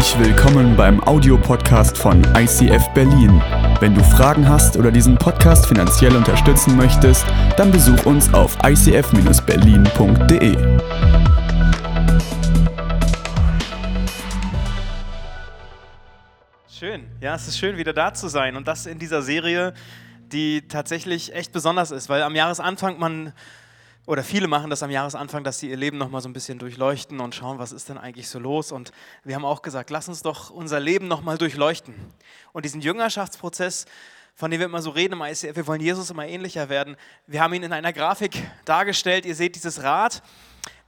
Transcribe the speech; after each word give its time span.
Herzlich 0.00 0.28
willkommen 0.28 0.74
beim 0.78 0.98
Audiopodcast 1.04 1.98
von 1.98 2.24
ICF 2.34 2.88
Berlin. 2.94 3.38
Wenn 3.80 3.94
du 3.94 4.02
Fragen 4.02 4.48
hast 4.48 4.78
oder 4.78 4.90
diesen 4.90 5.18
Podcast 5.18 5.66
finanziell 5.66 6.16
unterstützen 6.16 6.74
möchtest, 6.74 7.26
dann 7.58 7.70
besuch 7.70 8.06
uns 8.06 8.32
auf 8.32 8.56
icf-berlin.de. 8.64 10.56
Schön, 16.70 17.06
ja, 17.20 17.34
es 17.34 17.48
ist 17.48 17.58
schön, 17.58 17.76
wieder 17.76 17.92
da 17.92 18.14
zu 18.14 18.28
sein 18.28 18.56
und 18.56 18.66
das 18.66 18.86
in 18.86 18.98
dieser 18.98 19.20
Serie, 19.20 19.74
die 20.32 20.66
tatsächlich 20.66 21.34
echt 21.34 21.52
besonders 21.52 21.90
ist, 21.90 22.08
weil 22.08 22.22
am 22.22 22.34
Jahresanfang 22.34 22.98
man 22.98 23.34
oder 24.10 24.24
viele 24.24 24.48
machen 24.48 24.70
das 24.70 24.82
am 24.82 24.90
Jahresanfang, 24.90 25.44
dass 25.44 25.60
sie 25.60 25.70
ihr 25.70 25.76
Leben 25.76 25.96
nochmal 25.96 26.20
so 26.20 26.28
ein 26.28 26.32
bisschen 26.32 26.58
durchleuchten 26.58 27.20
und 27.20 27.32
schauen, 27.32 27.60
was 27.60 27.70
ist 27.70 27.88
denn 27.88 27.96
eigentlich 27.96 28.28
so 28.28 28.40
los. 28.40 28.72
Und 28.72 28.90
wir 29.22 29.36
haben 29.36 29.44
auch 29.44 29.62
gesagt, 29.62 29.88
lass 29.90 30.08
uns 30.08 30.22
doch 30.22 30.50
unser 30.50 30.80
Leben 30.80 31.06
nochmal 31.06 31.38
durchleuchten. 31.38 31.94
Und 32.52 32.64
diesen 32.64 32.80
Jüngerschaftsprozess, 32.80 33.86
von 34.34 34.50
dem 34.50 34.58
wir 34.58 34.66
immer 34.66 34.82
so 34.82 34.90
reden 34.90 35.12
im 35.12 35.22
ICF, 35.22 35.54
wir 35.54 35.66
wollen 35.68 35.80
Jesus 35.80 36.10
immer 36.10 36.26
ähnlicher 36.26 36.68
werden. 36.68 36.96
Wir 37.28 37.40
haben 37.40 37.54
ihn 37.54 37.62
in 37.62 37.72
einer 37.72 37.92
Grafik 37.92 38.32
dargestellt. 38.64 39.24
Ihr 39.26 39.36
seht 39.36 39.54
dieses 39.54 39.84
Rad 39.84 40.24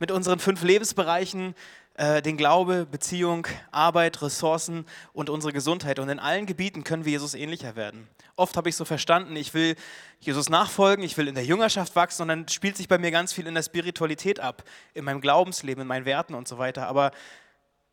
mit 0.00 0.10
unseren 0.10 0.40
fünf 0.40 0.64
Lebensbereichen, 0.64 1.54
äh, 2.02 2.20
den 2.20 2.36
Glaube, 2.36 2.84
Beziehung, 2.84 3.46
Arbeit, 3.70 4.22
Ressourcen 4.22 4.86
und 5.12 5.30
unsere 5.30 5.52
Gesundheit. 5.52 6.00
Und 6.00 6.08
in 6.08 6.18
allen 6.18 6.46
Gebieten 6.46 6.82
können 6.82 7.04
wir 7.04 7.12
Jesus 7.12 7.34
ähnlicher 7.34 7.76
werden. 7.76 8.08
Oft 8.34 8.56
habe 8.56 8.68
ich 8.68 8.74
so 8.74 8.84
verstanden, 8.84 9.36
ich 9.36 9.54
will 9.54 9.76
Jesus 10.18 10.48
nachfolgen, 10.48 11.04
ich 11.04 11.16
will 11.16 11.28
in 11.28 11.36
der 11.36 11.44
Jüngerschaft 11.44 11.94
wachsen 11.94 12.22
und 12.22 12.28
dann 12.28 12.48
spielt 12.48 12.76
sich 12.76 12.88
bei 12.88 12.98
mir 12.98 13.12
ganz 13.12 13.32
viel 13.32 13.46
in 13.46 13.54
der 13.54 13.62
Spiritualität 13.62 14.40
ab, 14.40 14.64
in 14.94 15.04
meinem 15.04 15.20
Glaubensleben, 15.20 15.82
in 15.82 15.86
meinen 15.86 16.04
Werten 16.04 16.34
und 16.34 16.48
so 16.48 16.58
weiter. 16.58 16.88
Aber 16.88 17.12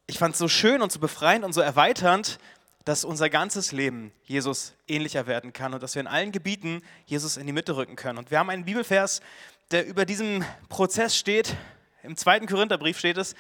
ich 0.08 0.18
fand 0.18 0.34
es 0.34 0.40
so 0.40 0.48
schön 0.48 0.82
und 0.82 0.92
so 0.92 0.98
befreiend 0.98 1.46
und 1.46 1.54
so 1.54 1.62
erweiternd, 1.62 2.40
dass 2.86 3.06
unser 3.06 3.30
ganzes 3.30 3.72
Leben 3.74 4.12
Jesus 4.24 4.74
ähnlicher 4.88 5.28
werden 5.28 5.54
kann 5.54 5.76
und 5.76 5.84
dass 5.84 5.94
wir 5.94 6.00
in 6.00 6.08
allen 6.08 6.32
Gebieten 6.32 6.82
Jesus 7.06 7.38
in 7.38 7.46
die 7.46 7.54
Mitte 7.54 7.76
rücken 7.76 7.96
können. 7.96 8.18
Und 8.18 8.32
wir 8.32 8.40
haben 8.40 8.50
einen 8.50 8.66
Bibelvers, 8.66 9.22
der 9.70 9.86
über 9.86 10.06
diesem 10.06 10.44
Prozess 10.68 11.16
steht. 11.16 11.56
Im 12.02 12.18
zweiten 12.18 12.48
Korintherbrief 12.48 12.98
steht 12.98 13.18
es, 13.18 13.36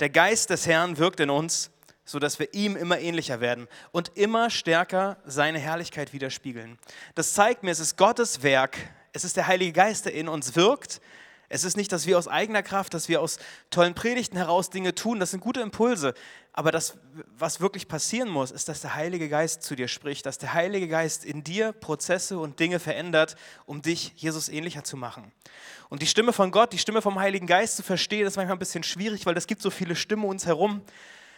der 0.00 0.10
Geist 0.10 0.50
des 0.50 0.66
Herrn 0.66 0.98
wirkt 0.98 1.20
in 1.20 1.30
uns, 1.30 1.70
sodass 2.04 2.38
wir 2.38 2.52
ihm 2.52 2.76
immer 2.76 2.98
ähnlicher 2.98 3.40
werden 3.40 3.68
und 3.92 4.12
immer 4.16 4.50
stärker 4.50 5.16
seine 5.24 5.58
Herrlichkeit 5.58 6.12
widerspiegeln. 6.12 6.78
Das 7.14 7.32
zeigt 7.32 7.62
mir, 7.62 7.70
es 7.70 7.80
ist 7.80 7.96
Gottes 7.96 8.42
Werk, 8.42 8.76
es 9.12 9.24
ist 9.24 9.36
der 9.36 9.46
Heilige 9.46 9.72
Geist, 9.72 10.06
der 10.06 10.14
in 10.14 10.28
uns 10.28 10.56
wirkt. 10.56 11.00
Es 11.54 11.62
ist 11.62 11.76
nicht, 11.76 11.92
dass 11.92 12.08
wir 12.08 12.18
aus 12.18 12.26
eigener 12.26 12.64
Kraft, 12.64 12.94
dass 12.94 13.08
wir 13.08 13.20
aus 13.20 13.38
tollen 13.70 13.94
Predigten 13.94 14.36
heraus 14.36 14.70
Dinge 14.70 14.92
tun, 14.92 15.20
das 15.20 15.30
sind 15.30 15.38
gute 15.38 15.60
Impulse. 15.60 16.12
Aber 16.52 16.72
das, 16.72 16.98
was 17.38 17.60
wirklich 17.60 17.86
passieren 17.86 18.28
muss, 18.28 18.50
ist, 18.50 18.68
dass 18.68 18.80
der 18.80 18.96
Heilige 18.96 19.28
Geist 19.28 19.62
zu 19.62 19.76
dir 19.76 19.86
spricht, 19.86 20.26
dass 20.26 20.36
der 20.38 20.52
Heilige 20.52 20.88
Geist 20.88 21.24
in 21.24 21.44
dir 21.44 21.70
Prozesse 21.70 22.40
und 22.40 22.58
Dinge 22.58 22.80
verändert, 22.80 23.36
um 23.66 23.82
dich 23.82 24.14
Jesus 24.16 24.48
ähnlicher 24.48 24.82
zu 24.82 24.96
machen. 24.96 25.30
Und 25.90 26.02
die 26.02 26.08
Stimme 26.08 26.32
von 26.32 26.50
Gott, 26.50 26.72
die 26.72 26.78
Stimme 26.78 27.00
vom 27.00 27.20
Heiligen 27.20 27.46
Geist 27.46 27.76
zu 27.76 27.84
verstehen, 27.84 28.26
ist 28.26 28.34
manchmal 28.34 28.56
ein 28.56 28.58
bisschen 28.58 28.82
schwierig, 28.82 29.24
weil 29.24 29.36
es 29.36 29.46
gibt 29.46 29.62
so 29.62 29.70
viele 29.70 29.94
Stimmen 29.94 30.24
uns 30.24 30.46
herum. 30.46 30.82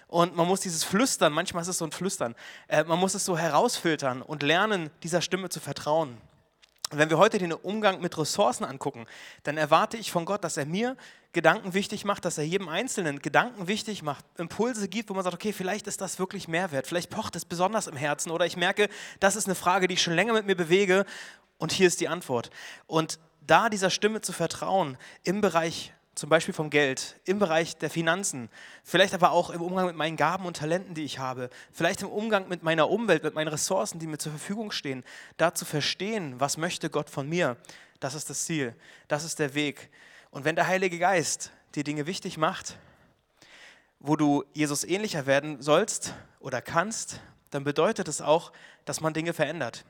Und 0.09 0.35
man 0.35 0.49
muss 0.49 0.61
dieses 0.61 0.83
Flüstern, 0.83 1.35
manchmal 1.35 1.61
ist 1.61 1.69
es 1.69 1.77
so 1.77 1.85
ein 1.85 1.93
Flüstern, 1.93 2.35
äh, 2.69 2.85
man 2.85 2.99
muss 2.99 3.15
es 3.15 3.27
so 3.27 3.37
herausfiltern 3.37 4.23
und 4.23 4.43
lernen, 4.43 4.89
dieser 5.03 5.21
Stimme 5.21 5.51
zu 5.51 5.61
vertrauen. 5.61 6.17
Und 6.91 6.99
wenn 6.99 7.11
wir 7.11 7.19
heute 7.19 7.39
den 7.39 7.53
Umgang 7.53 8.01
mit 8.01 8.17
Ressourcen 8.17 8.65
angucken, 8.65 9.07
dann 9.43 9.57
erwarte 9.57 9.97
ich 9.97 10.13
von 10.13 10.25
Gott, 10.25 10.45
dass 10.45 10.57
er 10.57 10.67
mir 10.67 10.97
Gedanken 11.33 11.75
wichtig 11.75 12.05
macht, 12.05 12.25
dass 12.25 12.39
er 12.39 12.45
jedem 12.45 12.69
Einzelnen 12.69 13.21
Gedanken 13.21 13.67
wichtig 13.67 14.03
macht, 14.03 14.25
Impulse 14.39 14.89
gibt, 14.89 15.11
wo 15.11 15.15
man 15.15 15.25
sagt, 15.25 15.35
okay, 15.35 15.53
vielleicht 15.53 15.89
ist 15.89 16.01
das 16.01 16.21
wirklich 16.21 16.47
Mehrwert, 16.47 16.87
vielleicht 16.87 17.11
pocht 17.11 17.35
es 17.35 17.45
besonders 17.45 17.89
im 17.89 17.97
Herzen 17.97 18.31
oder 18.31 18.47
ich 18.47 18.57
merke, 18.57 18.89
das 19.19 19.35
ist 19.35 19.47
eine 19.47 19.57
Frage, 19.57 19.89
die 19.89 19.95
ich 19.95 20.03
schon 20.03 20.15
länger 20.15 20.33
mit 20.33 20.47
mir 20.47 20.55
bewege 20.55 21.05
und 21.59 21.73
hier 21.73 21.89
ist 21.89 22.01
die 22.01 22.09
Antwort. 22.09 22.51
Und 22.87 23.19
da 23.47 23.69
dieser 23.69 23.91
Stimme 23.91 24.21
zu 24.21 24.33
vertrauen 24.33 24.97
im 25.25 25.41
Bereich 25.41 25.93
zum 26.17 26.31
Beispiel 26.31 26.55
vom 26.55 26.71
Geld, 26.71 27.21
im 27.27 27.39
Bereich 27.39 27.77
der 27.77 27.91
Finanzen, 27.91 28.49
vielleicht 28.83 29.13
aber 29.13 29.33
auch 29.33 29.51
im 29.51 29.61
Umgang 29.61 29.87
mit 29.87 29.97
meinen 29.97 30.17
Gaben 30.17 30.47
und 30.47 30.57
Talenten, 30.57 30.95
die 30.95 31.05
ich 31.05 31.19
habe, 31.19 31.51
vielleicht 31.71 32.01
im 32.01 32.09
Umgang 32.09 32.49
mit 32.49 32.63
meiner 32.63 32.91
Umwelt, 32.91 33.23
mit 33.23 33.35
meinen 33.35 33.49
Ressourcen, 33.49 33.99
die 33.99 34.07
mir 34.07 34.17
zur 34.17 34.33
Verfügung 34.33 34.73
stehen, 34.73 35.05
da 35.37 35.55
zu 35.55 35.67
verstehen, 35.67 36.41
was 36.41 36.57
möchte 36.57 36.89
Gott 36.89 37.11
von 37.11 37.29
mir, 37.29 37.59
das 38.01 38.15
ist 38.15 38.31
das 38.31 38.47
Ziel, 38.47 38.75
das 39.09 39.25
ist 39.25 39.39
der 39.39 39.55
Weg. 39.55 39.91
Und 40.31 40.47
wenn 40.47 40.57
der 40.57 40.67
Heilige 40.67 40.99
Geist 40.99 41.53
dir 41.75 41.85
Dinge 41.85 42.07
wichtig 42.07 42.39
macht, 42.39 42.79
wo 44.01 44.17
du 44.17 44.43
Jesus 44.55 44.85
ähnlicher 44.85 45.27
werden 45.27 45.61
sollst 45.61 46.15
oder 46.41 46.63
kannst, 46.63 47.21
dann 47.51 47.63
bedeutet 47.63 48.09
es 48.09 48.23
auch, 48.23 48.53
dass 48.87 49.03
man 49.03 49.13
Dinge 49.13 49.35
verändert. 49.35 49.85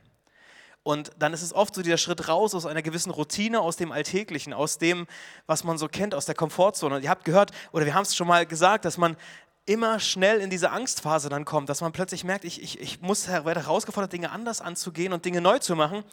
Und 0.87 1.11
dann 1.19 1.33
ist 1.33 1.43
es 1.43 1.53
oft 1.53 1.75
so 1.75 1.83
dieser 1.83 1.99
Schritt 1.99 2.29
raus 2.29 2.55
aus 2.55 2.65
einer 2.65 2.81
gewissen 2.81 3.11
Routine, 3.11 3.61
aus 3.61 3.77
dem 3.77 3.91
Alltäglichen, 3.91 4.53
aus 4.53 4.79
dem, 4.79 5.09
was 5.49 5.65
man 5.65 5.79
so 5.79 5.89
kennt, 5.89 6.15
aus 6.15 6.27
der 6.27 6.37
Komfortzone. 6.37 6.95
Und 6.95 7.03
ihr 7.03 7.11
habt 7.11 7.25
gehört, 7.25 7.51
oder 7.73 7.87
wir 7.87 7.95
haben 7.95 8.05
es 8.05 8.15
schon 8.15 8.29
mal 8.29 8.47
gesagt, 8.47 8.85
dass 8.85 8.97
man 8.97 9.17
immer 9.65 9.99
schnell 9.99 10.41
in 10.41 10.49
diese 10.49 10.71
Angstphase 10.71 11.29
dann 11.29 11.45
kommt, 11.45 11.71
dass 11.71 11.81
man 11.81 11.91
plötzlich 11.91 12.23
merkt, 12.23 12.45
ich, 12.45 12.63
ich, 12.63 12.79
ich 12.79 13.01
muss 13.01 13.27
werde 13.27 13.63
herausgefordert, 13.63 14.13
Dinge 14.13 14.31
anders 14.31 14.61
anzugehen 14.61 15.13
und 15.13 15.25
Dinge 15.25 15.41
neu 15.41 15.59
zu 15.59 15.75
machen. 15.75 16.05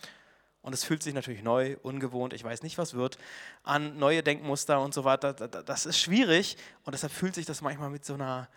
Und 0.63 0.73
es 0.73 0.83
fühlt 0.83 1.03
sich 1.03 1.13
natürlich 1.13 1.44
neu, 1.44 1.78
ungewohnt, 1.83 2.33
ich 2.33 2.44
weiß 2.44 2.63
nicht, 2.63 2.79
was 2.79 2.95
wird, 2.95 3.19
an 3.62 4.00
neue 4.00 4.23
Denkmuster 4.23 4.81
und 4.81 4.95
so 4.95 5.03
weiter. 5.03 5.33
Das 5.33 5.85
ist 5.85 6.00
schwierig 6.00 6.57
und 6.83 6.94
deshalb 6.94 7.13
fühlt 7.13 7.35
sich 7.35 7.45
das 7.45 7.62
manchmal 7.62 7.91
mit 7.91 8.06
so 8.06 8.16
einer 8.16 8.50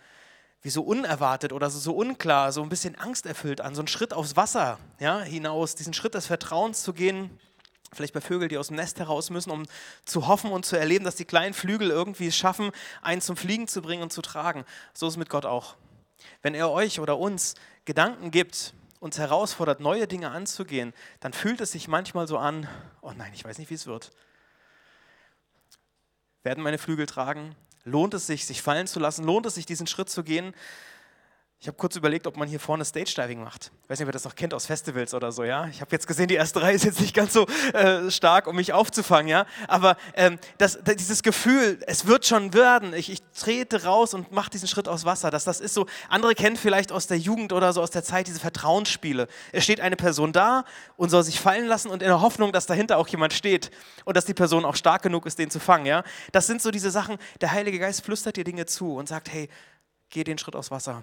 wie 0.67 0.71
so 0.71 0.83
unerwartet 0.83 1.53
oder 1.53 1.71
so, 1.71 1.79
so 1.79 1.93
unklar, 1.95 2.51
so 2.51 2.61
ein 2.61 2.69
bisschen 2.69 2.97
angsterfüllt 2.97 3.61
an, 3.61 3.77
so 3.77 3.83
einen 3.83 3.87
Schritt 3.87 4.13
aufs 4.13 4.35
Wasser 4.35 4.81
ja, 4.99 5.21
hinaus, 5.21 5.77
diesen 5.77 5.95
Schritt 5.95 6.15
des 6.15 6.27
Vertrauens 6.27 6.83
zu 6.83 6.93
gehen, 6.93 7.31
vielleicht 7.93 8.13
bei 8.13 8.21
Vögeln, 8.21 8.49
die 8.49 8.59
aus 8.59 8.67
dem 8.67 8.75
Nest 8.75 8.99
heraus 8.99 9.31
müssen, 9.31 9.53
um 9.53 9.67
zu 10.05 10.27
hoffen 10.27 10.51
und 10.51 10.67
zu 10.67 10.77
erleben, 10.77 11.05
dass 11.05 11.15
die 11.15 11.25
kleinen 11.25 11.55
Flügel 11.55 11.91
irgendwie 11.91 12.27
es 12.27 12.37
schaffen, 12.37 12.73
einen 13.01 13.21
zum 13.21 13.37
Fliegen 13.37 13.69
zu 13.69 13.81
bringen 13.81 14.03
und 14.03 14.13
zu 14.13 14.23
tragen. 14.23 14.65
So 14.93 15.07
ist 15.07 15.13
es 15.13 15.17
mit 15.19 15.29
Gott 15.29 15.47
auch. 15.47 15.77
Wenn 16.43 16.57
er 16.57 16.69
euch 16.73 16.99
oder 16.99 17.17
uns 17.17 17.55
Gedanken 17.85 18.33
gibt, 18.33 18.75
uns 18.99 19.19
herausfordert, 19.19 19.79
neue 19.79 20.09
Dinge 20.09 20.33
anzugehen, 20.33 20.95
dann 21.21 21.33
fühlt 21.33 21.61
es 21.61 21.71
sich 21.71 21.87
manchmal 21.87 22.27
so 22.27 22.39
an, 22.39 22.67
oh 23.03 23.13
nein, 23.17 23.31
ich 23.33 23.45
weiß 23.45 23.59
nicht, 23.59 23.71
wie 23.71 23.75
es 23.75 23.87
wird. 23.87 24.11
Werden 26.43 26.65
meine 26.65 26.79
Flügel 26.79 27.07
tragen? 27.07 27.55
Lohnt 27.87 28.15
es 28.15 28.27
sich, 28.27 28.47
sich 28.47 28.63
fallen 28.63 28.89
zu 28.89 28.99
lassen? 28.99 29.25
Lohnt 29.25 29.47
es 29.47 29.55
sich, 29.55 29.65
diesen 29.65 29.87
Schritt 29.87 30.11
zu 30.11 30.25
gehen? 30.25 30.55
Ich 31.59 31.69
habe 31.69 31.79
kurz 31.79 31.97
überlegt, 31.97 32.27
ob 32.27 32.37
man 32.37 32.49
hier 32.49 32.61
vorne 32.61 32.85
Stage 32.85 33.15
Diving 33.17 33.43
macht. 33.43 33.73
Ich 33.83 33.91
weiß 33.91 33.99
nicht, 33.99 34.07
ob 34.07 34.11
ihr 34.11 34.13
das 34.13 34.25
noch 34.25 34.35
kennt 34.35 34.53
aus 34.53 34.67
Festivals 34.67 35.15
oder 35.15 35.33
so, 35.33 35.43
ja. 35.43 35.67
Ich 35.69 35.81
habe 35.81 35.91
jetzt 35.91 36.07
gesehen, 36.07 36.29
die 36.29 36.35
erste 36.35 36.61
Reihe 36.61 36.75
ist 36.75 36.85
jetzt 36.85 37.01
nicht 37.01 37.15
ganz 37.15 37.33
so 37.33 37.47
äh, 37.73 38.11
stark, 38.11 38.47
um 38.47 38.57
mich 38.57 38.75
aufzufangen, 38.75 39.29
ja. 39.29 39.47
Aber 39.67 39.97
ähm, 40.15 40.39
das, 40.59 40.79
dieses 40.99 41.23
Gefühl, 41.23 41.79
es 41.87 42.07
wird 42.07 42.27
schon 42.27 42.53
werden, 42.53 42.93
ich, 42.93 43.11
ich 43.11 43.23
trete 43.35 43.85
raus 43.85 44.13
und 44.13 44.33
mache 44.33 44.51
diesen 44.51 44.69
Schritt 44.69 44.87
aus 44.87 45.07
Wasser. 45.07 45.31
Das, 45.31 45.45
das 45.45 45.61
ist 45.61 45.73
so, 45.73 45.87
andere 46.11 46.35
kennen 46.35 46.57
vielleicht 46.57 46.93
aus 46.93 47.07
der 47.07 47.19
Jugend 47.19 47.55
oder 47.55 47.73
so 47.73 47.81
aus 47.81 47.91
der 47.91 48.05
Zeit 48.05 48.27
diese 48.27 48.39
Vertrauensspiele. 48.39 49.27
Es 49.51 49.65
steht 49.65 49.81
eine 49.81 49.97
Person 49.97 50.33
da 50.33 50.65
und 50.99 51.09
soll 51.09 51.23
sich 51.23 51.41
fallen 51.41 51.67
lassen 51.67 51.89
und 51.89 52.03
in 52.03 52.09
der 52.09 52.21
Hoffnung, 52.21 52.53
dass 52.53 52.67
dahinter 52.67 52.99
auch 52.99 53.09
jemand 53.09 53.33
steht 53.33 53.71
und 54.05 54.15
dass 54.15 54.27
die 54.27 54.35
Person 54.35 54.67
auch 54.67 54.77
stark 54.77 55.03
genug 55.03 55.25
ist, 55.25 55.39
den 55.39 55.51
zu 55.51 55.59
fangen, 55.59 55.87
ja. 55.87 56.05
Das 56.33 56.47
sind 56.47 56.61
so 56.61 56.71
diese 56.71 56.91
Sachen, 56.91 57.17
der 57.41 57.53
Heilige 57.53 57.79
Geist 57.79 58.05
flüstert 58.05 58.37
dir 58.37 58.45
Dinge 58.45 58.67
zu 58.67 58.95
und 58.95 59.09
sagt, 59.09 59.33
hey, 59.33 59.49
geh 60.11 60.23
den 60.23 60.37
Schritt 60.37 60.55
aus 60.55 60.71
Wasser 60.71 61.03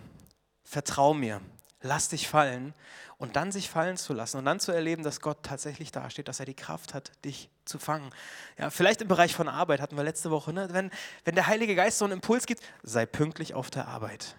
vertrau 0.64 1.14
mir, 1.14 1.42
lass 1.82 2.10
dich 2.10 2.28
fallen 2.28 2.74
und 3.18 3.36
dann 3.36 3.52
sich 3.52 3.70
fallen 3.70 3.98
zu 3.98 4.14
lassen 4.14 4.38
und 4.38 4.46
dann 4.46 4.60
zu 4.60 4.72
erleben, 4.72 5.04
dass 5.04 5.22
Gott 5.22 5.44
tatsächlich 5.44 5.92
dasteht, 5.92 6.28
dass 6.28 6.40
er 6.40 6.46
die 6.46 6.54
Kraft 6.54 6.94
hat, 6.94 7.12
dich 7.26 7.50
zu 7.66 7.80
fangen. 7.80 8.10
Ja, 8.58 8.70
vielleicht 8.70 9.02
im 9.02 9.08
Bereich 9.08 9.36
von 9.36 9.48
Arbeit 9.48 9.82
hatten 9.82 9.96
wir 9.96 10.04
letzte 10.04 10.32
Woche, 10.32 10.54
ne? 10.54 10.68
wenn, 10.72 10.92
wenn 11.24 11.36
der 11.36 11.48
Heilige 11.48 11.76
Geist 11.76 12.00
so 12.00 12.06
einen 12.06 12.14
Impuls 12.14 12.46
gibt, 12.46 12.64
sei 12.82 13.06
pünktlich 13.06 13.54
auf 13.54 13.70
der 13.70 13.88
Arbeit. 13.88 14.36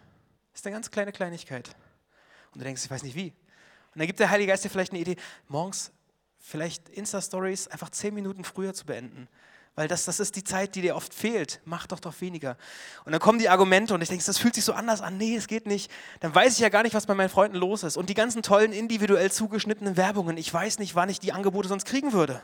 Ist 0.54 0.66
eine 0.66 0.74
ganz 0.74 0.90
kleine 0.90 1.12
Kleinigkeit. 1.12 1.68
Und 2.52 2.60
du 2.60 2.64
denkst, 2.64 2.84
ich 2.84 2.90
weiß 2.90 3.02
nicht 3.02 3.16
wie. 3.16 3.32
Und 3.94 4.00
dann 4.00 4.06
gibt 4.06 4.20
der 4.20 4.30
Heilige 4.30 4.52
Geist 4.52 4.64
dir 4.64 4.70
vielleicht 4.70 4.92
eine 4.92 5.00
Idee, 5.00 5.16
morgens 5.48 5.92
vielleicht 6.38 6.88
Insta-Stories 6.88 7.68
einfach 7.68 7.90
zehn 7.90 8.14
Minuten 8.14 8.44
früher 8.44 8.74
zu 8.74 8.86
beenden 8.86 9.28
weil 9.74 9.88
das, 9.88 10.04
das 10.04 10.20
ist 10.20 10.36
die 10.36 10.44
Zeit, 10.44 10.74
die 10.76 10.82
dir 10.82 10.94
oft 10.94 11.12
fehlt. 11.12 11.60
Mach 11.64 11.86
doch 11.86 11.98
doch 11.98 12.20
weniger. 12.20 12.56
Und 13.04 13.12
dann 13.12 13.20
kommen 13.20 13.38
die 13.38 13.48
Argumente 13.48 13.92
und 13.94 14.02
ich 14.02 14.08
denke, 14.08 14.24
das 14.24 14.38
fühlt 14.38 14.54
sich 14.54 14.64
so 14.64 14.72
anders 14.72 15.00
an. 15.00 15.16
Nee, 15.16 15.34
es 15.34 15.48
geht 15.48 15.66
nicht. 15.66 15.90
Dann 16.20 16.34
weiß 16.34 16.52
ich 16.54 16.60
ja 16.60 16.68
gar 16.68 16.84
nicht, 16.84 16.94
was 16.94 17.06
bei 17.06 17.14
meinen 17.14 17.28
Freunden 17.28 17.56
los 17.56 17.82
ist. 17.82 17.96
Und 17.96 18.08
die 18.08 18.14
ganzen 18.14 18.42
tollen, 18.42 18.72
individuell 18.72 19.32
zugeschnittenen 19.32 19.96
Werbungen, 19.96 20.36
ich 20.36 20.52
weiß 20.52 20.78
nicht, 20.78 20.94
wann 20.94 21.08
ich 21.08 21.18
die 21.18 21.32
Angebote 21.32 21.68
sonst 21.68 21.86
kriegen 21.86 22.12
würde. 22.12 22.40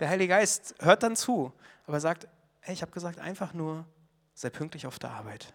Der 0.00 0.08
Heilige 0.08 0.30
Geist 0.30 0.74
hört 0.80 1.02
dann 1.02 1.14
zu, 1.14 1.52
aber 1.86 2.00
sagt, 2.00 2.26
hey, 2.60 2.74
ich 2.74 2.82
habe 2.82 2.92
gesagt, 2.92 3.20
einfach 3.20 3.54
nur, 3.54 3.86
sei 4.34 4.50
pünktlich 4.50 4.86
auf 4.86 4.98
der 4.98 5.10
Arbeit. 5.10 5.54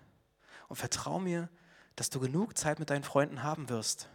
Und 0.69 0.77
vertrau 0.77 1.19
mir, 1.19 1.49
dass 1.97 2.09
du 2.09 2.21
genug 2.21 2.57
Zeit 2.57 2.79
mit 2.79 2.89
deinen 2.89 3.03
Freunden 3.03 3.43
haben 3.43 3.67
wirst. 3.67 4.07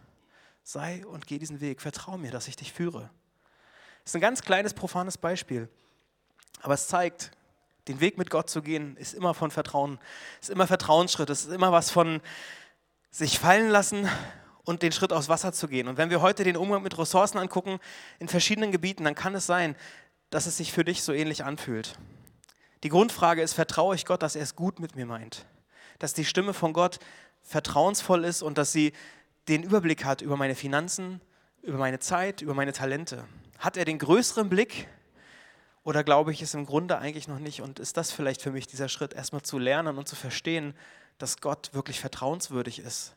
Sei 0.63 1.05
und 1.05 1.27
geh 1.27 1.37
diesen 1.37 1.61
Weg. 1.61 1.79
Vertrau 1.79 2.17
mir, 2.17 2.31
dass 2.31 2.47
ich 2.47 2.55
dich 2.55 2.73
führe. 2.73 3.11
Das 4.03 4.11
ist 4.11 4.15
ein 4.15 4.21
ganz 4.21 4.41
kleines, 4.41 4.73
profanes 4.73 5.17
Beispiel. 5.17 5.69
Aber 6.61 6.73
es 6.73 6.87
zeigt, 6.87 7.31
Den 7.87 8.01
Weg 8.01 8.17
mit 8.17 8.29
Gott 8.29 8.49
zu 8.49 8.61
gehen, 8.61 8.97
ist 8.97 9.13
immer 9.13 9.33
von 9.33 9.49
Vertrauen, 9.49 9.99
ist 10.41 10.49
immer 10.49 10.67
Vertrauensschritt, 10.67 11.29
ist 11.29 11.49
immer 11.49 11.71
was 11.71 11.89
von 11.89 12.21
sich 13.11 13.39
fallen 13.39 13.69
lassen 13.69 14.09
und 14.65 14.81
den 14.81 14.91
Schritt 14.91 15.13
aufs 15.13 15.29
Wasser 15.29 15.53
zu 15.53 15.67
gehen. 15.67 15.87
Und 15.87 15.97
wenn 15.97 16.09
wir 16.09 16.21
heute 16.21 16.43
den 16.43 16.57
Umgang 16.57 16.83
mit 16.83 16.97
Ressourcen 16.97 17.37
angucken 17.37 17.79
in 18.19 18.27
verschiedenen 18.27 18.71
Gebieten, 18.71 19.05
dann 19.05 19.15
kann 19.15 19.33
es 19.35 19.45
sein, 19.45 19.75
dass 20.29 20.45
es 20.45 20.57
sich 20.57 20.73
für 20.73 20.83
dich 20.83 21.03
so 21.03 21.13
ähnlich 21.13 21.45
anfühlt. 21.45 21.97
Die 22.83 22.89
Grundfrage 22.89 23.41
ist, 23.41 23.53
vertraue 23.53 23.95
ich 23.95 24.05
Gott, 24.05 24.21
dass 24.21 24.35
er 24.35 24.43
es 24.43 24.55
gut 24.55 24.79
mit 24.79 24.95
mir 24.95 25.05
meint? 25.05 25.45
Dass 25.99 26.13
die 26.13 26.25
Stimme 26.25 26.53
von 26.53 26.73
Gott 26.73 26.99
vertrauensvoll 27.41 28.25
ist 28.25 28.41
und 28.41 28.57
dass 28.57 28.73
sie 28.73 28.91
den 29.47 29.63
Überblick 29.63 30.03
hat 30.03 30.21
über 30.21 30.35
meine 30.35 30.55
Finanzen, 30.55 31.21
über 31.61 31.77
meine 31.77 31.99
Zeit, 31.99 32.41
über 32.41 32.53
meine 32.53 32.73
Talente. 32.73 33.23
Hat 33.57 33.77
er 33.77 33.85
den 33.85 33.97
größeren 33.97 34.49
Blick 34.49 34.89
oder 35.87 36.03
glaube 36.03 36.33
ich 36.33 36.41
es 36.41 36.53
im 36.53 36.65
Grunde 36.65 36.97
eigentlich 36.97 37.29
noch 37.29 37.39
nicht? 37.39 37.61
Und 37.61 37.79
ist 37.79 37.95
das 37.95 38.11
vielleicht 38.11 38.41
für 38.41 38.51
mich 38.51 38.67
dieser 38.67 38.89
Schritt, 38.89 39.13
erstmal 39.13 39.41
zu 39.41 39.57
lernen 39.57 39.97
und 39.97 40.05
zu 40.05 40.17
verstehen, 40.17 40.75
dass 41.17 41.39
Gott 41.39 41.69
wirklich 41.71 42.01
vertrauenswürdig 42.01 42.79
ist? 42.79 43.15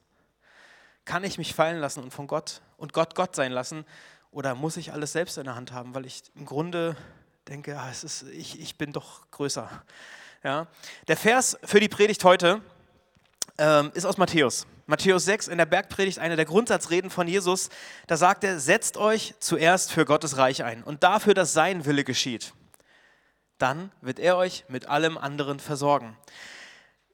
Kann 1.05 1.25
ich 1.25 1.37
mich 1.37 1.53
fallen 1.53 1.81
lassen 1.81 2.01
und 2.01 2.13
von 2.13 2.29
Gott 2.29 2.61
und 2.77 2.93
Gott 2.93 3.17
Gott 3.17 3.35
sein 3.35 3.51
lassen? 3.51 3.85
Oder 4.31 4.55
muss 4.55 4.77
ich 4.77 4.93
alles 4.93 5.11
selbst 5.11 5.37
in 5.37 5.47
der 5.47 5.57
Hand 5.57 5.73
haben, 5.73 5.97
weil 5.97 6.07
ich 6.07 6.23
im 6.37 6.47
Grunde 6.47 6.97
denke, 7.49 7.77
ah, 7.77 7.89
es 7.91 8.05
ist, 8.05 8.23
ich, 8.29 8.61
ich 8.61 8.79
bin 8.79 8.93
doch 8.93 9.29
größer. 9.33 9.69
Ja? 10.45 10.69
Der 11.09 11.17
Vers 11.17 11.59
für 11.65 11.81
die 11.81 11.89
Predigt 11.89 12.23
heute 12.23 12.61
ähm, 13.59 13.91
ist 13.95 14.05
aus 14.05 14.17
Matthäus. 14.17 14.69
Matthäus 14.87 15.25
6 15.25 15.49
in 15.49 15.59
der 15.59 15.67
Bergpredigt, 15.67 16.21
eine 16.21 16.37
der 16.37 16.45
Grundsatzreden 16.45 17.11
von 17.11 17.27
Jesus. 17.27 17.69
Da 18.07 18.17
sagt 18.17 18.45
er, 18.45 18.61
setzt 18.61 18.97
euch 18.97 19.35
zuerst 19.41 19.91
für 19.91 20.05
Gottes 20.05 20.37
Reich 20.37 20.63
ein 20.63 20.85
und 20.85 21.03
dafür, 21.03 21.35
dass 21.35 21.53
sein 21.53 21.85
Wille 21.85 22.05
geschieht. 22.05 22.55
Dann 23.61 23.93
wird 24.01 24.19
er 24.19 24.37
euch 24.39 24.65
mit 24.69 24.89
allem 24.89 25.19
anderen 25.19 25.61
versorgen. 25.61 26.17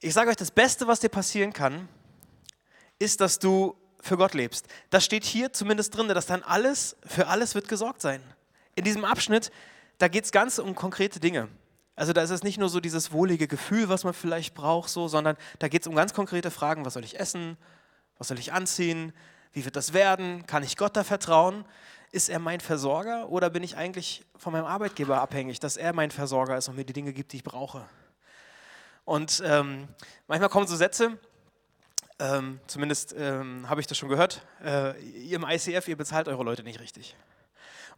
Ich 0.01 0.15
sage 0.15 0.31
euch, 0.31 0.37
das 0.37 0.53
Beste, 0.53 0.87
was 0.87 1.01
dir 1.01 1.09
passieren 1.09 1.53
kann, 1.53 1.89
ist, 3.01 3.21
dass 3.21 3.41
du 3.41 3.77
für 4.01 4.17
Gott 4.17 4.33
lebst. 4.33 4.67
Das 4.91 5.05
steht 5.05 5.25
hier 5.25 5.53
zumindest 5.53 5.97
drin, 5.97 6.07
dass 6.07 6.27
dann 6.27 6.45
alles, 6.45 6.97
für 7.05 7.27
alles 7.27 7.57
wird 7.57 7.67
gesorgt 7.67 8.01
sein. 8.01 8.23
In 8.77 8.85
diesem 8.85 9.05
Abschnitt, 9.05 9.51
da 9.99 10.07
geht 10.07 10.25
es 10.25 10.31
ganz 10.31 10.59
um 10.59 10.77
konkrete 10.77 11.19
Dinge. 11.19 11.49
Also 11.97 12.13
da 12.13 12.23
ist 12.23 12.31
es 12.31 12.45
nicht 12.45 12.59
nur 12.59 12.69
so 12.69 12.79
dieses 12.79 13.11
wohlige 13.11 13.49
Gefühl, 13.49 13.89
was 13.89 14.05
man 14.05 14.15
vielleicht 14.15 14.55
braucht, 14.55 14.91
so, 14.91 15.09
sondern 15.09 15.37
da 15.59 15.67
geht 15.67 15.81
es 15.81 15.89
um 15.89 15.97
ganz 15.97 16.15
konkrete 16.15 16.53
Fragen. 16.53 16.85
Was 16.85 16.95
soll 16.95 17.05
ich 17.05 17.19
essen? 17.19 17.57
Was 18.19 18.29
soll 18.29 18.39
ich 18.39 18.53
anziehen? 18.53 19.13
Wie 19.53 19.65
wird 19.65 19.75
das 19.75 19.95
werden? 19.95 20.47
Kann 20.47 20.63
ich 20.63 20.77
Gott 20.77 20.97
da 20.97 21.03
vertrauen? 21.03 21.65
Ist 22.17 22.31
er 22.31 22.39
mein 22.39 22.61
Versorger 22.61 23.29
oder 23.29 23.51
bin 23.51 23.63
ich 23.63 23.77
eigentlich 23.77 24.25
von 24.39 24.51
meinem 24.51 24.65
Arbeitgeber 24.65 25.21
abhängig, 25.21 25.61
dass 25.61 25.77
er 25.77 25.93
mein 25.93 26.11
Versorger 26.11 26.57
ist 26.57 26.67
und 26.67 26.77
mir 26.77 26.87
die 26.87 26.95
Dinge 26.95 27.13
gibt, 27.13 27.33
die 27.33 27.37
ich 27.37 27.45
brauche? 27.45 27.85
Und 29.05 29.43
ähm, 29.45 29.87
manchmal 30.27 30.49
kommen 30.49 30.67
so 30.67 30.77
Sätze, 30.77 31.19
ähm, 32.19 32.59
zumindest 32.69 33.15
ähm, 33.19 33.69
habe 33.69 33.83
ich 33.83 33.87
das 33.87 33.99
schon 33.99 34.09
gehört, 34.09 34.41
äh, 34.65 34.99
ihr 34.99 35.37
im 35.37 35.45
ICF, 35.45 35.89
ihr 35.89 35.97
bezahlt 35.99 36.27
eure 36.27 36.43
Leute 36.43 36.63
nicht 36.63 36.81
richtig. 36.81 37.15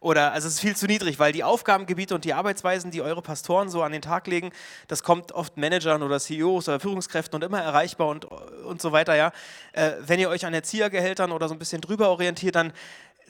Oder 0.01 0.33
also 0.33 0.49
es 0.49 0.55
ist 0.55 0.59
viel 0.59 0.75
zu 0.75 0.87
niedrig, 0.87 1.17
weil 1.17 1.31
die 1.31 1.45
Aufgabengebiete 1.45 2.13
und 2.13 2.25
die 2.25 2.33
Arbeitsweisen, 2.33 2.91
die 2.91 3.01
eure 3.01 3.21
Pastoren 3.21 3.69
so 3.69 3.83
an 3.83 3.93
den 3.93 4.01
Tag 4.01 4.27
legen, 4.27 4.51
das 4.89 5.01
kommt 5.01 5.31
oft 5.31 5.55
Managern 5.55 6.03
oder 6.03 6.19
CEOs 6.19 6.67
oder 6.67 6.81
Führungskräften 6.81 7.35
und 7.35 7.43
immer 7.45 7.61
erreichbar 7.61 8.09
und, 8.09 8.25
und 8.25 8.81
so 8.81 8.91
weiter. 8.91 9.15
Ja. 9.15 9.31
Äh, 9.71 9.93
wenn 10.01 10.19
ihr 10.19 10.27
euch 10.27 10.45
an 10.45 10.53
Erziehergehältern 10.53 11.31
oder 11.31 11.47
so 11.47 11.55
ein 11.55 11.59
bisschen 11.59 11.79
drüber 11.79 12.09
orientiert, 12.09 12.55
dann, 12.55 12.73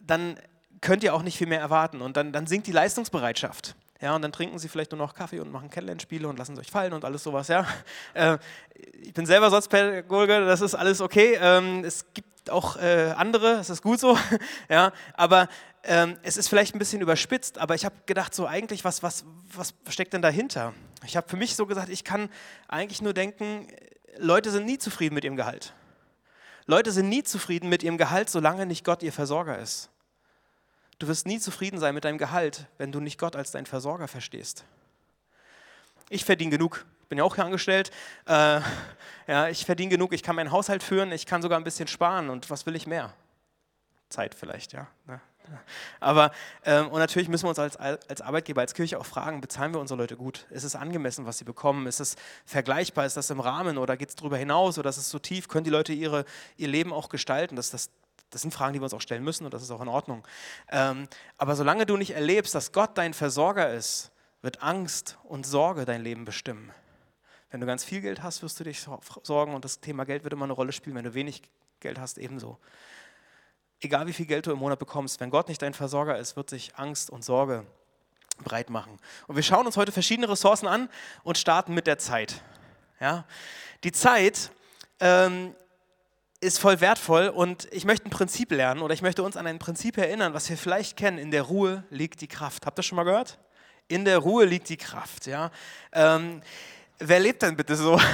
dann 0.02 0.40
könnt 0.82 1.04
ihr 1.04 1.14
auch 1.14 1.24
nicht 1.24 1.38
viel 1.38 1.48
mehr 1.48 1.60
erwarten 1.60 2.02
und 2.02 2.18
dann, 2.18 2.32
dann 2.32 2.48
sinkt 2.48 2.68
die 2.68 2.72
Leistungsbereitschaft. 2.72 3.76
Ja, 4.02 4.16
und 4.16 4.22
dann 4.22 4.32
trinken 4.32 4.58
sie 4.60 4.70
vielleicht 4.70 4.92
nur 4.92 4.98
noch 4.98 5.14
Kaffee 5.14 5.42
und 5.42 5.52
machen 5.52 5.70
Kennenlernspiele 5.70 6.26
und 6.28 6.40
lassen 6.40 6.54
es 6.54 6.60
euch 6.60 6.72
fallen 6.72 6.94
und 6.94 7.04
alles 7.04 7.22
sowas. 7.22 7.50
Ja. 7.50 7.68
Äh, 8.14 8.38
ich 9.02 9.14
bin 9.14 9.26
selber 9.26 9.50
Sozialpädagoge, 9.50 10.46
das 10.46 10.62
ist 10.62 10.74
alles 10.74 11.02
okay. 11.02 11.38
Ähm, 11.42 11.84
es 11.84 12.06
gibt 12.14 12.50
auch 12.50 12.78
äh, 12.78 13.14
andere, 13.18 13.58
das 13.58 13.70
ist 13.70 13.82
gut 13.82 14.00
so. 14.00 14.18
ja, 14.70 14.94
aber 15.16 15.50
ähm, 15.84 16.18
es 16.24 16.38
ist 16.38 16.48
vielleicht 16.48 16.76
ein 16.76 16.80
bisschen 16.80 17.02
überspitzt, 17.02 17.58
aber 17.58 17.76
ich 17.76 17.84
habe 17.84 17.96
gedacht, 18.06 18.34
so 18.34 18.48
eigentlich, 18.48 18.86
was, 18.86 19.04
was, 19.04 19.26
was 19.54 19.74
steckt 19.90 20.14
denn 20.14 20.22
dahinter? 20.22 20.74
Ich 21.06 21.18
habe 21.18 21.28
für 21.28 21.38
mich 21.38 21.58
so 21.58 21.66
gesagt, 21.66 21.90
ich 21.90 22.06
kann 22.06 22.30
eigentlich 22.70 23.02
nur 23.02 23.14
denken, 23.14 23.68
Leute 24.18 24.50
sind 24.52 24.66
nie 24.66 24.78
zufrieden 24.78 25.16
mit 25.16 25.26
ihrem 25.26 25.36
Gehalt. 25.36 25.74
Leute 26.68 26.92
sind 26.92 27.10
nie 27.10 27.24
zufrieden 27.24 27.68
mit 27.68 27.84
ihrem 27.84 27.98
Gehalt, 27.98 28.30
solange 28.30 28.66
nicht 28.66 28.86
Gott 28.86 29.04
ihr 29.04 29.12
Versorger 29.14 29.58
ist. 29.58 29.90
Du 31.00 31.08
wirst 31.08 31.26
nie 31.26 31.40
zufrieden 31.40 31.80
sein 31.80 31.96
mit 31.96 32.04
deinem 32.04 32.18
Gehalt, 32.18 32.68
wenn 32.78 32.92
du 32.92 33.00
nicht 33.00 33.18
Gott 33.18 33.36
als 33.36 33.52
deinen 33.52 33.66
Versorger 33.66 34.10
verstehst. 34.10 34.66
Ich 36.10 36.26
verdiene 36.26 36.52
genug. 36.52 36.86
Ich 37.04 37.08
bin 37.08 37.18
ja 37.18 37.24
auch 37.24 37.36
hier 37.36 37.46
angestellt. 37.46 37.90
Äh, 38.26 38.60
ja, 39.28 39.48
ich 39.48 39.66
verdiene 39.66 39.90
genug. 39.90 40.12
Ich 40.12 40.24
kann 40.24 40.36
meinen 40.36 40.52
Haushalt 40.52 40.84
führen. 40.84 41.12
Ich 41.14 41.26
kann 41.26 41.42
sogar 41.42 41.58
ein 41.58 41.64
bisschen 41.64 41.88
sparen. 41.88 42.30
Und 42.30 42.50
was 42.50 42.66
will 42.66 42.76
ich 42.76 42.86
mehr? 42.86 43.14
Zeit 44.10 44.36
vielleicht, 44.36 44.74
ja. 44.74 44.88
Ne? 45.08 45.22
Aber, 46.00 46.32
ähm, 46.66 46.90
und 46.90 47.00
natürlich 47.00 47.30
müssen 47.30 47.46
wir 47.46 47.50
uns 47.50 47.60
als, 47.60 47.78
als 47.78 48.22
Arbeitgeber, 48.22 48.62
als 48.62 48.74
Kirche 48.74 49.00
auch 49.00 49.06
fragen, 49.06 49.42
bezahlen 49.42 49.74
wir 49.74 49.80
unsere 49.80 50.00
Leute 50.00 50.16
gut? 50.16 50.46
Ist 50.50 50.64
es 50.64 50.76
angemessen, 50.76 51.26
was 51.26 51.38
sie 51.38 51.46
bekommen? 51.46 51.88
Ist 51.88 52.00
es 52.00 52.18
vergleichbar? 52.46 53.06
Ist 53.06 53.18
das 53.18 53.30
im 53.30 53.40
Rahmen 53.40 53.78
oder 53.78 53.98
geht 53.98 54.10
es 54.10 54.16
darüber 54.16 54.38
hinaus 54.38 54.78
oder 54.78 54.90
ist 54.90 54.98
es 54.98 55.10
so 55.10 55.18
tief? 55.18 55.48
Können 55.48 55.64
die 55.64 55.70
Leute 55.70 55.94
ihre, 55.94 56.26
ihr 56.58 56.68
Leben 56.68 56.94
auch 56.94 57.10
gestalten? 57.10 57.56
Das, 57.56 57.72
das, 57.72 57.90
das 58.30 58.42
sind 58.42 58.54
Fragen, 58.54 58.74
die 58.74 58.80
wir 58.80 58.86
uns 58.86 58.94
auch 58.94 59.02
stellen 59.02 59.24
müssen 59.24 59.46
und 59.46 59.54
das 59.54 59.64
ist 59.64 59.72
auch 59.72 59.82
in 59.82 59.88
Ordnung. 59.88 60.26
Ähm, 60.70 61.08
aber 61.38 61.56
solange 61.56 61.86
du 61.86 61.98
nicht 61.98 62.12
erlebst, 62.12 62.56
dass 62.56 62.72
Gott 62.72 62.98
dein 62.98 63.14
Versorger 63.14 63.74
ist, 63.74 64.12
wird 64.42 64.62
Angst 64.62 65.18
und 65.24 65.46
Sorge 65.46 65.86
dein 65.86 66.02
Leben 66.02 66.26
bestimmen. 66.26 66.72
Wenn 67.52 67.60
du 67.60 67.66
ganz 67.66 67.84
viel 67.84 68.02
Geld 68.02 68.22
hast, 68.22 68.44
wirst 68.44 68.60
du 68.60 68.64
dich 68.64 68.86
sorgen 69.24 69.56
und 69.56 69.66
das 69.66 69.80
Thema 69.80 70.06
Geld 70.06 70.24
wird 70.24 70.34
immer 70.34 70.46
eine 70.46 70.54
Rolle 70.54 70.72
spielen. 70.72 70.96
Wenn 70.96 71.06
du 71.06 71.14
wenig 71.14 71.42
Geld 71.80 72.00
hast, 72.00 72.18
ebenso 72.18 72.60
egal 73.82 74.08
wie 74.08 74.14
viel 74.14 74.26
Geld 74.26 74.46
du 74.46 74.52
im 74.52 74.60
Monat 74.60 74.80
bekommst, 74.80 75.20
wenn 75.20 75.30
Gott 75.30 75.48
nicht 75.48 75.62
dein 75.62 75.74
Versorger 75.74 76.18
ist, 76.18 76.36
wird 76.36 76.50
sich 76.50 76.76
Angst 76.76 77.10
und 77.10 77.24
Sorge 77.24 77.66
breit 78.44 78.70
machen. 78.70 78.98
Und 79.28 79.36
wir 79.36 79.44
schauen 79.44 79.66
uns 79.66 79.78
heute 79.78 79.92
verschiedene 79.92 80.30
Ressourcen 80.30 80.68
an 80.68 80.90
und 81.24 81.38
starten 81.38 81.74
mit 81.74 81.88
der 81.88 81.98
Zeit. 81.98 82.42
Ja? 83.00 83.26
Die 83.84 83.92
Zeit 83.92 84.52
ähm, 85.00 85.56
ist 86.42 86.60
voll 86.60 86.80
wertvoll 86.80 87.28
und 87.28 87.68
ich 87.72 87.86
möchte 87.86 88.08
ein 88.08 88.12
Prinzip 88.12 88.52
lernen 88.52 88.82
oder 88.82 88.94
ich 88.94 89.02
möchte 89.02 89.24
uns 89.24 89.36
an 89.36 89.46
ein 89.46 89.60
Prinzip 89.60 89.98
erinnern, 89.98 90.34
was 90.34 90.50
wir 90.50 90.58
vielleicht 90.58 90.96
kennen. 90.96 91.18
In 91.18 91.32
der 91.32 91.44
Ruhe 91.44 91.84
liegt 91.90 92.22
die 92.22 92.28
Kraft. 92.28 92.66
Habt 92.66 92.78
ihr 92.78 92.80
das 92.80 92.86
schon 92.86 92.96
mal 92.96 93.04
gehört? 93.04 93.40
In 93.88 94.06
der 94.06 94.20
Ruhe 94.20 94.46
liegt 94.46 94.70
die 94.70 94.78
Kraft. 94.78 95.28
Ja? 95.28 95.52
Ähm, 95.92 96.42
wer 97.00 97.20
lebt 97.20 97.42
denn 97.42 97.56
bitte 97.56 97.76
so? 97.76 98.00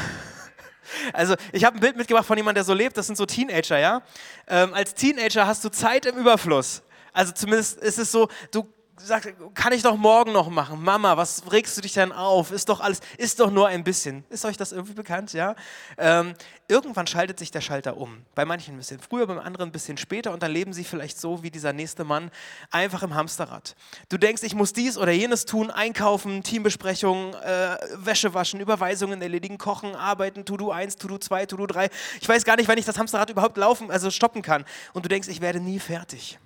Also 1.14 1.34
ich 1.52 1.66
habe 1.66 1.78
ein 1.78 1.80
Bild 1.80 1.98
mitgebracht 1.98 2.28
von 2.28 2.38
jemandem, 2.38 2.60
der 2.60 2.64
so 2.64 2.76
lebt, 2.76 2.96
das 2.96 3.08
sind 3.08 3.16
so 3.16 3.26
Teenager, 3.26 3.80
ja. 3.80 4.04
Ähm, 4.48 4.72
als 4.76 4.94
Teenager 4.94 5.48
hast 5.48 5.66
du 5.66 5.70
Zeit 5.70 6.06
im 6.06 6.16
Überfluss. 6.16 6.84
Also 7.12 7.32
zumindest 7.32 7.80
ist 7.80 7.98
es 7.98 8.12
so, 8.12 8.30
du 8.52 8.72
sagt, 8.98 9.34
kann 9.54 9.74
ich 9.74 9.82
doch 9.82 9.98
morgen 9.98 10.32
noch 10.32 10.50
machen. 10.50 10.82
Mama, 10.82 11.18
was 11.18 11.44
regst 11.52 11.76
du 11.78 11.82
dich 11.82 11.94
denn 11.94 12.12
auf? 12.12 12.52
Ist 12.52 12.70
doch 12.70 12.80
alles, 12.80 13.02
ist 13.18 13.40
doch 13.40 13.52
nur 13.52 13.68
ein 13.68 13.84
bisschen. 13.84 14.24
Ist 14.30 14.46
euch 14.46 14.58
das 14.58 14.72
irgendwie 14.72 14.94
bekannt, 14.94 15.34
ja? 15.34 15.56
Ähm, 15.98 16.34
irgendwann 16.68 17.06
schaltet 17.06 17.38
sich 17.38 17.52
der 17.52 17.62
Schalter 17.62 17.98
um. 17.98 18.26
Bei 18.36 18.46
manchen 18.46 18.76
ein 18.76 18.78
bisschen 18.78 19.00
früher, 19.00 19.28
beim 19.28 19.40
anderen 19.40 19.70
ein 19.70 19.72
bisschen 19.72 19.98
später 19.98 20.32
und 20.32 20.42
dann 20.44 20.52
leben 20.52 20.74
sie 20.74 20.84
vielleicht 20.84 21.20
so 21.20 21.44
wie 21.44 21.52
dieser 21.52 21.74
nächste 21.74 22.04
Mann, 22.04 22.32
einfach 22.72 23.04
im 23.04 23.14
Hamsterrad. 23.14 23.76
Du 24.10 24.18
denkst, 24.18 24.44
ich 24.44 24.56
muss 24.56 24.74
dies 24.74 24.98
oder 24.98 25.12
jenes 25.12 25.46
tun, 25.46 25.72
einkaufen, 25.72 26.44
Teambesprechungen, 26.44 27.34
äh, 27.34 27.78
Wäsche 27.96 28.34
waschen, 28.34 28.60
Überweisungen 28.60 29.22
erledigen, 29.22 29.58
kochen, 29.58 29.96
arbeiten, 29.96 30.46
To-Do 30.46 30.72
1, 30.72 30.96
To-Do 30.98 31.18
2, 31.18 31.46
To-Do 31.48 31.68
3. 31.68 31.90
Ich 32.22 32.30
weiß 32.30 32.46
gar 32.46 32.56
nicht, 32.56 32.68
wann 32.68 32.78
ich 32.78 32.86
das 32.86 32.98
Hamsterrad 32.98 33.30
überhaupt 33.30 33.58
laufen, 33.58 33.92
also 33.92 34.10
stoppen 34.10 34.42
kann. 34.42 34.66
Und 34.94 35.06
du 35.06 35.10
denkst, 35.10 35.28
ich 35.28 35.42
werde 35.42 35.60
nie 35.60 35.80
fertig 35.80 36.40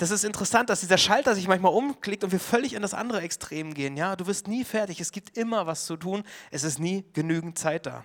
das 0.00 0.10
ist 0.10 0.24
interessant, 0.24 0.70
dass 0.70 0.80
dieser 0.80 0.96
Schalter 0.96 1.34
sich 1.34 1.46
manchmal 1.46 1.74
umklickt 1.74 2.24
und 2.24 2.32
wir 2.32 2.40
völlig 2.40 2.72
in 2.72 2.80
das 2.80 2.94
andere 2.94 3.20
Extrem 3.20 3.74
gehen. 3.74 3.98
Ja, 3.98 4.16
du 4.16 4.26
wirst 4.26 4.48
nie 4.48 4.64
fertig, 4.64 4.98
es 4.98 5.12
gibt 5.12 5.36
immer 5.36 5.66
was 5.66 5.84
zu 5.84 5.96
tun, 5.96 6.24
es 6.50 6.64
ist 6.64 6.78
nie 6.78 7.04
genügend 7.12 7.58
Zeit 7.58 7.84
da. 7.84 8.02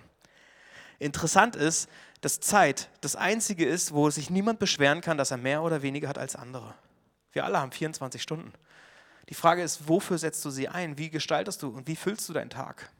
Interessant 0.98 1.56
ist, 1.56 1.88
dass 2.20 2.40
Zeit 2.40 2.90
das 3.00 3.16
Einzige 3.16 3.64
ist, 3.64 3.94
wo 3.94 4.10
sich 4.10 4.28
niemand 4.28 4.58
beschweren 4.58 5.00
kann, 5.00 5.16
dass 5.16 5.30
er 5.30 5.38
mehr 5.38 5.62
oder 5.62 5.80
weniger 5.80 6.08
hat 6.08 6.18
als 6.18 6.36
andere. 6.36 6.74
Wir 7.32 7.46
alle 7.46 7.60
haben 7.60 7.72
24 7.72 8.20
Stunden. 8.20 8.52
Die 9.30 9.34
Frage 9.34 9.62
ist, 9.62 9.88
wofür 9.88 10.18
setzt 10.18 10.44
du 10.44 10.50
sie 10.50 10.68
ein? 10.68 10.98
Wie 10.98 11.08
gestaltest 11.08 11.62
du 11.62 11.68
und 11.68 11.88
wie 11.88 11.96
füllst 11.96 12.28
du 12.28 12.34
deinen 12.34 12.50
Tag? 12.50 12.90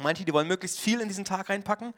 Manche, 0.00 0.24
die 0.24 0.32
wollen 0.32 0.48
möglichst 0.48 0.78
viel 0.78 1.00
in 1.00 1.08
diesen 1.08 1.24
Tag 1.24 1.48
reinpacken. 1.48 1.94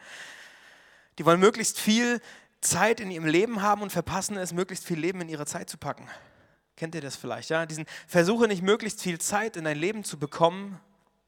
Die 1.19 1.27
wollen 1.27 1.41
möglichst 1.41 1.79
viel 1.79 2.21
Zeit 2.61 3.01
in 3.01 3.11
ihrem 3.11 3.27
Leben 3.27 3.63
haben 3.63 3.83
und 3.83 3.91
verpassen 3.91 4.37
es, 4.37 4.53
möglichst 4.53 4.85
viel 4.85 4.99
Leben 4.99 5.21
in 5.21 5.29
ihre 5.29 5.47
Zeit 5.47 5.71
zu 5.71 5.79
packen. 5.79 6.09
Kennt 6.77 6.95
ihr 6.95 7.01
das 7.01 7.17
vielleicht? 7.17 7.51
Ja? 7.51 7.67
Diesen 7.67 7.87
Versuche 8.07 8.49
nicht 8.49 8.63
möglichst 8.63 9.01
viel 9.03 9.19
Zeit 9.19 9.57
in 9.57 9.65
dein 9.65 9.79
Leben 9.79 10.05
zu 10.05 10.19
bekommen, 10.19 10.79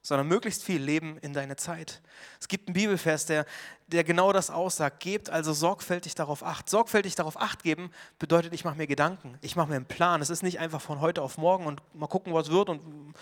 sondern 0.02 0.28
möglichst 0.28 0.62
viel 0.62 0.80
Leben 0.80 1.18
in 1.18 1.32
deine 1.32 1.56
Zeit. 1.56 2.00
Es 2.40 2.48
gibt 2.48 2.68
einen 2.68 2.74
Bibelvers, 2.74 3.26
der, 3.26 3.44
der 3.88 4.04
genau 4.04 4.32
das 4.32 4.48
aussagt. 4.50 5.00
Gebt 5.00 5.28
also 5.28 5.52
sorgfältig 5.52 6.14
darauf 6.14 6.42
Acht. 6.42 6.70
Sorgfältig 6.70 7.14
darauf 7.14 7.38
Acht 7.38 7.62
geben 7.62 7.90
bedeutet, 8.18 8.54
ich 8.54 8.64
mache 8.64 8.76
mir 8.76 8.86
Gedanken, 8.86 9.36
ich 9.42 9.56
mache 9.56 9.68
mir 9.68 9.76
einen 9.76 9.86
Plan. 9.86 10.22
Es 10.22 10.30
ist 10.30 10.42
nicht 10.42 10.60
einfach 10.60 10.80
von 10.80 11.00
heute 11.00 11.22
auf 11.22 11.36
morgen 11.36 11.66
und 11.66 11.82
mal 11.94 12.06
gucken, 12.06 12.32
was 12.32 12.50
wird 12.50 12.68
und 12.68 13.14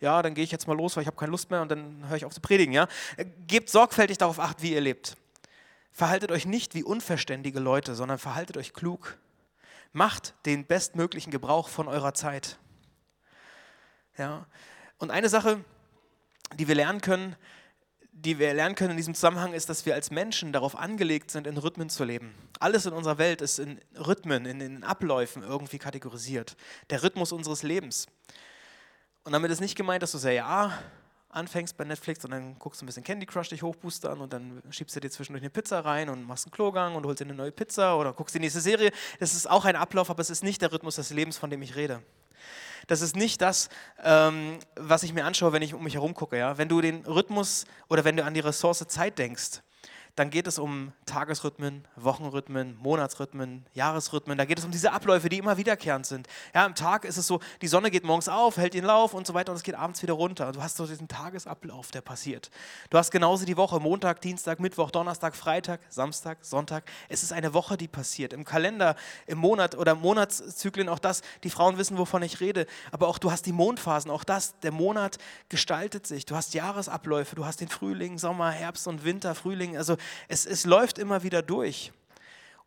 ja, 0.00 0.20
dann 0.22 0.34
gehe 0.34 0.44
ich 0.44 0.50
jetzt 0.50 0.66
mal 0.66 0.76
los, 0.76 0.96
weil 0.96 1.02
ich 1.02 1.06
habe 1.06 1.16
keine 1.16 1.30
Lust 1.30 1.50
mehr 1.50 1.62
und 1.62 1.70
dann 1.70 2.08
höre 2.08 2.16
ich 2.16 2.24
auf 2.24 2.34
zu 2.34 2.40
predigen. 2.40 2.74
Ja? 2.74 2.88
Gebt 3.46 3.70
sorgfältig 3.70 4.18
darauf 4.18 4.38
acht, 4.38 4.60
wie 4.60 4.74
ihr 4.74 4.80
lebt. 4.80 5.16
Verhaltet 5.94 6.32
euch 6.32 6.44
nicht 6.44 6.74
wie 6.74 6.82
unverständige 6.82 7.60
Leute, 7.60 7.94
sondern 7.94 8.18
verhaltet 8.18 8.56
euch 8.56 8.72
klug. 8.72 9.16
Macht 9.92 10.34
den 10.44 10.66
bestmöglichen 10.66 11.30
Gebrauch 11.30 11.68
von 11.68 11.86
eurer 11.86 12.14
Zeit. 12.14 12.58
Ja? 14.18 14.44
Und 14.98 15.12
eine 15.12 15.28
Sache, 15.28 15.64
die 16.58 16.66
wir 16.66 16.74
lernen 16.74 17.00
können, 17.00 17.36
die 18.10 18.40
wir 18.40 18.52
lernen 18.54 18.74
können 18.74 18.90
in 18.90 18.96
diesem 18.96 19.14
Zusammenhang, 19.14 19.52
ist, 19.52 19.68
dass 19.68 19.86
wir 19.86 19.94
als 19.94 20.10
Menschen 20.10 20.52
darauf 20.52 20.76
angelegt 20.76 21.30
sind, 21.30 21.46
in 21.46 21.56
Rhythmen 21.56 21.88
zu 21.88 22.02
leben. 22.02 22.34
Alles 22.58 22.86
in 22.86 22.92
unserer 22.92 23.18
Welt 23.18 23.40
ist 23.40 23.60
in 23.60 23.80
Rhythmen, 23.96 24.46
in, 24.46 24.60
in 24.60 24.82
Abläufen 24.82 25.44
irgendwie 25.44 25.78
kategorisiert. 25.78 26.56
Der 26.90 27.04
Rhythmus 27.04 27.30
unseres 27.30 27.62
Lebens. 27.62 28.08
Und 29.22 29.32
damit 29.32 29.52
ist 29.52 29.60
nicht 29.60 29.76
gemeint, 29.76 30.02
dass 30.02 30.10
du 30.10 30.18
sehr 30.18 30.32
ja 30.32 30.76
anfängst 31.34 31.76
bei 31.76 31.84
Netflix 31.84 32.24
und 32.24 32.30
dann 32.30 32.58
guckst 32.58 32.80
du 32.80 32.84
ein 32.84 32.86
bisschen 32.86 33.04
Candy 33.04 33.26
Crush 33.26 33.48
dich 33.48 33.62
hochboostern 33.62 34.20
und 34.20 34.32
dann 34.32 34.62
schiebst 34.70 34.94
du 34.96 35.00
dir 35.00 35.10
zwischendurch 35.10 35.42
eine 35.42 35.50
Pizza 35.50 35.80
rein 35.80 36.08
und 36.08 36.24
machst 36.26 36.46
einen 36.46 36.52
Klogang 36.52 36.94
und 36.94 37.04
holst 37.04 37.20
dir 37.20 37.24
eine 37.24 37.34
neue 37.34 37.52
Pizza 37.52 37.96
oder 37.98 38.12
guckst 38.12 38.34
die 38.34 38.40
nächste 38.40 38.60
Serie. 38.60 38.92
Das 39.20 39.34
ist 39.34 39.48
auch 39.48 39.64
ein 39.64 39.76
Ablauf, 39.76 40.10
aber 40.10 40.20
es 40.20 40.30
ist 40.30 40.44
nicht 40.44 40.62
der 40.62 40.72
Rhythmus 40.72 40.96
des 40.96 41.10
Lebens, 41.10 41.36
von 41.36 41.50
dem 41.50 41.62
ich 41.62 41.76
rede. 41.76 42.02
Das 42.86 43.00
ist 43.00 43.16
nicht 43.16 43.40
das, 43.40 43.68
ähm, 44.02 44.58
was 44.76 45.02
ich 45.02 45.12
mir 45.12 45.24
anschaue, 45.24 45.52
wenn 45.52 45.62
ich 45.62 45.74
um 45.74 45.82
mich 45.82 45.94
herum 45.94 46.14
gucke. 46.14 46.36
Ja? 46.36 46.58
Wenn 46.58 46.68
du 46.68 46.80
den 46.80 47.04
Rhythmus 47.06 47.64
oder 47.88 48.04
wenn 48.04 48.16
du 48.16 48.24
an 48.24 48.34
die 48.34 48.40
Ressource 48.40 48.84
Zeit 48.88 49.18
denkst, 49.18 49.62
dann 50.16 50.30
geht 50.30 50.46
es 50.46 50.60
um 50.60 50.92
Tagesrhythmen, 51.06 51.88
Wochenrhythmen, 51.96 52.76
Monatsrhythmen, 52.78 53.66
Jahresrhythmen. 53.72 54.38
Da 54.38 54.44
geht 54.44 54.58
es 54.58 54.64
um 54.64 54.70
diese 54.70 54.92
Abläufe, 54.92 55.28
die 55.28 55.38
immer 55.38 55.56
wiederkehrend 55.56 56.06
sind. 56.06 56.28
Ja, 56.54 56.64
am 56.64 56.76
Tag 56.76 57.04
ist 57.04 57.16
es 57.16 57.26
so, 57.26 57.40
die 57.62 57.66
Sonne 57.66 57.90
geht 57.90 58.04
morgens 58.04 58.28
auf, 58.28 58.56
hält 58.56 58.74
den 58.74 58.84
Lauf 58.84 59.12
und 59.12 59.26
so 59.26 59.34
weiter 59.34 59.50
und 59.50 59.56
es 59.56 59.64
geht 59.64 59.74
abends 59.74 60.02
wieder 60.02 60.12
runter. 60.12 60.52
Du 60.52 60.62
hast 60.62 60.76
so 60.76 60.86
diesen 60.86 61.08
Tagesablauf, 61.08 61.90
der 61.90 62.00
passiert. 62.00 62.50
Du 62.90 62.98
hast 62.98 63.10
genauso 63.10 63.44
die 63.44 63.56
Woche, 63.56 63.80
Montag, 63.80 64.20
Dienstag, 64.20 64.60
Mittwoch, 64.60 64.92
Donnerstag, 64.92 65.34
Freitag, 65.34 65.80
Samstag, 65.88 66.38
Sonntag. 66.42 66.84
Es 67.08 67.24
ist 67.24 67.32
eine 67.32 67.52
Woche, 67.52 67.76
die 67.76 67.88
passiert. 67.88 68.32
Im 68.32 68.44
Kalender, 68.44 68.94
im 69.26 69.38
Monat 69.38 69.74
oder 69.76 69.96
Monatszyklen 69.96 70.88
auch 70.88 71.00
das. 71.00 71.22
Die 71.42 71.50
Frauen 71.50 71.76
wissen, 71.76 71.98
wovon 71.98 72.22
ich 72.22 72.40
rede. 72.40 72.66
Aber 72.92 73.08
auch 73.08 73.18
du 73.18 73.32
hast 73.32 73.46
die 73.46 73.52
Mondphasen, 73.52 74.12
auch 74.12 74.22
das. 74.22 74.60
Der 74.60 74.70
Monat 74.70 75.18
gestaltet 75.48 76.06
sich. 76.06 76.24
Du 76.24 76.36
hast 76.36 76.54
Jahresabläufe, 76.54 77.34
du 77.34 77.44
hast 77.44 77.60
den 77.60 77.68
Frühling, 77.68 78.18
Sommer, 78.18 78.52
Herbst 78.52 78.86
und 78.86 79.04
Winter, 79.04 79.34
Frühling. 79.34 79.76
Also 79.76 79.96
es, 80.28 80.46
es 80.46 80.64
läuft 80.64 80.98
immer 80.98 81.22
wieder 81.22 81.42
durch. 81.42 81.92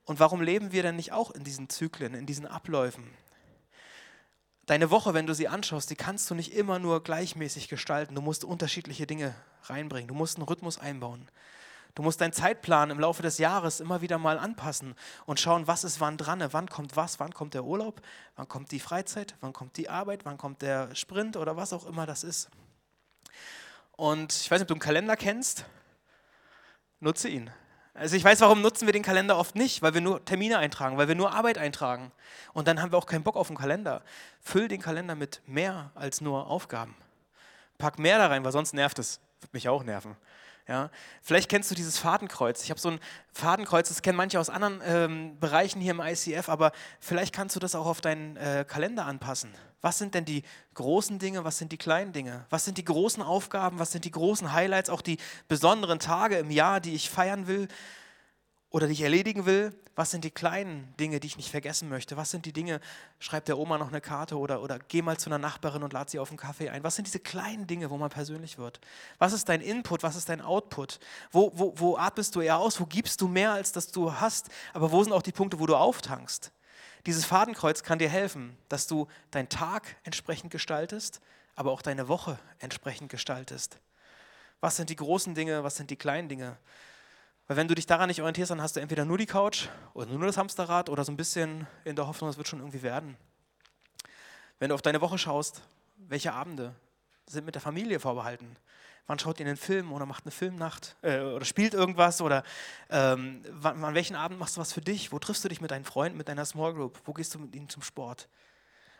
Und 0.05 0.19
warum 0.19 0.41
leben 0.41 0.71
wir 0.71 0.83
denn 0.83 0.95
nicht 0.95 1.11
auch 1.11 1.31
in 1.31 1.43
diesen 1.43 1.69
Zyklen, 1.69 2.13
in 2.13 2.25
diesen 2.25 2.45
Abläufen? 2.45 3.09
Deine 4.65 4.91
Woche, 4.91 5.13
wenn 5.13 5.27
du 5.27 5.33
sie 5.33 5.47
anschaust, 5.47 5.89
die 5.89 5.95
kannst 5.95 6.29
du 6.29 6.35
nicht 6.35 6.53
immer 6.53 6.79
nur 6.79 7.03
gleichmäßig 7.03 7.69
gestalten. 7.69 8.15
Du 8.15 8.21
musst 8.21 8.43
unterschiedliche 8.43 9.07
Dinge 9.07 9.33
reinbringen. 9.63 10.07
Du 10.07 10.13
musst 10.13 10.37
einen 10.37 10.45
Rhythmus 10.45 10.77
einbauen. 10.77 11.29
Du 11.95 12.03
musst 12.03 12.21
deinen 12.21 12.33
Zeitplan 12.33 12.91
im 12.91 12.99
Laufe 12.99 13.23
des 13.23 13.37
Jahres 13.37 13.79
immer 13.79 14.01
wieder 14.01 14.17
mal 14.17 14.37
anpassen 14.37 14.93
und 15.25 15.39
schauen, 15.39 15.67
was 15.67 15.83
ist 15.83 15.99
wann 15.99 16.17
dran, 16.17 16.45
wann 16.51 16.69
kommt 16.69 16.95
was, 16.95 17.19
wann 17.19 17.33
kommt 17.33 17.53
der 17.53 17.63
Urlaub, 17.63 18.01
wann 18.35 18.47
kommt 18.47 18.71
die 18.71 18.79
Freizeit, 18.79 19.35
wann 19.41 19.51
kommt 19.51 19.77
die 19.77 19.89
Arbeit, 19.89 20.23
wann 20.23 20.37
kommt 20.37 20.61
der 20.61 20.93
Sprint 20.95 21.37
oder 21.37 21.57
was 21.57 21.73
auch 21.73 21.85
immer 21.85 22.05
das 22.05 22.23
ist. 22.23 22.49
Und 23.93 24.31
ich 24.31 24.51
weiß 24.51 24.59
nicht, 24.59 24.63
ob 24.63 24.67
du 24.67 24.73
einen 24.75 24.79
Kalender 24.79 25.15
kennst 25.15 25.65
nutze 26.99 27.29
ihn. 27.29 27.49
Also 27.93 28.15
ich 28.15 28.23
weiß, 28.23 28.41
warum 28.41 28.61
nutzen 28.61 28.85
wir 28.85 28.93
den 28.93 29.01
Kalender 29.01 29.37
oft 29.37 29.55
nicht, 29.55 29.81
weil 29.81 29.95
wir 29.95 30.01
nur 30.01 30.23
Termine 30.23 30.59
eintragen, 30.59 30.97
weil 30.97 31.07
wir 31.07 31.15
nur 31.15 31.33
Arbeit 31.33 31.57
eintragen. 31.57 32.11
Und 32.53 32.67
dann 32.67 32.79
haben 32.79 32.91
wir 32.91 32.97
auch 32.97 33.07
keinen 33.07 33.23
Bock 33.23 33.35
auf 33.35 33.47
den 33.47 33.57
Kalender. 33.57 34.03
Füll 34.39 34.67
den 34.67 34.81
Kalender 34.81 35.15
mit 35.15 35.41
mehr 35.47 35.89
als 35.95 36.21
nur 36.21 36.47
Aufgaben. 36.47 36.95
Pack 37.79 37.97
mehr 37.97 38.19
da 38.19 38.27
rein, 38.27 38.43
weil 38.43 38.51
sonst 38.51 38.73
nervt 38.73 38.99
es. 38.99 39.19
Wird 39.41 39.53
mich 39.53 39.67
auch 39.67 39.83
nerven. 39.83 40.15
Ja? 40.67 40.89
Vielleicht 41.21 41.49
kennst 41.49 41.71
du 41.71 41.75
dieses 41.75 41.97
Fadenkreuz. 41.97 42.63
Ich 42.63 42.69
habe 42.69 42.79
so 42.79 42.89
ein 42.89 42.99
Fadenkreuz, 43.33 43.89
das 43.89 44.01
kennen 44.01 44.17
manche 44.17 44.39
aus 44.39 44.49
anderen 44.49 44.81
ähm, 44.85 45.39
Bereichen 45.39 45.79
hier 45.79 45.91
im 45.91 46.01
ICF, 46.01 46.49
aber 46.49 46.71
vielleicht 46.99 47.33
kannst 47.33 47.55
du 47.55 47.59
das 47.59 47.75
auch 47.75 47.85
auf 47.85 48.01
deinen 48.01 48.37
äh, 48.37 48.65
Kalender 48.67 49.05
anpassen. 49.05 49.53
Was 49.81 49.97
sind 49.99 50.15
denn 50.15 50.25
die 50.25 50.43
großen 50.73 51.19
Dinge, 51.19 51.43
was 51.43 51.57
sind 51.57 51.71
die 51.71 51.77
kleinen 51.77 52.11
Dinge? 52.11 52.45
Was 52.49 52.65
sind 52.65 52.77
die 52.77 52.85
großen 52.85 53.23
Aufgaben, 53.23 53.79
was 53.79 53.91
sind 53.91 54.05
die 54.05 54.11
großen 54.11 54.51
Highlights, 54.51 54.89
auch 54.89 55.01
die 55.01 55.17
besonderen 55.47 55.99
Tage 55.99 56.37
im 56.37 56.51
Jahr, 56.51 56.79
die 56.79 56.95
ich 56.95 57.09
feiern 57.09 57.47
will? 57.47 57.67
Oder 58.77 58.85
die 58.85 58.93
ich 58.93 59.01
erledigen 59.01 59.47
will, 59.47 59.73
was 59.95 60.11
sind 60.11 60.23
die 60.23 60.29
kleinen 60.29 60.93
Dinge, 60.99 61.19
die 61.19 61.25
ich 61.25 61.37
nicht 61.37 61.49
vergessen 61.49 61.89
möchte? 61.89 62.15
Was 62.15 62.29
sind 62.29 62.45
die 62.45 62.53
Dinge, 62.53 62.79
schreib 63.17 63.45
der 63.45 63.57
Oma 63.57 63.79
noch 63.79 63.87
eine 63.87 64.01
Karte 64.01 64.37
oder, 64.37 64.61
oder 64.61 64.77
geh 64.77 65.01
mal 65.01 65.17
zu 65.17 65.31
einer 65.31 65.39
Nachbarin 65.39 65.81
und 65.81 65.93
lad 65.93 66.11
sie 66.11 66.19
auf 66.19 66.29
einen 66.29 66.37
Kaffee 66.37 66.69
ein. 66.69 66.83
Was 66.83 66.95
sind 66.95 67.07
diese 67.07 67.17
kleinen 67.17 67.65
Dinge, 67.65 67.89
wo 67.89 67.97
man 67.97 68.11
persönlich 68.11 68.59
wird? 68.59 68.79
Was 69.17 69.33
ist 69.33 69.49
dein 69.49 69.61
Input, 69.61 70.03
was 70.03 70.15
ist 70.15 70.29
dein 70.29 70.41
Output? 70.41 70.99
Wo, 71.31 71.51
wo, 71.55 71.73
wo 71.75 71.97
atmest 71.97 72.35
du 72.35 72.41
eher 72.41 72.59
aus? 72.59 72.79
Wo 72.79 72.85
gibst 72.85 73.19
du 73.19 73.27
mehr, 73.27 73.53
als 73.53 73.71
dass 73.71 73.87
du 73.87 74.13
hast? 74.13 74.49
Aber 74.75 74.91
wo 74.91 75.03
sind 75.03 75.11
auch 75.11 75.23
die 75.23 75.31
Punkte, 75.31 75.59
wo 75.59 75.65
du 75.65 75.75
auftankst? 75.75 76.51
Dieses 77.07 77.25
Fadenkreuz 77.25 77.81
kann 77.81 77.97
dir 77.97 78.09
helfen, 78.09 78.55
dass 78.69 78.85
du 78.85 79.07
deinen 79.31 79.49
Tag 79.49 79.95
entsprechend 80.03 80.51
gestaltest, 80.51 81.19
aber 81.55 81.71
auch 81.71 81.81
deine 81.81 82.09
Woche 82.09 82.37
entsprechend 82.59 83.09
gestaltest. 83.09 83.79
Was 84.61 84.75
sind 84.75 84.91
die 84.91 84.95
großen 84.95 85.33
Dinge, 85.33 85.63
was 85.63 85.77
sind 85.77 85.89
die 85.89 85.95
kleinen 85.95 86.29
Dinge? 86.29 86.57
Weil 87.47 87.57
wenn 87.57 87.67
du 87.67 87.75
dich 87.75 87.85
daran 87.85 88.07
nicht 88.09 88.19
orientierst, 88.19 88.51
dann 88.51 88.61
hast 88.61 88.75
du 88.75 88.81
entweder 88.81 89.05
nur 89.05 89.17
die 89.17 89.25
Couch 89.25 89.67
oder 89.93 90.07
nur 90.07 90.27
das 90.27 90.37
Hamsterrad 90.37 90.89
oder 90.89 91.05
so 91.05 91.11
ein 91.11 91.17
bisschen 91.17 91.65
in 91.85 91.95
der 91.95 92.07
Hoffnung, 92.07 92.29
es 92.29 92.37
wird 92.37 92.47
schon 92.47 92.59
irgendwie 92.59 92.81
werden. 92.83 93.15
Wenn 94.59 94.69
du 94.69 94.75
auf 94.75 94.81
deine 94.81 94.99
Woche 94.99 95.17
schaust, 95.17 95.61
welche 95.95 96.33
Abende 96.33 96.75
sind 97.25 97.45
mit 97.45 97.55
der 97.55 97.61
Familie 97.61 97.99
vorbehalten? 97.99 98.57
Wann 99.05 99.19
schaut 99.19 99.39
ihr 99.39 99.45
einen 99.45 99.55
Film 99.55 99.93
oder 99.93 100.05
macht 100.05 100.25
eine 100.25 100.31
Filmnacht 100.31 100.97
äh, 101.01 101.19
oder 101.21 101.45
spielt 101.45 101.73
irgendwas? 101.73 102.21
Oder 102.21 102.43
ähm, 102.89 103.41
wann, 103.51 103.81
an 103.83 103.95
welchen 103.95 104.17
Abend 104.17 104.37
machst 104.37 104.57
du 104.57 104.61
was 104.61 104.73
für 104.73 104.81
dich? 104.81 105.13
Wo 105.13 105.19
triffst 105.19 105.43
du 105.45 105.47
dich 105.47 105.61
mit 105.61 105.71
deinen 105.71 105.85
Freunden, 105.85 106.17
mit 106.17 106.27
deiner 106.27 106.43
Small 106.43 106.73
Group? 106.73 106.99
Wo 107.05 107.13
gehst 107.13 107.33
du 107.33 107.39
mit 107.39 107.55
ihnen 107.55 107.69
zum 107.69 107.81
Sport? 107.81 108.27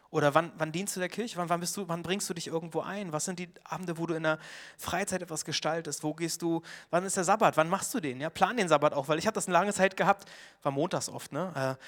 Oder 0.09 0.33
wann, 0.33 0.51
wann 0.57 0.71
dienst 0.71 0.95
du 0.95 0.99
der 0.99 1.09
Kirche? 1.09 1.37
Wann, 1.37 1.49
wann, 1.49 1.61
du, 1.61 1.87
wann 1.87 2.01
bringst 2.01 2.29
du 2.29 2.33
dich 2.33 2.47
irgendwo 2.47 2.81
ein? 2.81 3.11
Was 3.11 3.25
sind 3.25 3.39
die 3.39 3.49
Abende, 3.63 3.97
wo 3.97 4.05
du 4.05 4.13
in 4.13 4.23
der 4.23 4.39
Freizeit 4.77 5.21
etwas 5.21 5.43
gestaltest? 5.43 6.03
Wo 6.03 6.13
gehst 6.13 6.41
du? 6.41 6.61
Wann 6.89 7.05
ist 7.05 7.17
der 7.17 7.23
Sabbat? 7.23 7.57
Wann 7.57 7.69
machst 7.69 7.93
du 7.93 7.99
den? 7.99 8.21
Ja, 8.21 8.29
plan 8.29 8.57
den 8.57 8.67
Sabbat 8.67 8.93
auch, 8.93 9.07
weil 9.07 9.19
ich 9.19 9.27
habe 9.27 9.35
das 9.35 9.47
eine 9.47 9.53
lange 9.53 9.73
Zeit 9.73 9.97
gehabt, 9.97 10.29
war 10.63 10.71
montags 10.71 11.09
oft, 11.09 11.31
ne? 11.31 11.77
Äh, 11.79 11.83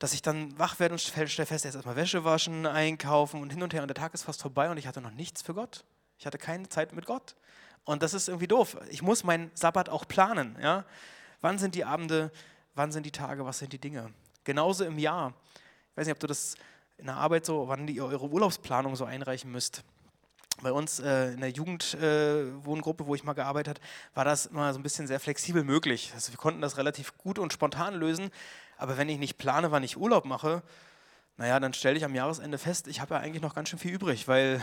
dass 0.00 0.14
ich 0.14 0.22
dann 0.22 0.58
wach 0.58 0.80
werde 0.80 0.94
und 0.94 0.98
stelle 0.98 1.28
fest, 1.28 1.64
jetzt 1.64 1.74
erstmal 1.74 1.94
Wäsche 1.94 2.24
waschen, 2.24 2.66
einkaufen 2.66 3.42
und 3.42 3.50
hin 3.50 3.62
und 3.62 3.74
her 3.74 3.82
und 3.82 3.88
der 3.88 3.94
Tag 3.94 4.14
ist 4.14 4.22
fast 4.22 4.40
vorbei 4.40 4.70
und 4.70 4.78
ich 4.78 4.86
hatte 4.86 5.02
noch 5.02 5.10
nichts 5.10 5.42
für 5.42 5.52
Gott. 5.52 5.84
Ich 6.18 6.24
hatte 6.24 6.38
keine 6.38 6.68
Zeit 6.70 6.94
mit 6.94 7.04
Gott. 7.04 7.34
Und 7.84 8.02
das 8.02 8.14
ist 8.14 8.28
irgendwie 8.28 8.46
doof. 8.46 8.76
Ich 8.90 9.02
muss 9.02 9.24
meinen 9.24 9.50
Sabbat 9.54 9.88
auch 9.88 10.08
planen. 10.08 10.56
Ja? 10.60 10.84
Wann 11.40 11.58
sind 11.58 11.74
die 11.74 11.84
Abende? 11.84 12.30
Wann 12.74 12.92
sind 12.92 13.04
die 13.04 13.10
Tage? 13.10 13.44
Was 13.44 13.58
sind 13.58 13.72
die 13.72 13.78
Dinge? 13.78 14.10
Genauso 14.44 14.84
im 14.84 14.98
Jahr. 14.98 15.34
Ich 15.90 15.96
weiß 15.96 16.06
nicht, 16.06 16.14
ob 16.14 16.20
du 16.20 16.26
das 16.26 16.56
in 17.00 17.06
der 17.06 17.16
Arbeit 17.16 17.44
so, 17.44 17.68
wann 17.68 17.88
ihr 17.88 18.04
eure 18.04 18.28
Urlaubsplanung 18.28 18.94
so 18.94 19.04
einreichen 19.04 19.50
müsst. 19.50 19.82
Bei 20.62 20.72
uns 20.72 21.00
äh, 21.00 21.32
in 21.32 21.40
der 21.40 21.50
Jugendwohngruppe, 21.50 23.04
äh, 23.04 23.06
wo 23.06 23.14
ich 23.14 23.24
mal 23.24 23.32
gearbeitet 23.32 23.78
habe, 23.78 23.88
war 24.14 24.24
das 24.24 24.46
immer 24.46 24.72
so 24.72 24.78
ein 24.78 24.82
bisschen 24.82 25.06
sehr 25.06 25.18
flexibel 25.18 25.64
möglich. 25.64 26.12
Also 26.14 26.32
wir 26.32 26.36
konnten 26.36 26.60
das 26.60 26.76
relativ 26.76 27.16
gut 27.16 27.38
und 27.38 27.52
spontan 27.52 27.94
lösen. 27.94 28.30
Aber 28.76 28.98
wenn 28.98 29.08
ich 29.08 29.18
nicht 29.18 29.38
plane, 29.38 29.70
wann 29.70 29.82
ich 29.82 29.96
Urlaub 29.96 30.24
mache, 30.24 30.62
naja, 31.36 31.58
dann 31.58 31.72
stelle 31.72 31.96
ich 31.96 32.04
am 32.04 32.14
Jahresende 32.14 32.58
fest, 32.58 32.86
ich 32.88 33.00
habe 33.00 33.14
ja 33.14 33.20
eigentlich 33.20 33.42
noch 33.42 33.54
ganz 33.54 33.70
schön 33.70 33.78
viel 33.78 33.92
übrig, 33.92 34.28
weil 34.28 34.58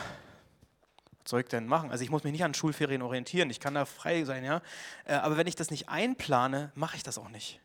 was 1.23 1.31
soll 1.31 1.41
ich 1.41 1.47
denn 1.47 1.67
machen? 1.67 1.89
Also 1.91 2.03
ich 2.03 2.11
muss 2.11 2.23
mich 2.23 2.31
nicht 2.31 2.43
an 2.43 2.53
Schulferien 2.53 3.01
orientieren, 3.01 3.49
ich 3.49 3.59
kann 3.59 3.73
da 3.73 3.85
frei 3.85 4.23
sein, 4.23 4.45
ja. 4.45 4.61
Äh, 5.05 5.15
aber 5.15 5.37
wenn 5.37 5.47
ich 5.47 5.55
das 5.55 5.71
nicht 5.71 5.89
einplane, 5.89 6.71
mache 6.75 6.95
ich 6.95 7.03
das 7.03 7.17
auch 7.17 7.29
nicht. 7.29 7.59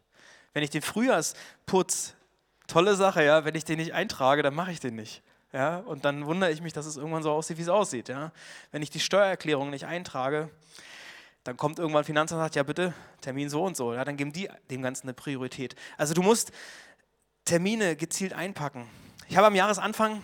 Wenn 0.55 0.62
ich 0.62 0.71
den 0.71 0.83
Frühjahrsputz 0.83 2.14
tolle 2.73 2.97
Sache, 2.97 3.23
ja, 3.23 3.45
wenn 3.45 3.55
ich 3.55 3.64
den 3.64 3.79
nicht 3.79 3.93
eintrage, 3.93 4.43
dann 4.43 4.55
mache 4.55 4.73
ich 4.73 4.81
den 4.81 4.97
nicht. 4.97 5.23
Ja, 5.52 5.79
und 5.79 6.07
dann 6.07 6.25
wundere 6.25 6.50
ich 6.50 6.62
mich, 6.62 6.73
dass 6.73 6.87
es 6.87 6.97
irgendwann 6.97 7.23
so 7.23 7.31
aussieht, 7.31 7.59
wie 7.59 7.62
es 7.62 7.69
aussieht. 7.69 8.09
Ja. 8.09 8.33
Wenn 8.71 8.83
ich 8.83 8.88
die 8.88 9.00
Steuererklärung 9.00 9.69
nicht 9.69 9.85
eintrage, 9.85 10.49
dann 11.45 11.59
kommt 11.59 11.79
irgendwann 11.79 12.05
Finanzamt 12.05 12.38
und 12.38 12.45
sagt, 12.45 12.55
ja 12.55 12.62
bitte, 12.62 12.95
Termin 13.21 13.50
so 13.50 13.62
und 13.62 13.76
so. 13.76 13.93
Ja, 13.93 14.05
dann 14.05 14.17
geben 14.17 14.33
die 14.33 14.49
dem 14.71 14.81
Ganzen 14.81 15.09
eine 15.09 15.14
Priorität. 15.14 15.76
Also 15.99 16.14
du 16.14 16.23
musst 16.23 16.52
Termine 17.45 17.97
gezielt 17.97 18.33
einpacken. 18.33 18.88
Ich 19.29 19.37
habe 19.37 19.49
am 19.49 19.55
Jahresanfang 19.55 20.23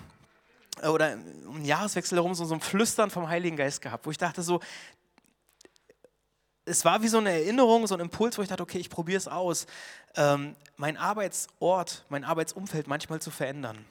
äh, 0.81 0.89
oder 0.89 1.17
den 1.17 1.67
Jahreswechsel 1.67 2.17
herum 2.17 2.35
so, 2.35 2.47
so 2.47 2.55
ein 2.55 2.61
Flüstern 2.63 3.11
vom 3.11 3.29
Heiligen 3.29 3.59
Geist 3.59 3.83
gehabt, 3.83 4.07
wo 4.07 4.11
ich 4.11 4.19
dachte 4.19 4.41
so, 4.41 4.61
es 6.69 6.85
war 6.85 7.03
wie 7.03 7.09
so 7.09 7.19
eine 7.19 7.31
Erinnerung, 7.31 7.87
so 7.87 7.95
ein 7.95 8.01
Impuls, 8.01 8.39
wo 8.39 8.43
ich 8.43 8.49
dachte, 8.49 8.63
okay, 8.63 8.79
ich 8.79 8.91
probiere 8.91 9.19
es 9.19 9.29
aus, 9.29 9.67
ähm, 10.17 10.55
mein 10.77 10.97
Arbeitsort, 10.97 12.05
mein 12.09 12.25
Arbeitsumfeld 12.25 12.87
manchmal 12.87 13.21
zu 13.21 13.31
verändern. 13.31 13.85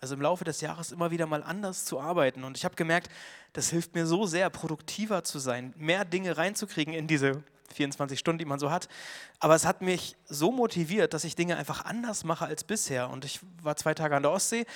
Also 0.00 0.14
im 0.14 0.20
Laufe 0.20 0.44
des 0.44 0.60
Jahres 0.60 0.92
immer 0.92 1.10
wieder 1.10 1.26
mal 1.26 1.42
anders 1.42 1.84
zu 1.84 2.00
arbeiten. 2.00 2.44
Und 2.44 2.56
ich 2.56 2.64
habe 2.64 2.74
gemerkt, 2.74 3.10
das 3.52 3.70
hilft 3.70 3.94
mir 3.94 4.06
so 4.06 4.26
sehr, 4.26 4.50
produktiver 4.50 5.24
zu 5.24 5.38
sein, 5.38 5.72
mehr 5.76 6.04
Dinge 6.04 6.36
reinzukriegen 6.36 6.92
in 6.92 7.06
diese 7.06 7.42
24 7.74 8.18
Stunden, 8.18 8.38
die 8.38 8.44
man 8.44 8.58
so 8.58 8.70
hat. 8.70 8.88
Aber 9.40 9.54
es 9.54 9.64
hat 9.64 9.82
mich 9.82 10.16
so 10.26 10.52
motiviert, 10.52 11.14
dass 11.14 11.24
ich 11.24 11.34
Dinge 11.34 11.56
einfach 11.56 11.84
anders 11.84 12.24
mache 12.24 12.44
als 12.44 12.64
bisher. 12.64 13.10
Und 13.10 13.24
ich 13.24 13.40
war 13.62 13.76
zwei 13.76 13.94
Tage 13.94 14.16
an 14.16 14.22
der 14.22 14.32
Ostsee 14.32 14.66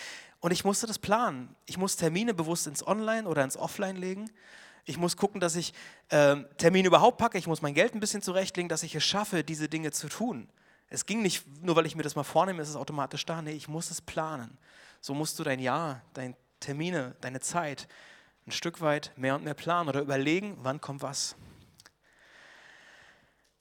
Und 0.40 0.52
ich 0.52 0.64
musste 0.64 0.86
das 0.86 0.98
planen. 0.98 1.54
Ich 1.66 1.76
muss 1.76 1.96
Termine 1.96 2.32
bewusst 2.32 2.66
ins 2.66 2.86
Online 2.86 3.28
oder 3.28 3.44
ins 3.44 3.56
Offline 3.56 3.96
legen. 3.96 4.30
Ich 4.84 4.96
muss 4.96 5.16
gucken, 5.16 5.40
dass 5.40 5.56
ich 5.56 5.72
äh, 6.08 6.36
Termine 6.58 6.88
überhaupt 6.88 7.18
packe. 7.18 7.38
Ich 7.38 7.46
muss 7.46 7.62
mein 7.62 7.74
Geld 7.74 7.94
ein 7.94 8.00
bisschen 8.00 8.22
zurechtlegen, 8.22 8.68
dass 8.68 8.82
ich 8.82 8.94
es 8.94 9.04
schaffe, 9.04 9.44
diese 9.44 9.68
Dinge 9.68 9.92
zu 9.92 10.08
tun. 10.08 10.48
Es 10.88 11.06
ging 11.06 11.22
nicht, 11.22 11.44
nur 11.62 11.76
weil 11.76 11.86
ich 11.86 11.94
mir 11.94 12.02
das 12.02 12.16
mal 12.16 12.24
vornehme, 12.24 12.60
ist 12.62 12.68
es 12.68 12.76
automatisch 12.76 13.24
da. 13.24 13.42
Nee, 13.42 13.52
ich 13.52 13.68
muss 13.68 13.90
es 13.90 14.00
planen. 14.00 14.58
So 15.00 15.14
musst 15.14 15.38
du 15.38 15.44
dein 15.44 15.60
Jahr, 15.60 16.02
deine 16.14 16.34
Termine, 16.58 17.14
deine 17.20 17.40
Zeit 17.40 17.88
ein 18.46 18.52
Stück 18.52 18.80
weit 18.80 19.12
mehr 19.16 19.36
und 19.36 19.44
mehr 19.44 19.54
planen 19.54 19.88
oder 19.88 20.00
überlegen, 20.00 20.56
wann 20.62 20.80
kommt 20.80 21.02
was. 21.02 21.36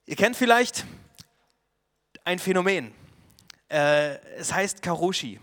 Ihr 0.05 0.15
kennt 0.15 0.35
vielleicht 0.35 0.85
ein 2.23 2.39
Phänomen. 2.39 2.93
Äh, 3.69 4.15
es 4.37 4.51
heißt 4.51 4.81
Karoshi. 4.81 5.39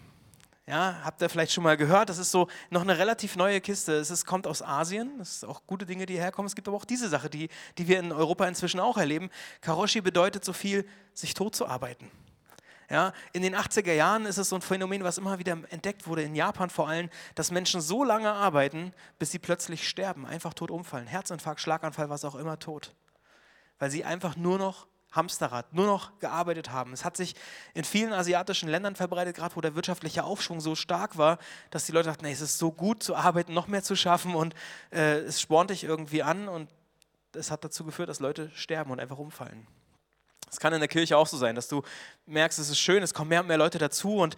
Ja, 0.68 1.00
habt 1.04 1.22
ihr 1.22 1.28
vielleicht 1.28 1.52
schon 1.52 1.62
mal 1.62 1.76
gehört? 1.76 2.08
Das 2.08 2.18
ist 2.18 2.32
so 2.32 2.48
noch 2.70 2.82
eine 2.82 2.98
relativ 2.98 3.36
neue 3.36 3.60
Kiste. 3.60 3.92
Es 3.92 4.10
ist, 4.10 4.26
kommt 4.26 4.48
aus 4.48 4.62
Asien. 4.62 5.20
Es 5.20 5.40
sind 5.40 5.48
auch 5.48 5.62
gute 5.68 5.86
Dinge, 5.86 6.06
die 6.06 6.18
herkommen. 6.18 6.46
Es 6.46 6.56
gibt 6.56 6.66
aber 6.66 6.76
auch 6.76 6.84
diese 6.84 7.08
Sache, 7.08 7.30
die, 7.30 7.50
die 7.78 7.86
wir 7.86 8.00
in 8.00 8.10
Europa 8.10 8.48
inzwischen 8.48 8.80
auch 8.80 8.96
erleben. 8.96 9.30
Karoshi 9.60 10.00
bedeutet 10.00 10.44
so 10.44 10.52
viel, 10.52 10.84
sich 11.14 11.34
tot 11.34 11.54
zu 11.54 11.66
arbeiten. 11.66 12.10
Ja, 12.90 13.12
in 13.32 13.42
den 13.42 13.54
80er 13.54 13.92
Jahren 13.92 14.26
ist 14.26 14.38
es 14.38 14.48
so 14.48 14.56
ein 14.56 14.62
Phänomen, 14.62 15.04
was 15.04 15.18
immer 15.18 15.38
wieder 15.38 15.56
entdeckt 15.70 16.06
wurde, 16.08 16.22
in 16.22 16.34
Japan 16.34 16.70
vor 16.70 16.88
allem, 16.88 17.10
dass 17.36 17.52
Menschen 17.52 17.80
so 17.80 18.02
lange 18.02 18.32
arbeiten, 18.32 18.92
bis 19.18 19.30
sie 19.30 19.38
plötzlich 19.38 19.88
sterben, 19.88 20.26
einfach 20.26 20.54
tot 20.54 20.72
umfallen. 20.72 21.06
Herzinfarkt, 21.06 21.60
Schlaganfall, 21.60 22.10
was 22.10 22.24
auch 22.24 22.34
immer, 22.36 22.58
tot. 22.58 22.94
Weil 23.78 23.90
sie 23.90 24.04
einfach 24.04 24.36
nur 24.36 24.58
noch 24.58 24.86
Hamsterrad, 25.16 25.72
nur 25.72 25.86
noch 25.86 26.18
gearbeitet 26.20 26.70
haben. 26.70 26.92
Es 26.92 27.04
hat 27.04 27.16
sich 27.16 27.34
in 27.74 27.84
vielen 27.84 28.12
asiatischen 28.12 28.68
Ländern 28.68 28.94
verbreitet, 28.94 29.36
gerade 29.36 29.56
wo 29.56 29.60
der 29.60 29.74
wirtschaftliche 29.74 30.24
Aufschwung 30.24 30.60
so 30.60 30.74
stark 30.74 31.18
war, 31.18 31.38
dass 31.70 31.86
die 31.86 31.92
Leute 31.92 32.08
dachten, 32.08 32.24
nee, 32.24 32.32
es 32.32 32.40
ist 32.40 32.58
so 32.58 32.70
gut 32.70 33.02
zu 33.02 33.16
arbeiten, 33.16 33.54
noch 33.54 33.66
mehr 33.66 33.82
zu 33.82 33.96
schaffen 33.96 34.34
und 34.34 34.54
äh, 34.92 35.18
es 35.20 35.40
spornt 35.40 35.70
dich 35.70 35.84
irgendwie 35.84 36.22
an 36.22 36.48
und 36.48 36.68
es 37.34 37.50
hat 37.50 37.64
dazu 37.64 37.84
geführt, 37.84 38.08
dass 38.08 38.20
Leute 38.20 38.50
sterben 38.54 38.90
und 38.90 39.00
einfach 39.00 39.18
umfallen. 39.18 39.66
Es 40.50 40.60
kann 40.60 40.72
in 40.72 40.80
der 40.80 40.88
Kirche 40.88 41.16
auch 41.16 41.26
so 41.26 41.36
sein, 41.36 41.54
dass 41.54 41.68
du 41.68 41.82
merkst, 42.26 42.58
es 42.58 42.70
ist 42.70 42.78
schön, 42.78 43.02
es 43.02 43.12
kommen 43.12 43.28
mehr 43.28 43.40
und 43.40 43.48
mehr 43.48 43.58
Leute 43.58 43.78
dazu 43.78 44.16
und 44.16 44.36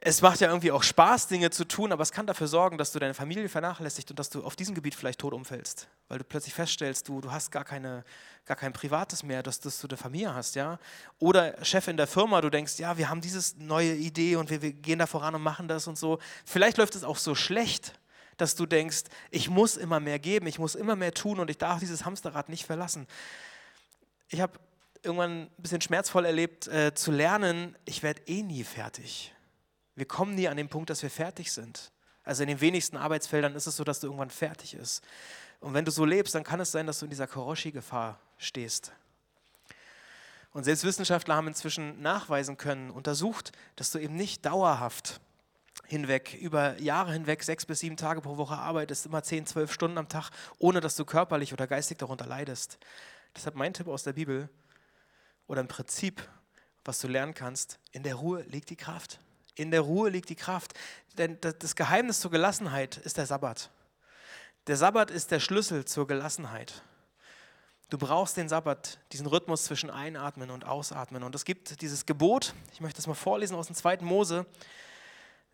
es 0.00 0.22
macht 0.22 0.40
ja 0.40 0.48
irgendwie 0.48 0.70
auch 0.70 0.84
Spaß, 0.84 1.26
Dinge 1.26 1.50
zu 1.50 1.64
tun, 1.66 1.90
aber 1.90 2.02
es 2.02 2.12
kann 2.12 2.26
dafür 2.26 2.46
sorgen, 2.46 2.78
dass 2.78 2.92
du 2.92 3.00
deine 3.00 3.14
Familie 3.14 3.48
vernachlässigst 3.48 4.10
und 4.10 4.18
dass 4.18 4.30
du 4.30 4.44
auf 4.44 4.54
diesem 4.54 4.76
Gebiet 4.76 4.94
vielleicht 4.94 5.18
tot 5.18 5.34
umfällst, 5.34 5.88
weil 6.06 6.18
du 6.18 6.24
plötzlich 6.24 6.54
feststellst, 6.54 7.08
du, 7.08 7.20
du 7.20 7.32
hast 7.32 7.50
gar, 7.50 7.64
keine, 7.64 8.04
gar 8.44 8.56
kein 8.56 8.72
Privates 8.72 9.24
mehr, 9.24 9.42
dass, 9.42 9.58
dass 9.58 9.80
du 9.80 9.88
eine 9.88 9.96
Familie 9.96 10.32
hast, 10.32 10.54
ja. 10.54 10.78
Oder 11.18 11.64
Chef 11.64 11.88
in 11.88 11.96
der 11.96 12.06
Firma, 12.06 12.40
du 12.40 12.48
denkst, 12.48 12.78
ja, 12.78 12.96
wir 12.96 13.08
haben 13.08 13.20
diese 13.20 13.58
neue 13.58 13.92
Idee 13.94 14.36
und 14.36 14.50
wir, 14.50 14.62
wir 14.62 14.72
gehen 14.72 15.00
da 15.00 15.06
voran 15.06 15.34
und 15.34 15.42
machen 15.42 15.66
das 15.66 15.88
und 15.88 15.98
so. 15.98 16.20
Vielleicht 16.44 16.76
läuft 16.76 16.94
es 16.94 17.02
auch 17.02 17.16
so 17.16 17.34
schlecht, 17.34 17.98
dass 18.36 18.54
du 18.54 18.66
denkst, 18.66 19.02
ich 19.32 19.50
muss 19.50 19.76
immer 19.76 19.98
mehr 19.98 20.20
geben, 20.20 20.46
ich 20.46 20.60
muss 20.60 20.76
immer 20.76 20.94
mehr 20.94 21.12
tun 21.12 21.40
und 21.40 21.50
ich 21.50 21.58
darf 21.58 21.80
dieses 21.80 22.04
Hamsterrad 22.04 22.48
nicht 22.50 22.66
verlassen. 22.66 23.08
Ich 24.28 24.40
habe 24.40 24.60
irgendwann 25.02 25.42
ein 25.42 25.50
bisschen 25.58 25.80
schmerzvoll 25.80 26.24
erlebt, 26.24 26.68
äh, 26.68 26.94
zu 26.94 27.10
lernen, 27.10 27.74
ich 27.84 28.04
werde 28.04 28.22
eh 28.26 28.44
nie 28.44 28.62
fertig 28.62 29.34
wir 29.98 30.06
kommen 30.06 30.34
nie 30.34 30.48
an 30.48 30.56
den 30.56 30.68
Punkt, 30.68 30.90
dass 30.90 31.02
wir 31.02 31.10
fertig 31.10 31.52
sind. 31.52 31.90
Also 32.24 32.42
in 32.42 32.48
den 32.48 32.60
wenigsten 32.60 32.96
Arbeitsfeldern 32.96 33.54
ist 33.54 33.66
es 33.66 33.76
so, 33.76 33.84
dass 33.84 34.00
du 34.00 34.06
irgendwann 34.06 34.30
fertig 34.30 34.74
ist. 34.74 35.02
Und 35.60 35.74
wenn 35.74 35.84
du 35.84 35.90
so 35.90 36.04
lebst, 36.04 36.34
dann 36.34 36.44
kann 36.44 36.60
es 36.60 36.70
sein, 36.70 36.86
dass 36.86 37.00
du 37.00 37.06
in 37.06 37.10
dieser 37.10 37.26
Koroshi-Gefahr 37.26 38.20
stehst. 38.36 38.92
Und 40.52 40.64
selbst 40.64 40.84
Wissenschaftler 40.84 41.34
haben 41.36 41.48
inzwischen 41.48 42.00
nachweisen 42.00 42.56
können, 42.56 42.90
untersucht, 42.90 43.52
dass 43.76 43.90
du 43.90 43.98
eben 43.98 44.14
nicht 44.14 44.44
dauerhaft 44.46 45.20
hinweg, 45.86 46.34
über 46.34 46.78
Jahre 46.80 47.12
hinweg, 47.12 47.42
sechs 47.42 47.66
bis 47.66 47.80
sieben 47.80 47.96
Tage 47.96 48.20
pro 48.20 48.36
Woche 48.36 48.56
arbeitest, 48.56 49.06
immer 49.06 49.22
zehn, 49.22 49.46
zwölf 49.46 49.72
Stunden 49.72 49.98
am 49.98 50.08
Tag, 50.08 50.30
ohne 50.58 50.80
dass 50.80 50.96
du 50.96 51.04
körperlich 51.04 51.52
oder 51.52 51.66
geistig 51.66 51.98
darunter 51.98 52.26
leidest. 52.26 52.78
Deshalb 53.34 53.54
mein 53.54 53.72
Tipp 53.72 53.88
aus 53.88 54.02
der 54.02 54.12
Bibel 54.12 54.48
oder 55.46 55.62
ein 55.62 55.68
Prinzip, 55.68 56.28
was 56.84 56.98
du 57.00 57.08
lernen 57.08 57.34
kannst, 57.34 57.78
in 57.92 58.02
der 58.02 58.16
Ruhe 58.16 58.42
liegt 58.42 58.70
die 58.70 58.76
Kraft. 58.76 59.20
In 59.58 59.72
der 59.72 59.80
Ruhe 59.80 60.08
liegt 60.08 60.28
die 60.28 60.36
Kraft. 60.36 60.74
Denn 61.18 61.36
das 61.40 61.74
Geheimnis 61.74 62.20
zur 62.20 62.30
Gelassenheit 62.30 62.96
ist 62.96 63.16
der 63.16 63.26
Sabbat. 63.26 63.70
Der 64.68 64.76
Sabbat 64.76 65.10
ist 65.10 65.32
der 65.32 65.40
Schlüssel 65.40 65.84
zur 65.84 66.06
Gelassenheit. 66.06 66.82
Du 67.90 67.98
brauchst 67.98 68.36
den 68.36 68.48
Sabbat, 68.48 68.98
diesen 69.12 69.26
Rhythmus 69.26 69.64
zwischen 69.64 69.90
Einatmen 69.90 70.50
und 70.50 70.64
Ausatmen. 70.64 71.24
Und 71.24 71.34
es 71.34 71.44
gibt 71.44 71.80
dieses 71.80 72.06
Gebot, 72.06 72.54
ich 72.72 72.80
möchte 72.80 72.96
das 72.98 73.06
mal 73.06 73.14
vorlesen 73.14 73.56
aus 73.56 73.66
dem 73.66 73.74
zweiten 73.74 74.04
Mose. 74.04 74.46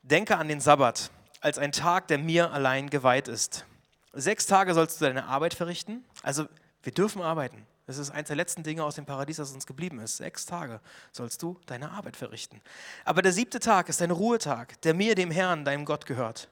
Denke 0.02 0.36
an 0.36 0.48
den 0.48 0.60
Sabbat 0.60 1.10
als 1.40 1.58
ein 1.58 1.72
Tag, 1.72 2.08
der 2.08 2.18
mir 2.18 2.50
allein 2.50 2.90
geweiht 2.90 3.28
ist. 3.28 3.64
Sechs 4.12 4.46
Tage 4.46 4.74
sollst 4.74 5.00
du 5.00 5.06
deine 5.06 5.24
Arbeit 5.26 5.54
verrichten. 5.54 6.04
Also 6.22 6.46
wir 6.82 6.92
dürfen 6.92 7.22
arbeiten. 7.22 7.66
Das 7.86 7.98
ist 7.98 8.10
eines 8.10 8.28
der 8.28 8.36
letzten 8.36 8.62
Dinge 8.62 8.82
aus 8.82 8.94
dem 8.94 9.04
Paradies, 9.04 9.36
das 9.36 9.52
uns 9.52 9.66
geblieben 9.66 9.98
ist. 10.00 10.16
Sechs 10.16 10.46
Tage 10.46 10.80
sollst 11.12 11.42
du 11.42 11.60
deine 11.66 11.90
Arbeit 11.90 12.16
verrichten. 12.16 12.62
Aber 13.04 13.20
der 13.20 13.32
siebte 13.32 13.60
Tag 13.60 13.88
ist 13.88 14.00
ein 14.00 14.10
Ruhetag, 14.10 14.80
der 14.82 14.94
mir, 14.94 15.14
dem 15.14 15.30
Herrn, 15.30 15.64
deinem 15.64 15.84
Gott 15.84 16.06
gehört. 16.06 16.48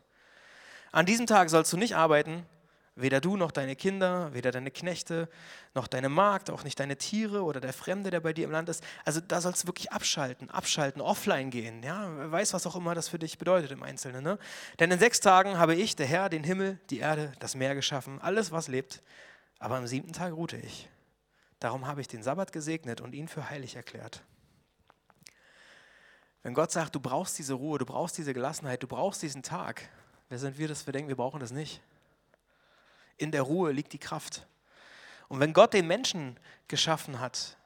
An 0.90 1.06
diesem 1.06 1.26
Tag 1.26 1.48
sollst 1.48 1.72
du 1.72 1.78
nicht 1.78 1.96
arbeiten, 1.96 2.44
weder 2.94 3.22
du 3.22 3.36
noch 3.36 3.50
deine 3.50 3.76
Kinder, 3.76 4.34
weder 4.34 4.50
deine 4.50 4.70
Knechte, 4.70 5.28
noch 5.74 5.86
deine 5.86 6.10
Magd, 6.10 6.50
auch 6.50 6.64
nicht 6.64 6.78
deine 6.78 6.96
Tiere 6.96 7.42
oder 7.42 7.60
der 7.60 7.72
Fremde, 7.72 8.10
der 8.10 8.20
bei 8.20 8.34
dir 8.34 8.44
im 8.44 8.50
Land 8.50 8.68
ist. 8.68 8.84
Also 9.06 9.20
da 9.20 9.40
sollst 9.40 9.62
du 9.62 9.68
wirklich 9.68 9.90
abschalten, 9.90 10.50
abschalten, 10.50 11.00
offline 11.00 11.50
gehen. 11.50 11.82
Ja, 11.82 12.30
weiß, 12.30 12.52
was 12.52 12.66
auch 12.66 12.76
immer 12.76 12.94
das 12.94 13.08
für 13.08 13.18
dich 13.18 13.38
bedeutet 13.38 13.70
im 13.70 13.82
Einzelnen. 13.82 14.22
Ne? 14.22 14.38
Denn 14.78 14.90
in 14.90 14.98
sechs 14.98 15.20
Tagen 15.20 15.58
habe 15.58 15.74
ich, 15.74 15.96
der 15.96 16.06
Herr, 16.06 16.28
den 16.28 16.44
Himmel, 16.44 16.78
die 16.90 16.98
Erde, 16.98 17.32
das 17.38 17.54
Meer 17.54 17.74
geschaffen, 17.74 18.20
alles, 18.20 18.52
was 18.52 18.68
lebt. 18.68 19.02
Aber 19.58 19.76
am 19.76 19.86
siebten 19.86 20.12
Tag 20.12 20.34
ruhte 20.34 20.58
ich. 20.58 20.90
Darum 21.62 21.86
habe 21.86 22.00
ich 22.00 22.08
den 22.08 22.24
Sabbat 22.24 22.50
gesegnet 22.50 23.00
und 23.00 23.14
ihn 23.14 23.28
für 23.28 23.48
heilig 23.48 23.76
erklärt. 23.76 24.24
Wenn 26.42 26.54
Gott 26.54 26.72
sagt, 26.72 26.96
du 26.96 26.98
brauchst 26.98 27.38
diese 27.38 27.54
Ruhe, 27.54 27.78
du 27.78 27.86
brauchst 27.86 28.18
diese 28.18 28.34
Gelassenheit, 28.34 28.82
du 28.82 28.88
brauchst 28.88 29.22
diesen 29.22 29.44
Tag, 29.44 29.88
wer 30.28 30.40
sind 30.40 30.58
wir, 30.58 30.66
dass 30.66 30.86
wir 30.86 30.92
denken, 30.92 31.06
wir 31.06 31.14
brauchen 31.14 31.38
das 31.38 31.52
nicht? 31.52 31.80
In 33.16 33.30
der 33.30 33.42
Ruhe 33.42 33.70
liegt 33.70 33.92
die 33.92 34.00
Kraft. 34.00 34.44
Und 35.28 35.38
wenn 35.38 35.52
Gott 35.52 35.72
den 35.72 35.86
Menschen 35.86 36.36
geschaffen 36.66 37.20
hat, 37.20 37.56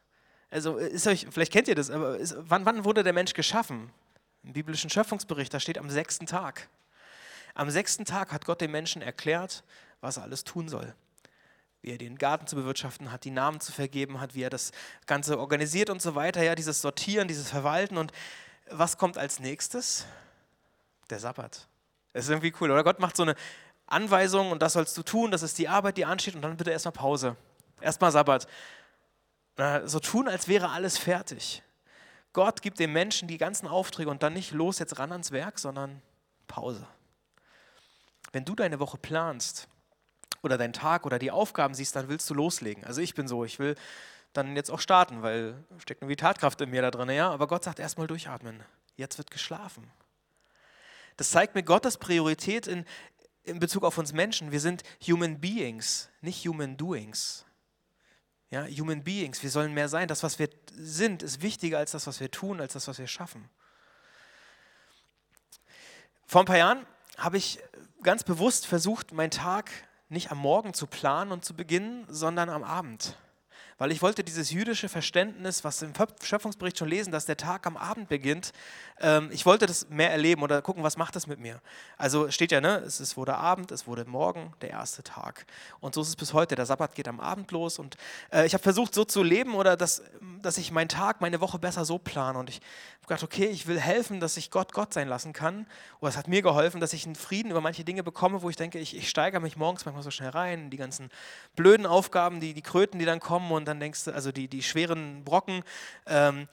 also 0.51 0.77
ist 0.77 1.07
euch, 1.07 1.27
vielleicht 1.31 1.53
kennt 1.55 1.67
ihr 1.67 1.75
das, 1.75 1.89
aber 1.89 2.19
ist, 2.19 2.37
wann, 2.37 2.67
wann 2.67 2.85
wurde 2.85 3.03
der 3.03 3.15
Mensch 3.15 3.33
geschaffen? 3.33 3.91
Im 4.43 4.53
biblischen 4.53 4.91
Schöpfungsbericht, 4.91 5.55
da 5.55 5.59
steht 5.59 5.79
am 5.79 5.89
sechsten 5.89 6.27
Tag. 6.27 6.69
Am 7.55 7.71
sechsten 7.71 8.05
Tag 8.05 8.31
hat 8.31 8.45
Gott 8.45 8.61
den 8.61 8.73
Menschen 8.73 9.01
erklärt, 9.01 9.65
was 10.03 10.19
er 10.19 10.25
alles 10.25 10.45
tun 10.45 10.69
soll 10.69 10.95
wie 11.87 11.93
er 11.93 11.99
den 11.99 12.19
Garten 12.19 12.49
zu 12.49 12.57
bewirtschaften 12.57 13.13
hat, 13.13 13.23
die 13.23 13.31
Namen 13.31 13.61
zu 13.61 13.71
vergeben 13.71 14.21
hat, 14.21 14.35
wie 14.35 14.43
er 14.43 14.51
das 14.51 14.73
Ganze 15.07 15.39
organisiert 15.39 15.89
und 15.89 16.03
so 16.03 16.17
weiter, 16.17 16.43
ja, 16.43 16.57
dieses 16.57 16.83
Sortieren, 16.83 17.29
dieses 17.29 17.49
Verwalten. 17.49 17.97
Und 17.97 18.13
was 18.69 18.99
kommt 18.99 19.17
als 19.17 19.39
nächstes? 19.39 20.05
Der 21.11 21.21
Sabbat. 21.21 21.69
Das 22.13 22.25
ist 22.25 22.31
irgendwie 22.31 22.53
cool, 22.61 22.73
oder? 22.73 22.83
Gott 22.83 22.99
macht 22.99 23.17
so 23.17 23.23
eine 23.23 23.37
Anweisung 23.87 24.51
und 24.51 24.63
das 24.63 24.73
sollst 24.73 24.99
du 24.99 25.05
tun, 25.05 25.31
das 25.31 25.45
ist 25.45 25.59
die 25.59 25.69
Arbeit, 25.69 25.97
die 25.97 26.05
ansteht 26.05 26.35
und 26.35 26.43
dann 26.43 26.57
bitte 26.57 26.73
erstmal 26.73 26.91
Pause. 26.91 27.37
Erstmal 27.81 28.11
Sabbat. 28.11 28.49
So 29.85 30.01
tun, 30.01 30.27
als 30.27 30.49
wäre 30.49 30.71
alles 30.71 30.99
fertig. 30.99 31.63
Gott 32.33 32.63
gibt 32.63 32.81
dem 32.81 32.93
Menschen 32.93 33.29
die 33.29 33.39
ganzen 33.39 33.69
Aufträge 33.69 34.11
und 34.11 34.25
dann 34.25 34.33
nicht 34.33 34.51
los 34.51 34.81
jetzt 34.81 34.99
ran 34.99 35.13
ans 35.13 35.31
Werk, 35.31 35.61
sondern 35.61 36.03
Pause. 36.49 36.85
Wenn 38.33 38.45
du 38.45 38.57
deine 38.57 38.81
Woche 38.81 38.99
planst, 38.99 39.69
oder 40.43 40.59
deinen 40.59 40.73
Tag 40.73 41.07
oder 41.07 41.19
die 41.19 41.31
Aufgaben 41.31 41.75
siehst, 41.75 41.97
dann 41.97 42.09
willst 42.09 42.29
du 42.31 42.35
loslegen. 42.35 42.85
Also 42.85 43.01
ich 43.01 43.15
bin 43.15 43.29
so, 43.29 43.45
ich 43.45 43.59
will 43.59 43.75
dann 44.33 44.57
jetzt 44.57 44.71
auch 44.71 44.81
starten, 44.81 45.23
weil 45.23 45.65
steckt 45.79 46.03
irgendwie 46.03 46.17
Tatkraft 46.17 46.61
in 46.61 46.71
mir 46.71 46.83
da 46.83 46.91
drin. 46.91 47.11
Ja? 47.11 47.31
Aber 47.31 47.47
Gott 47.47 47.65
sagt 47.65 47.79
erstmal 47.79 48.07
durchatmen. 48.07 48.63
Jetzt 48.97 49.19
wird 49.19 49.31
geschlafen. 49.31 49.91
Das 51.17 51.31
zeigt 51.31 51.55
mir 51.55 51.63
Gottes 51.63 51.97
Priorität 51.97 52.67
in, 52.67 52.85
in 53.45 53.59
Bezug 53.59 53.85
auf 53.85 53.99
uns 53.99 54.13
Menschen. 54.13 54.53
Wir 54.53 54.61
sind 54.61 54.83
Human 55.07 55.41
Beings, 55.41 56.11
nicht 56.21 56.47
Human 56.47 56.77
Doings. 56.77 57.45
Ja, 58.51 58.67
Human 58.67 59.03
Beings, 59.03 59.43
wir 59.43 59.51
sollen 59.51 59.75
mehr 59.75 59.89
sein. 59.89 60.09
Das, 60.09 60.23
was 60.23 60.39
wir 60.39 60.49
sind, 60.73 61.23
ist 61.23 61.43
wichtiger 61.43 61.79
als 61.79 61.93
das, 61.93 62.07
was 62.07 62.21
wir 62.21 62.31
tun, 62.31 62.61
als 62.61 62.75
das, 62.75 62.87
was 62.87 62.99
wir 62.99 63.09
schaffen. 63.09 63.49
Vor 66.27 66.43
ein 66.43 66.47
paar 66.47 66.59
Jahren 66.59 66.87
habe 67.17 67.39
ich 67.39 67.59
ganz 68.03 68.23
bewusst 68.23 68.67
versucht, 68.67 69.13
meinen 69.13 69.31
Tag 69.31 69.71
nicht 70.09 70.31
am 70.31 70.39
Morgen 70.39 70.75
zu 70.75 70.87
planen 70.87 71.33
und 71.33 71.45
zu 71.45 71.55
beginnen, 71.55 72.05
sondern 72.09 72.49
am 72.49 72.63
Abend. 72.63 73.17
Weil 73.79 73.93
ich 73.93 74.01
wollte 74.01 74.25
dieses 74.25 74.51
jüdische 74.51 74.89
Verständnis, 74.89 75.65
was 75.65 75.83
im 75.83 75.93
Schöpfungsbericht 76.23 76.79
schon 76.79 76.89
lesen, 76.89 77.13
dass 77.13 77.27
der 77.27 77.37
Tag 77.37 77.67
am 77.67 77.77
Abend 77.77 78.09
beginnt, 78.09 78.53
ähm, 79.01 79.29
ich 79.33 79.45
wollte 79.45 79.67
das 79.67 79.89
mehr 79.91 80.11
erleben 80.11 80.43
oder 80.43 80.63
gucken, 80.63 80.83
was 80.83 80.97
macht 80.97 81.15
das 81.17 81.27
mit 81.27 81.39
mir. 81.39 81.61
Also 81.99 82.31
steht 82.31 82.53
ja, 82.53 82.61
ne, 82.61 82.79
es, 82.79 83.01
es 83.01 83.17
wurde 83.17 83.37
Abend, 83.37 83.71
es 83.73 83.87
wurde 83.87 84.05
Morgen, 84.07 84.55
der 84.63 84.71
erste 84.71 85.03
Tag. 85.03 85.47
Und 85.81 85.95
so 85.95 86.01
ist 86.01 86.09
es 86.09 86.17
bis 86.17 86.33
heute. 86.33 86.55
Der 86.55 86.65
Sabbat 86.65 86.95
geht 86.95 87.09
am 87.09 87.21
Abend 87.21 87.51
los 87.53 87.79
und 87.79 87.97
äh, 88.33 88.47
ich 88.47 88.55
habe 88.55 88.63
versucht, 88.63 88.95
so 88.95 89.05
zu 89.05 89.23
leben 89.23 89.55
oder 89.55 89.77
dass, 89.77 90.03
dass 90.41 90.57
ich 90.57 90.71
meinen 90.71 90.89
Tag, 90.89 91.21
meine 91.21 91.41
Woche 91.41 91.59
besser 91.59 91.85
so 91.85 91.99
plane. 91.99 92.39
Und 92.39 92.49
ich 92.49 92.57
habe 92.57 93.09
gedacht, 93.09 93.25
okay, 93.25 93.47
ich 93.47 93.67
will 93.67 93.79
helfen, 93.79 94.21
dass 94.21 94.37
ich 94.39 94.51
Gott 94.51 94.73
Gott 94.73 94.95
sein 94.95 95.09
lassen 95.09 95.35
kann. 95.35 95.67
Oder 96.01 96.11
es 96.11 96.17
hat 96.17 96.29
mir 96.29 96.41
geholfen, 96.41 96.81
dass 96.81 96.95
ich 96.95 97.05
einen 97.05 97.15
Frieden 97.15 97.51
über 97.51 97.61
manche 97.61 97.85
Dinge 97.85 98.03
bekomme, 98.03 98.41
wo 98.41 98.49
ich 98.49 98.57
denke, 98.57 98.79
ich, 98.79 98.97
ich 98.97 99.11
steigere 99.11 99.41
mich 99.41 99.57
morgens 99.57 99.85
manchmal 99.85 100.03
so 100.03 100.11
schnell 100.11 100.31
rein, 100.31 100.71
die 100.71 100.77
ganzen 100.79 101.11
blöden 101.57 101.85
Aufgaben, 101.85 102.41
die, 102.41 102.55
die 102.55 102.63
Kröten, 102.63 102.99
die 102.99 103.05
dann 103.05 103.21
kommen 103.21 103.53
und 103.53 103.66
dann 103.67 103.81
denkst 103.81 104.05
du, 104.05 104.15
also 104.15 104.33
die, 104.33 104.49
die 104.49 104.63
schweren 104.63 105.25
Brocken, 105.25 105.63
ähm, 106.07 106.49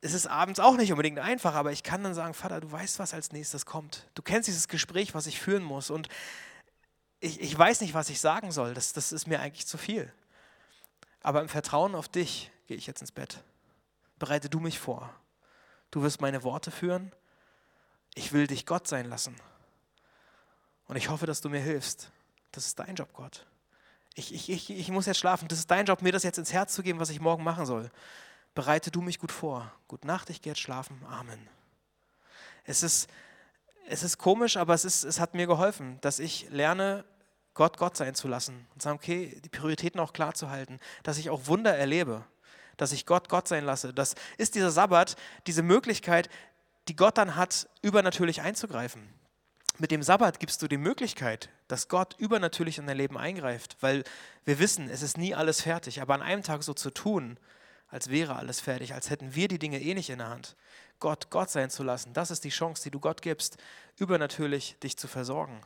es 0.00 0.12
ist 0.12 0.26
abends 0.26 0.60
auch 0.60 0.76
nicht 0.76 0.92
unbedingt 0.92 1.18
einfach, 1.18 1.54
aber 1.54 1.72
ich 1.72 1.82
kann 1.82 2.04
dann 2.04 2.12
sagen, 2.12 2.34
Vater, 2.34 2.60
du 2.60 2.70
weißt, 2.70 2.98
was 2.98 3.14
als 3.14 3.32
nächstes 3.32 3.64
kommt. 3.64 4.06
Du 4.14 4.20
kennst 4.20 4.48
dieses 4.48 4.68
Gespräch, 4.68 5.14
was 5.14 5.26
ich 5.26 5.40
führen 5.40 5.64
muss 5.64 5.88
und 5.88 6.08
ich, 7.20 7.40
ich 7.40 7.58
weiß 7.58 7.80
nicht, 7.80 7.94
was 7.94 8.10
ich 8.10 8.20
sagen 8.20 8.52
soll. 8.52 8.74
Das, 8.74 8.92
das 8.92 9.12
ist 9.12 9.26
mir 9.26 9.40
eigentlich 9.40 9.66
zu 9.66 9.78
viel. 9.78 10.12
Aber 11.22 11.40
im 11.40 11.48
Vertrauen 11.48 11.94
auf 11.94 12.06
dich 12.06 12.50
gehe 12.66 12.76
ich 12.76 12.86
jetzt 12.86 13.00
ins 13.00 13.12
Bett. 13.12 13.42
Bereite 14.18 14.50
du 14.50 14.60
mich 14.60 14.78
vor. 14.78 15.08
Du 15.90 16.02
wirst 16.02 16.20
meine 16.20 16.42
Worte 16.42 16.70
führen. 16.70 17.10
Ich 18.14 18.34
will 18.34 18.46
dich 18.46 18.66
Gott 18.66 18.86
sein 18.86 19.08
lassen. 19.08 19.34
Und 20.86 20.96
ich 20.96 21.08
hoffe, 21.08 21.24
dass 21.24 21.40
du 21.40 21.48
mir 21.48 21.60
hilfst. 21.60 22.10
Das 22.52 22.66
ist 22.66 22.78
dein 22.78 22.94
Job, 22.94 23.08
Gott 23.14 23.46
ich, 24.14 24.32
ich, 24.32 24.50
ich, 24.50 24.70
ich 24.70 24.90
muss 24.90 25.06
jetzt 25.06 25.18
schlafen. 25.18 25.48
Das 25.48 25.58
ist 25.58 25.70
dein 25.70 25.86
Job, 25.86 26.02
mir 26.02 26.12
das 26.12 26.22
jetzt 26.22 26.38
ins 26.38 26.52
Herz 26.52 26.72
zu 26.72 26.82
geben, 26.82 27.00
was 27.00 27.10
ich 27.10 27.20
morgen 27.20 27.42
machen 27.42 27.66
soll. 27.66 27.90
Bereite 28.54 28.90
du 28.90 29.02
mich 29.02 29.18
gut 29.18 29.32
vor. 29.32 29.70
Gute 29.88 30.06
Nacht, 30.06 30.30
ich 30.30 30.40
gehe 30.40 30.52
jetzt 30.52 30.60
schlafen. 30.60 31.00
Amen. 31.10 31.48
Es 32.64 32.82
ist, 32.82 33.08
es 33.88 34.02
ist 34.02 34.18
komisch, 34.18 34.56
aber 34.56 34.74
es, 34.74 34.84
ist, 34.84 35.04
es 35.04 35.18
hat 35.18 35.34
mir 35.34 35.46
geholfen, 35.46 35.98
dass 36.00 36.18
ich 36.18 36.48
lerne, 36.50 37.04
Gott 37.54 37.76
Gott 37.76 37.96
sein 37.96 38.14
zu 38.14 38.26
lassen 38.26 38.66
und 38.74 38.82
sagen, 38.82 38.96
okay, 38.96 39.40
die 39.44 39.48
Prioritäten 39.48 40.00
auch 40.00 40.12
klar 40.12 40.34
zu 40.34 40.50
halten, 40.50 40.80
dass 41.02 41.18
ich 41.18 41.30
auch 41.30 41.46
Wunder 41.46 41.76
erlebe, 41.76 42.24
dass 42.76 42.92
ich 42.92 43.06
Gott 43.06 43.28
Gott 43.28 43.46
sein 43.46 43.64
lasse. 43.64 43.94
Das 43.94 44.14
ist 44.38 44.54
dieser 44.54 44.70
Sabbat, 44.70 45.16
diese 45.46 45.62
Möglichkeit, 45.62 46.28
die 46.88 46.96
Gott 46.96 47.16
dann 47.16 47.36
hat, 47.36 47.68
übernatürlich 47.82 48.42
einzugreifen 48.42 49.08
mit 49.78 49.90
dem 49.90 50.02
Sabbat 50.02 50.38
gibst 50.38 50.62
du 50.62 50.68
die 50.68 50.76
Möglichkeit, 50.76 51.48
dass 51.66 51.88
Gott 51.88 52.14
übernatürlich 52.18 52.78
in 52.78 52.86
dein 52.86 52.96
Leben 52.96 53.18
eingreift, 53.18 53.76
weil 53.80 54.04
wir 54.44 54.58
wissen, 54.58 54.88
es 54.88 55.02
ist 55.02 55.18
nie 55.18 55.34
alles 55.34 55.62
fertig. 55.62 56.00
Aber 56.00 56.14
an 56.14 56.22
einem 56.22 56.42
Tag 56.42 56.62
so 56.62 56.74
zu 56.74 56.90
tun, 56.90 57.38
als 57.88 58.08
wäre 58.08 58.36
alles 58.36 58.60
fertig, 58.60 58.94
als 58.94 59.10
hätten 59.10 59.34
wir 59.34 59.48
die 59.48 59.58
Dinge 59.58 59.80
eh 59.80 59.94
nicht 59.94 60.10
in 60.10 60.18
der 60.18 60.28
Hand, 60.28 60.56
Gott 61.00 61.30
Gott 61.30 61.50
sein 61.50 61.70
zu 61.70 61.82
lassen, 61.82 62.12
das 62.12 62.30
ist 62.30 62.44
die 62.44 62.50
Chance, 62.50 62.84
die 62.84 62.90
du 62.90 63.00
Gott 63.00 63.20
gibst, 63.20 63.58
übernatürlich 63.96 64.76
dich 64.82 64.96
zu 64.96 65.08
versorgen. 65.08 65.60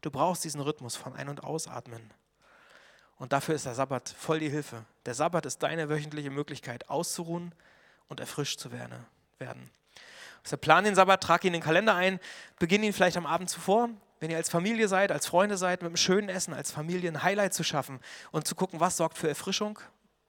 Du 0.00 0.10
brauchst 0.10 0.44
diesen 0.44 0.60
Rhythmus 0.60 0.96
von 0.96 1.14
Ein- 1.14 1.28
und 1.28 1.44
Ausatmen. 1.44 2.12
Und 3.16 3.32
dafür 3.32 3.54
ist 3.54 3.66
der 3.66 3.74
Sabbat 3.74 4.08
voll 4.08 4.40
die 4.40 4.50
Hilfe. 4.50 4.84
Der 5.06 5.14
Sabbat 5.14 5.46
ist 5.46 5.62
deine 5.62 5.88
wöchentliche 5.88 6.30
Möglichkeit, 6.30 6.90
auszuruhen 6.90 7.54
und 8.08 8.18
erfrischt 8.18 8.58
zu 8.58 8.72
werden. 8.72 9.70
Also 10.44 10.56
plan 10.56 10.84
den 10.84 10.94
Sabbat, 10.94 11.22
trag 11.22 11.44
ihn 11.44 11.48
in 11.48 11.52
den 11.54 11.62
Kalender 11.62 11.94
ein, 11.94 12.18
beginn 12.58 12.82
ihn 12.82 12.92
vielleicht 12.92 13.16
am 13.16 13.26
Abend 13.26 13.48
zuvor, 13.48 13.90
wenn 14.20 14.30
ihr 14.30 14.36
als 14.36 14.48
Familie 14.48 14.88
seid, 14.88 15.12
als 15.12 15.26
Freunde 15.26 15.56
seid, 15.56 15.82
mit 15.82 15.88
einem 15.88 15.96
schönen 15.96 16.28
Essen, 16.28 16.54
als 16.54 16.70
Familie 16.70 17.10
ein 17.10 17.22
Highlight 17.22 17.54
zu 17.54 17.64
schaffen 17.64 18.00
und 18.30 18.46
zu 18.46 18.54
gucken, 18.54 18.80
was 18.80 18.96
sorgt 18.96 19.18
für 19.18 19.28
Erfrischung 19.28 19.78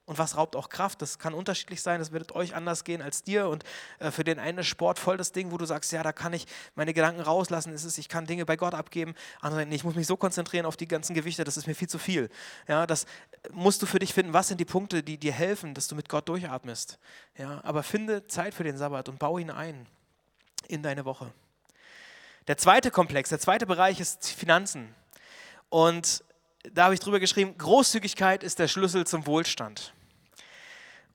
und 0.05 0.17
was 0.17 0.35
raubt 0.35 0.55
auch 0.55 0.69
Kraft. 0.69 1.01
Das 1.01 1.17
kann 1.19 1.33
unterschiedlich 1.33 1.81
sein, 1.81 1.99
das 1.99 2.11
wird 2.11 2.33
euch 2.33 2.55
anders 2.55 2.83
gehen 2.83 3.01
als 3.01 3.23
dir. 3.23 3.47
Und 3.47 3.63
äh, 3.99 4.11
für 4.11 4.23
den 4.23 4.39
einen 4.39 4.59
ist 4.59 4.67
Sport 4.67 4.99
voll 4.99 5.17
das 5.17 5.31
Ding, 5.31 5.51
wo 5.51 5.57
du 5.57 5.65
sagst, 5.65 5.91
ja, 5.91 6.03
da 6.03 6.11
kann 6.11 6.33
ich 6.33 6.45
meine 6.75 6.93
Gedanken 6.93 7.21
rauslassen, 7.21 7.71
es, 7.73 7.97
ich 7.97 8.09
kann 8.09 8.25
Dinge 8.25 8.45
bei 8.45 8.55
Gott 8.55 8.73
abgeben. 8.73 9.15
Andere, 9.41 9.63
ich 9.63 9.83
muss 9.83 9.95
mich 9.95 10.07
so 10.07 10.17
konzentrieren 10.17 10.65
auf 10.65 10.75
die 10.75 10.87
ganzen 10.87 11.13
Gewichte, 11.13 11.43
das 11.43 11.57
ist 11.57 11.67
mir 11.67 11.75
viel 11.75 11.89
zu 11.89 11.99
viel. 11.99 12.29
Ja, 12.67 12.85
das 12.85 13.05
musst 13.51 13.81
du 13.81 13.85
für 13.85 13.99
dich 13.99 14.13
finden, 14.13 14.33
was 14.33 14.49
sind 14.49 14.59
die 14.59 14.65
Punkte, 14.65 15.03
die 15.03 15.17
dir 15.17 15.31
helfen, 15.31 15.73
dass 15.73 15.87
du 15.87 15.95
mit 15.95 16.09
Gott 16.09 16.27
durchatmest. 16.27 16.99
Ja, 17.37 17.61
aber 17.63 17.83
finde 17.83 18.27
Zeit 18.27 18.53
für 18.53 18.63
den 18.63 18.77
Sabbat 18.77 19.07
und 19.07 19.19
baue 19.19 19.41
ihn 19.41 19.51
ein 19.51 19.87
in 20.67 20.83
deine 20.83 21.05
Woche. 21.05 21.31
Der 22.47 22.57
zweite 22.57 22.91
Komplex, 22.91 23.29
der 23.29 23.39
zweite 23.39 23.65
Bereich 23.65 23.99
ist 23.99 24.27
Finanzen. 24.27 24.93
Und 25.69 26.23
da 26.71 26.85
habe 26.85 26.93
ich 26.93 26.99
drüber 26.99 27.19
geschrieben, 27.19 27.57
Großzügigkeit 27.57 28.43
ist 28.43 28.59
der 28.59 28.67
Schlüssel 28.67 29.05
zum 29.07 29.25
Wohlstand. 29.25 29.93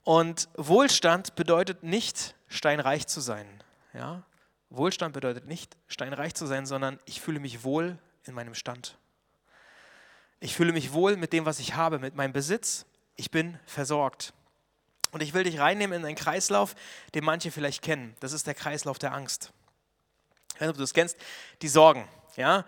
Und 0.04 0.48
Wohlstand 0.56 1.34
bedeutet 1.34 1.82
nicht, 1.82 2.34
steinreich 2.48 3.06
zu 3.06 3.20
sein. 3.20 3.46
Ja? 3.92 4.22
Wohlstand 4.70 5.12
bedeutet 5.12 5.46
nicht, 5.46 5.76
steinreich 5.86 6.34
zu 6.34 6.46
sein, 6.46 6.66
sondern 6.66 6.98
ich 7.04 7.20
fühle 7.20 7.40
mich 7.40 7.62
wohl 7.62 7.98
in 8.24 8.34
meinem 8.34 8.54
Stand. 8.54 8.96
Ich 10.40 10.54
fühle 10.54 10.72
mich 10.72 10.92
wohl 10.92 11.16
mit 11.16 11.32
dem, 11.32 11.46
was 11.46 11.58
ich 11.58 11.74
habe, 11.74 11.98
mit 11.98 12.14
meinem 12.14 12.32
Besitz. 12.32 12.86
Ich 13.16 13.30
bin 13.30 13.58
versorgt. 13.66 14.32
Und 15.10 15.22
ich 15.22 15.34
will 15.34 15.44
dich 15.44 15.58
reinnehmen 15.58 16.00
in 16.00 16.06
einen 16.06 16.16
Kreislauf, 16.16 16.74
den 17.14 17.24
manche 17.24 17.50
vielleicht 17.50 17.82
kennen. 17.82 18.14
Das 18.20 18.32
ist 18.32 18.46
der 18.46 18.54
Kreislauf 18.54 18.98
der 18.98 19.14
Angst. 19.14 19.52
Ob 20.60 20.74
du 20.74 20.80
das 20.80 20.92
kennst, 20.92 21.16
die 21.62 21.68
Sorgen. 21.68 22.08
Ja? 22.36 22.64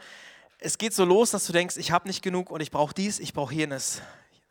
Es 0.58 0.78
geht 0.78 0.94
so 0.94 1.04
los, 1.04 1.30
dass 1.30 1.46
du 1.46 1.52
denkst, 1.52 1.76
ich 1.76 1.90
habe 1.90 2.06
nicht 2.06 2.22
genug 2.22 2.50
und 2.50 2.60
ich 2.60 2.70
brauche 2.70 2.94
dies, 2.94 3.18
ich 3.18 3.32
brauche 3.32 3.54
jenes. 3.54 4.02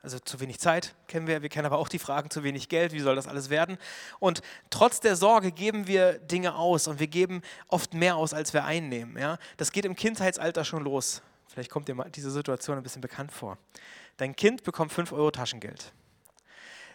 Also 0.02 0.18
zu 0.18 0.40
wenig 0.40 0.60
Zeit 0.60 0.96
kennen 1.08 1.28
wir, 1.28 1.42
wir 1.42 1.50
kennen 1.50 1.66
aber 1.66 1.78
auch 1.78 1.90
die 1.90 2.00
Fragen, 2.00 2.30
zu 2.30 2.44
wenig 2.44 2.70
Geld, 2.70 2.94
wie 2.94 3.02
soll 3.02 3.16
das 3.16 3.28
alles 3.28 3.50
werden? 3.50 3.78
Und 4.20 4.42
trotz 4.70 5.02
der 5.02 5.18
Sorge 5.18 5.52
geben 5.52 5.88
wir 5.88 6.14
Dinge 6.20 6.56
aus 6.56 6.88
und 6.88 7.00
wir 7.00 7.08
geben 7.08 7.42
oft 7.68 7.94
mehr 7.94 8.16
aus, 8.16 8.34
als 8.34 8.54
wir 8.54 8.64
einnehmen. 8.64 9.18
Ja? 9.18 9.38
Das 9.58 9.72
geht 9.72 9.84
im 9.86 9.96
Kindheitsalter 9.96 10.64
schon 10.64 10.84
los. 10.84 11.22
Vielleicht 11.48 11.70
kommt 11.70 11.90
dir 11.90 11.96
diese 12.16 12.32
Situation 12.32 12.78
ein 12.78 12.84
bisschen 12.84 13.02
bekannt 13.02 13.32
vor. 13.32 13.58
Dein 14.18 14.36
Kind 14.36 14.64
bekommt 14.64 14.94
5 14.94 15.12
Euro 15.12 15.32
Taschengeld. 15.32 15.92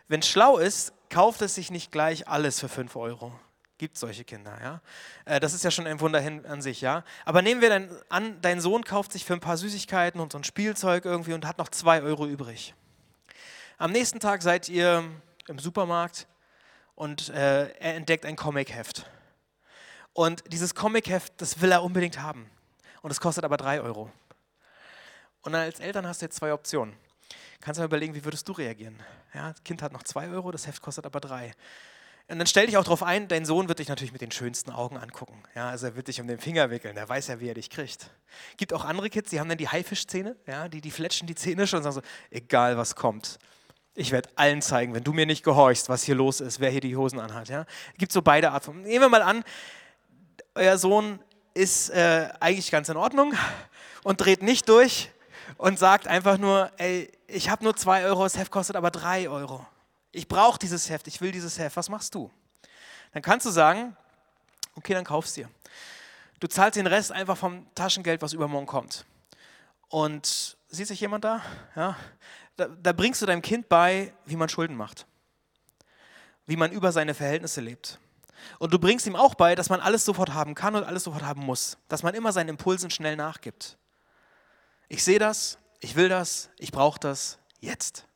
Wenn 0.06 0.20
es 0.20 0.28
schlau 0.28 0.58
ist, 0.58 0.92
kauft 1.08 1.40
es 1.42 1.54
sich 1.54 1.70
nicht 1.70 1.90
gleich 1.90 2.28
alles 2.28 2.60
für 2.60 2.68
5 2.68 2.94
Euro. 2.96 3.32
Gibt 3.78 3.96
solche 3.96 4.24
Kinder, 4.24 4.56
ja? 4.62 4.80
Äh, 5.24 5.40
das 5.40 5.54
ist 5.54 5.64
ja 5.64 5.70
schon 5.70 5.86
ein 5.86 5.98
Wunder 6.00 6.20
an 6.20 6.62
sich, 6.62 6.80
ja? 6.80 7.04
Aber 7.24 7.40
nehmen 7.42 7.60
wir 7.60 7.70
dann 7.70 7.90
an, 8.08 8.40
dein 8.40 8.60
Sohn 8.60 8.84
kauft 8.84 9.12
sich 9.12 9.24
für 9.24 9.32
ein 9.32 9.40
paar 9.40 9.56
Süßigkeiten 9.56 10.20
und 10.20 10.32
so 10.32 10.38
ein 10.38 10.44
Spielzeug 10.44 11.04
irgendwie 11.04 11.32
und 11.32 11.46
hat 11.46 11.58
noch 11.58 11.68
2 11.68 12.02
Euro 12.02 12.26
übrig. 12.26 12.74
Am 13.78 13.92
nächsten 13.92 14.20
Tag 14.20 14.42
seid 14.42 14.68
ihr 14.68 15.04
im 15.48 15.58
Supermarkt 15.58 16.26
und 16.94 17.30
äh, 17.30 17.70
er 17.70 17.94
entdeckt 17.94 18.26
ein 18.26 18.36
Comicheft. 18.36 19.06
Und 20.12 20.44
dieses 20.52 20.74
Comicheft, 20.74 21.32
das 21.38 21.60
will 21.60 21.72
er 21.72 21.82
unbedingt 21.82 22.20
haben. 22.20 22.48
Und 23.02 23.10
es 23.10 23.20
kostet 23.20 23.44
aber 23.44 23.56
3 23.56 23.80
Euro. 23.80 24.10
Und 25.42 25.54
als 25.54 25.80
Eltern 25.80 26.06
hast 26.06 26.22
du 26.22 26.26
jetzt 26.26 26.36
zwei 26.36 26.52
Optionen 26.52 26.94
kannst 27.60 27.78
du 27.78 27.82
mal 27.82 27.86
überlegen, 27.86 28.14
wie 28.14 28.24
würdest 28.24 28.48
du 28.48 28.52
reagieren? 28.52 28.98
Ja, 29.34 29.50
das 29.50 29.62
Kind 29.64 29.82
hat 29.82 29.92
noch 29.92 30.02
zwei 30.02 30.28
Euro, 30.28 30.50
das 30.50 30.66
Heft 30.66 30.82
kostet 30.82 31.06
aber 31.06 31.20
drei. 31.20 31.52
Und 32.28 32.38
dann 32.38 32.46
stell 32.46 32.66
dich 32.66 32.78
auch 32.78 32.84
darauf 32.84 33.02
ein, 33.02 33.28
dein 33.28 33.44
Sohn 33.44 33.68
wird 33.68 33.80
dich 33.80 33.88
natürlich 33.88 34.12
mit 34.12 34.22
den 34.22 34.30
schönsten 34.30 34.70
Augen 34.70 34.96
angucken. 34.96 35.42
Ja, 35.54 35.68
also 35.68 35.86
er 35.86 35.96
wird 35.96 36.08
dich 36.08 36.20
um 36.20 36.26
den 36.26 36.38
Finger 36.38 36.70
wickeln, 36.70 36.94
der 36.94 37.06
weiß 37.06 37.28
ja, 37.28 37.38
wie 37.38 37.48
er 37.48 37.54
dich 37.54 37.68
kriegt. 37.68 38.10
Gibt 38.56 38.72
auch 38.72 38.84
andere 38.84 39.10
Kids, 39.10 39.30
die 39.30 39.40
haben 39.40 39.48
dann 39.48 39.58
die 39.58 39.68
Haifischzähne, 39.68 40.34
ja, 40.46 40.68
die, 40.68 40.80
die 40.80 40.90
fletschen 40.90 41.26
die 41.26 41.34
Zähne 41.34 41.66
schon 41.66 41.78
und 41.78 41.82
sagen 41.82 41.94
so, 41.96 42.02
egal 42.30 42.78
was 42.78 42.94
kommt, 42.96 43.38
ich 43.94 44.10
werde 44.10 44.30
allen 44.36 44.62
zeigen, 44.62 44.94
wenn 44.94 45.04
du 45.04 45.12
mir 45.12 45.26
nicht 45.26 45.44
gehorchst, 45.44 45.88
was 45.88 46.02
hier 46.02 46.14
los 46.14 46.40
ist, 46.40 46.60
wer 46.60 46.70
hier 46.70 46.80
die 46.80 46.96
Hosen 46.96 47.20
anhat. 47.20 47.48
Ja. 47.48 47.66
Gibt 47.96 48.10
so 48.10 48.22
beide 48.22 48.50
Arten. 48.50 48.82
Nehmen 48.82 49.04
wir 49.04 49.08
mal 49.08 49.22
an, 49.22 49.44
euer 50.54 50.78
Sohn 50.78 51.20
ist 51.52 51.90
äh, 51.90 52.28
eigentlich 52.40 52.70
ganz 52.70 52.88
in 52.88 52.96
Ordnung 52.96 53.34
und 54.02 54.20
dreht 54.20 54.42
nicht 54.42 54.68
durch 54.68 55.10
und 55.56 55.78
sagt 55.78 56.06
einfach 56.06 56.38
nur, 56.38 56.70
ey, 56.76 57.10
ich 57.26 57.48
habe 57.48 57.64
nur 57.64 57.76
zwei 57.76 58.04
Euro, 58.04 58.24
das 58.24 58.36
Heft 58.36 58.50
kostet 58.50 58.76
aber 58.76 58.90
drei 58.90 59.28
Euro. 59.28 59.66
Ich 60.12 60.28
brauche 60.28 60.58
dieses 60.58 60.90
Heft, 60.90 61.08
ich 61.08 61.20
will 61.20 61.32
dieses 61.32 61.58
Heft. 61.58 61.76
Was 61.76 61.88
machst 61.88 62.14
du? 62.14 62.30
Dann 63.12 63.22
kannst 63.22 63.46
du 63.46 63.50
sagen, 63.50 63.96
okay, 64.76 64.94
dann 64.94 65.04
kaufst 65.04 65.36
dir. 65.36 65.48
Du 66.40 66.46
zahlst 66.46 66.76
den 66.76 66.86
Rest 66.86 67.12
einfach 67.12 67.36
vom 67.36 67.66
Taschengeld, 67.74 68.22
was 68.22 68.32
übermorgen 68.32 68.66
kommt. 68.66 69.04
Und 69.88 70.56
sieht 70.68 70.88
sich 70.88 71.00
jemand 71.00 71.24
da? 71.24 71.42
Ja. 71.76 71.96
Da, 72.56 72.68
da 72.68 72.92
bringst 72.92 73.22
du 73.22 73.26
deinem 73.26 73.42
Kind 73.42 73.68
bei, 73.68 74.12
wie 74.26 74.36
man 74.36 74.48
Schulden 74.48 74.76
macht. 74.76 75.06
Wie 76.46 76.56
man 76.56 76.70
über 76.70 76.92
seine 76.92 77.14
Verhältnisse 77.14 77.60
lebt. 77.60 77.98
Und 78.58 78.72
du 78.72 78.78
bringst 78.78 79.06
ihm 79.06 79.16
auch 79.16 79.34
bei, 79.34 79.54
dass 79.54 79.70
man 79.70 79.80
alles 79.80 80.04
sofort 80.04 80.34
haben 80.34 80.54
kann 80.54 80.76
und 80.76 80.84
alles 80.84 81.04
sofort 81.04 81.24
haben 81.24 81.42
muss. 81.42 81.78
Dass 81.88 82.02
man 82.02 82.14
immer 82.14 82.32
seinen 82.32 82.50
Impulsen 82.50 82.90
schnell 82.90 83.16
nachgibt. 83.16 83.76
Ich 84.94 85.02
sehe 85.02 85.18
das, 85.18 85.58
ich 85.80 85.96
will 85.96 86.08
das, 86.08 86.50
ich 86.56 86.70
brauche 86.70 87.00
das 87.00 87.40
jetzt. 87.58 88.06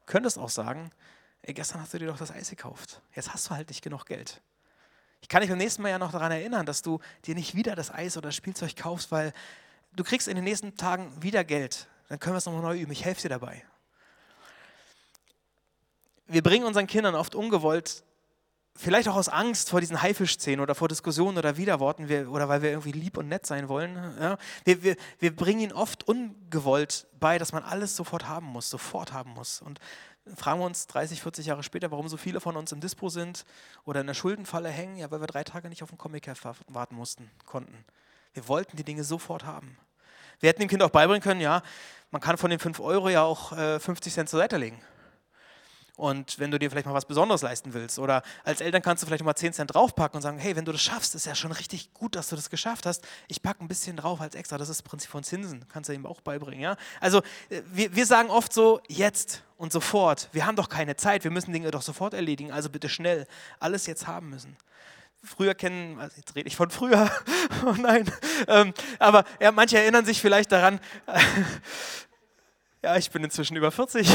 Du 0.00 0.06
könntest 0.06 0.36
auch 0.36 0.48
sagen, 0.48 0.90
ey, 1.42 1.54
gestern 1.54 1.80
hast 1.80 1.94
du 1.94 2.00
dir 2.00 2.08
doch 2.08 2.18
das 2.18 2.32
Eis 2.32 2.50
gekauft. 2.50 3.00
Jetzt 3.14 3.32
hast 3.32 3.46
du 3.46 3.50
halt 3.54 3.68
nicht 3.68 3.80
genug 3.80 4.06
Geld. 4.06 4.42
Ich 5.20 5.28
kann 5.28 5.40
dich 5.40 5.50
beim 5.50 5.58
nächsten 5.58 5.82
Mal 5.82 5.90
ja 5.90 6.00
noch 6.00 6.10
daran 6.10 6.32
erinnern, 6.32 6.66
dass 6.66 6.82
du 6.82 6.98
dir 7.26 7.36
nicht 7.36 7.54
wieder 7.54 7.76
das 7.76 7.92
Eis 7.92 8.16
oder 8.16 8.30
das 8.30 8.34
Spielzeug 8.34 8.74
kaufst, 8.74 9.12
weil 9.12 9.32
du 9.92 10.02
kriegst 10.02 10.26
in 10.26 10.34
den 10.34 10.42
nächsten 10.42 10.76
Tagen 10.76 11.22
wieder 11.22 11.44
Geld. 11.44 11.86
Dann 12.08 12.18
können 12.18 12.34
wir 12.34 12.38
es 12.38 12.46
nochmal 12.46 12.62
neu 12.62 12.80
üben. 12.80 12.90
Ich 12.90 13.04
helfe 13.04 13.22
dir 13.22 13.28
dabei. 13.28 13.64
wir 16.26 16.42
bringen 16.42 16.64
unseren 16.64 16.88
Kindern 16.88 17.14
oft 17.14 17.36
ungewollt 17.36 18.02
vielleicht 18.74 19.08
auch 19.08 19.16
aus 19.16 19.28
Angst 19.28 19.70
vor 19.70 19.80
diesen 19.80 20.00
Haifischszenen 20.00 20.60
oder 20.60 20.74
vor 20.74 20.88
Diskussionen 20.88 21.38
oder 21.38 21.56
Widerworten 21.56 22.08
wir, 22.08 22.30
oder 22.30 22.48
weil 22.48 22.62
wir 22.62 22.70
irgendwie 22.70 22.92
lieb 22.92 23.16
und 23.16 23.28
nett 23.28 23.46
sein 23.46 23.68
wollen. 23.68 23.94
Ja? 24.20 24.38
Wir, 24.64 24.82
wir, 24.82 24.96
wir 25.18 25.34
bringen 25.34 25.60
ihnen 25.60 25.72
oft 25.72 26.06
ungewollt 26.08 27.06
bei, 27.20 27.38
dass 27.38 27.52
man 27.52 27.62
alles 27.62 27.96
sofort 27.96 28.28
haben 28.28 28.46
muss, 28.46 28.70
sofort 28.70 29.12
haben 29.12 29.30
muss. 29.30 29.60
Und 29.60 29.78
fragen 30.36 30.60
wir 30.60 30.66
uns 30.66 30.86
30, 30.86 31.20
40 31.20 31.46
Jahre 31.46 31.62
später, 31.62 31.90
warum 31.90 32.08
so 32.08 32.16
viele 32.16 32.40
von 32.40 32.56
uns 32.56 32.72
im 32.72 32.80
Dispo 32.80 33.08
sind 33.08 33.44
oder 33.84 34.00
in 34.00 34.06
der 34.06 34.14
Schuldenfalle 34.14 34.68
hängen, 34.68 34.96
ja, 34.96 35.10
weil 35.10 35.20
wir 35.20 35.26
drei 35.26 35.44
Tage 35.44 35.68
nicht 35.68 35.82
auf 35.82 35.90
den 35.90 35.98
comic 35.98 36.30
warten 36.68 36.94
mussten, 36.94 37.30
konnten. 37.44 37.84
Wir 38.32 38.48
wollten 38.48 38.76
die 38.76 38.84
Dinge 38.84 39.04
sofort 39.04 39.44
haben. 39.44 39.76
Wir 40.40 40.48
hätten 40.48 40.60
dem 40.60 40.68
Kind 40.68 40.82
auch 40.82 40.90
beibringen 40.90 41.22
können, 41.22 41.40
ja, 41.40 41.62
man 42.10 42.20
kann 42.20 42.36
von 42.36 42.50
den 42.50 42.58
5 42.58 42.80
Euro 42.80 43.08
ja 43.08 43.22
auch 43.22 43.52
äh, 43.52 43.78
50 43.78 44.12
Cent 44.12 44.28
zur 44.28 44.40
Seite 44.40 44.56
legen. 44.56 44.80
Und 46.02 46.40
wenn 46.40 46.50
du 46.50 46.58
dir 46.58 46.68
vielleicht 46.68 46.86
mal 46.86 46.94
was 46.94 47.04
Besonderes 47.04 47.42
leisten 47.42 47.74
willst 47.74 48.00
oder 48.00 48.24
als 48.42 48.60
Eltern 48.60 48.82
kannst 48.82 49.04
du 49.04 49.06
vielleicht 49.06 49.22
mal 49.22 49.36
10 49.36 49.52
Cent 49.52 49.72
draufpacken 49.72 50.16
und 50.16 50.22
sagen, 50.22 50.36
hey, 50.36 50.56
wenn 50.56 50.64
du 50.64 50.72
das 50.72 50.80
schaffst, 50.80 51.14
ist 51.14 51.26
ja 51.26 51.36
schon 51.36 51.52
richtig 51.52 51.94
gut, 51.94 52.16
dass 52.16 52.28
du 52.28 52.34
das 52.34 52.50
geschafft 52.50 52.86
hast. 52.86 53.06
Ich 53.28 53.40
packe 53.40 53.64
ein 53.64 53.68
bisschen 53.68 53.96
drauf 53.96 54.20
als 54.20 54.34
extra. 54.34 54.58
Das 54.58 54.68
ist 54.68 54.80
das 54.80 54.82
Prinzip 54.82 55.12
von 55.12 55.22
Zinsen. 55.22 55.64
Kannst 55.68 55.88
du 55.88 55.94
ihm 55.94 56.04
auch 56.04 56.20
beibringen. 56.20 56.60
Ja? 56.60 56.76
Also 57.00 57.18
äh, 57.50 57.62
wir, 57.66 57.94
wir 57.94 58.04
sagen 58.04 58.30
oft 58.30 58.52
so, 58.52 58.80
jetzt 58.88 59.44
und 59.58 59.72
sofort. 59.72 60.28
Wir 60.32 60.44
haben 60.44 60.56
doch 60.56 60.68
keine 60.68 60.96
Zeit. 60.96 61.22
Wir 61.22 61.30
müssen 61.30 61.52
Dinge 61.52 61.70
doch 61.70 61.82
sofort 61.82 62.14
erledigen. 62.14 62.50
Also 62.50 62.68
bitte 62.68 62.88
schnell 62.88 63.28
alles 63.60 63.86
jetzt 63.86 64.08
haben 64.08 64.28
müssen 64.28 64.56
früher 65.24 65.54
kennen, 65.54 66.00
also 66.00 66.16
jetzt 66.16 66.34
rede 66.34 66.48
ich 66.48 66.56
von 66.56 66.68
früher, 66.70 67.08
oh 67.64 67.76
nein, 67.78 68.10
ähm, 68.48 68.74
aber 68.98 69.22
ja, 69.38 69.52
manche 69.52 69.78
erinnern 69.78 70.04
sich 70.04 70.20
vielleicht 70.20 70.50
daran, 70.50 70.80
ja, 72.82 72.96
ich 72.96 73.12
bin 73.12 73.22
inzwischen 73.22 73.56
über 73.56 73.70
40. 73.70 74.08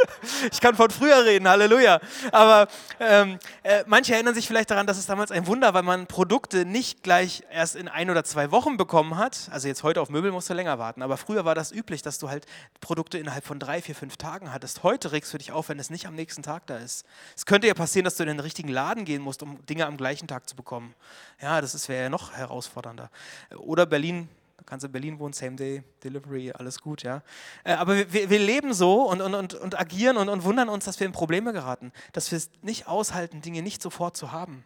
ich 0.50 0.60
kann 0.62 0.74
von 0.74 0.90
früher 0.90 1.26
reden, 1.26 1.46
Halleluja. 1.46 2.00
Aber 2.32 2.66
ähm, 2.98 3.38
äh, 3.62 3.84
manche 3.86 4.14
erinnern 4.14 4.34
sich 4.34 4.46
vielleicht 4.46 4.70
daran, 4.70 4.86
dass 4.86 4.96
es 4.96 5.04
damals 5.04 5.30
ein 5.30 5.46
Wunder, 5.46 5.74
weil 5.74 5.82
man 5.82 6.06
Produkte 6.06 6.64
nicht 6.64 7.02
gleich 7.02 7.42
erst 7.50 7.76
in 7.76 7.88
ein 7.88 8.08
oder 8.08 8.24
zwei 8.24 8.50
Wochen 8.52 8.78
bekommen 8.78 9.18
hat. 9.18 9.50
Also 9.52 9.68
jetzt 9.68 9.82
heute 9.82 10.00
auf 10.00 10.08
Möbel 10.08 10.32
musst 10.32 10.48
du 10.48 10.54
länger 10.54 10.78
warten. 10.78 11.02
Aber 11.02 11.18
früher 11.18 11.44
war 11.44 11.54
das 11.54 11.72
üblich, 11.72 12.00
dass 12.00 12.18
du 12.18 12.30
halt 12.30 12.46
Produkte 12.80 13.18
innerhalb 13.18 13.44
von 13.44 13.58
drei, 13.58 13.82
vier, 13.82 13.94
fünf 13.94 14.16
Tagen 14.16 14.50
hattest. 14.50 14.82
Heute 14.82 15.12
regst 15.12 15.34
du 15.34 15.38
dich 15.38 15.52
auf, 15.52 15.68
wenn 15.68 15.78
es 15.78 15.90
nicht 15.90 16.06
am 16.06 16.14
nächsten 16.14 16.42
Tag 16.42 16.66
da 16.68 16.78
ist. 16.78 17.04
Es 17.36 17.44
könnte 17.44 17.66
ja 17.66 17.74
passieren, 17.74 18.04
dass 18.04 18.16
du 18.16 18.22
in 18.22 18.28
den 18.28 18.40
richtigen 18.40 18.68
Laden 18.68 19.04
gehen 19.04 19.20
musst, 19.20 19.42
um 19.42 19.64
Dinge 19.66 19.84
am 19.84 19.98
gleichen 19.98 20.26
Tag 20.26 20.48
zu 20.48 20.56
bekommen. 20.56 20.94
Ja, 21.42 21.60
das 21.60 21.86
wäre 21.90 22.04
ja 22.04 22.08
noch 22.08 22.32
herausfordernder. 22.32 23.10
Oder 23.58 23.84
Berlin 23.84 24.30
kannst 24.64 24.84
in 24.84 24.92
Berlin 24.92 25.18
wohnen, 25.18 25.32
Same 25.32 25.56
Day 25.56 25.82
Delivery, 26.02 26.52
alles 26.52 26.80
gut, 26.80 27.02
ja. 27.02 27.22
Äh, 27.64 27.74
aber 27.74 28.12
wir, 28.12 28.30
wir 28.30 28.38
leben 28.38 28.72
so 28.72 29.02
und, 29.02 29.20
und, 29.20 29.34
und, 29.34 29.54
und 29.54 29.78
agieren 29.78 30.16
und, 30.16 30.28
und 30.28 30.44
wundern 30.44 30.68
uns, 30.68 30.84
dass 30.84 30.98
wir 30.98 31.06
in 31.06 31.12
Probleme 31.12 31.52
geraten, 31.52 31.92
dass 32.12 32.30
wir 32.30 32.38
es 32.38 32.50
nicht 32.62 32.86
aushalten, 32.88 33.42
Dinge 33.42 33.62
nicht 33.62 33.82
sofort 33.82 34.16
zu 34.16 34.32
haben. 34.32 34.64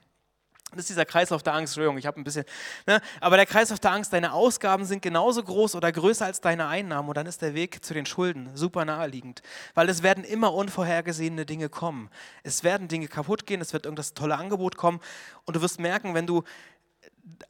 Das 0.73 0.81
ist 0.81 0.91
dieser 0.91 1.05
Kreislauf 1.05 1.43
der 1.43 1.55
Angst, 1.55 1.73
Entschuldigung, 1.73 1.99
ich 1.99 2.07
habe 2.07 2.21
ein 2.21 2.23
bisschen, 2.23 2.45
ne? 2.87 3.01
aber 3.21 3.37
der 3.37 3.47
Kreislauf 3.47 3.81
der 3.81 3.91
Angst, 3.91 4.13
deine 4.13 4.33
Ausgaben 4.33 4.85
sind 4.85 5.03
genauso 5.03 5.43
groß 5.43 5.75
oder 5.75 5.91
größer 5.91 6.25
als 6.25 6.41
deine 6.41 6.69
Einnahmen 6.69 7.09
und 7.09 7.17
dann 7.17 7.27
ist 7.27 7.43
der 7.43 7.55
Weg 7.55 7.85
zu 7.85 7.93
den 7.93 8.07
Schulden 8.07 8.51
super 8.55 8.85
naheliegend, 8.85 9.43
weil 9.75 9.89
es 9.89 10.05
werden 10.05 10.23
immer 10.23 10.55
unvorhergesehene 10.55 11.45
Dinge 11.45 11.69
kommen. 11.71 12.09
Es 12.45 12.63
werden 12.63 12.87
Dinge 12.87 13.09
kaputt 13.09 13.47
gehen, 13.47 13.61
es 13.61 13.73
wird 13.73 13.85
irgenddas 13.85 14.15
tolle 14.15 14.37
Angebot 14.37 14.77
kommen 14.77 15.01
und 15.45 15.57
du 15.57 15.61
wirst 15.61 15.81
merken, 15.81 16.15
wenn 16.15 16.29
du 16.29 16.45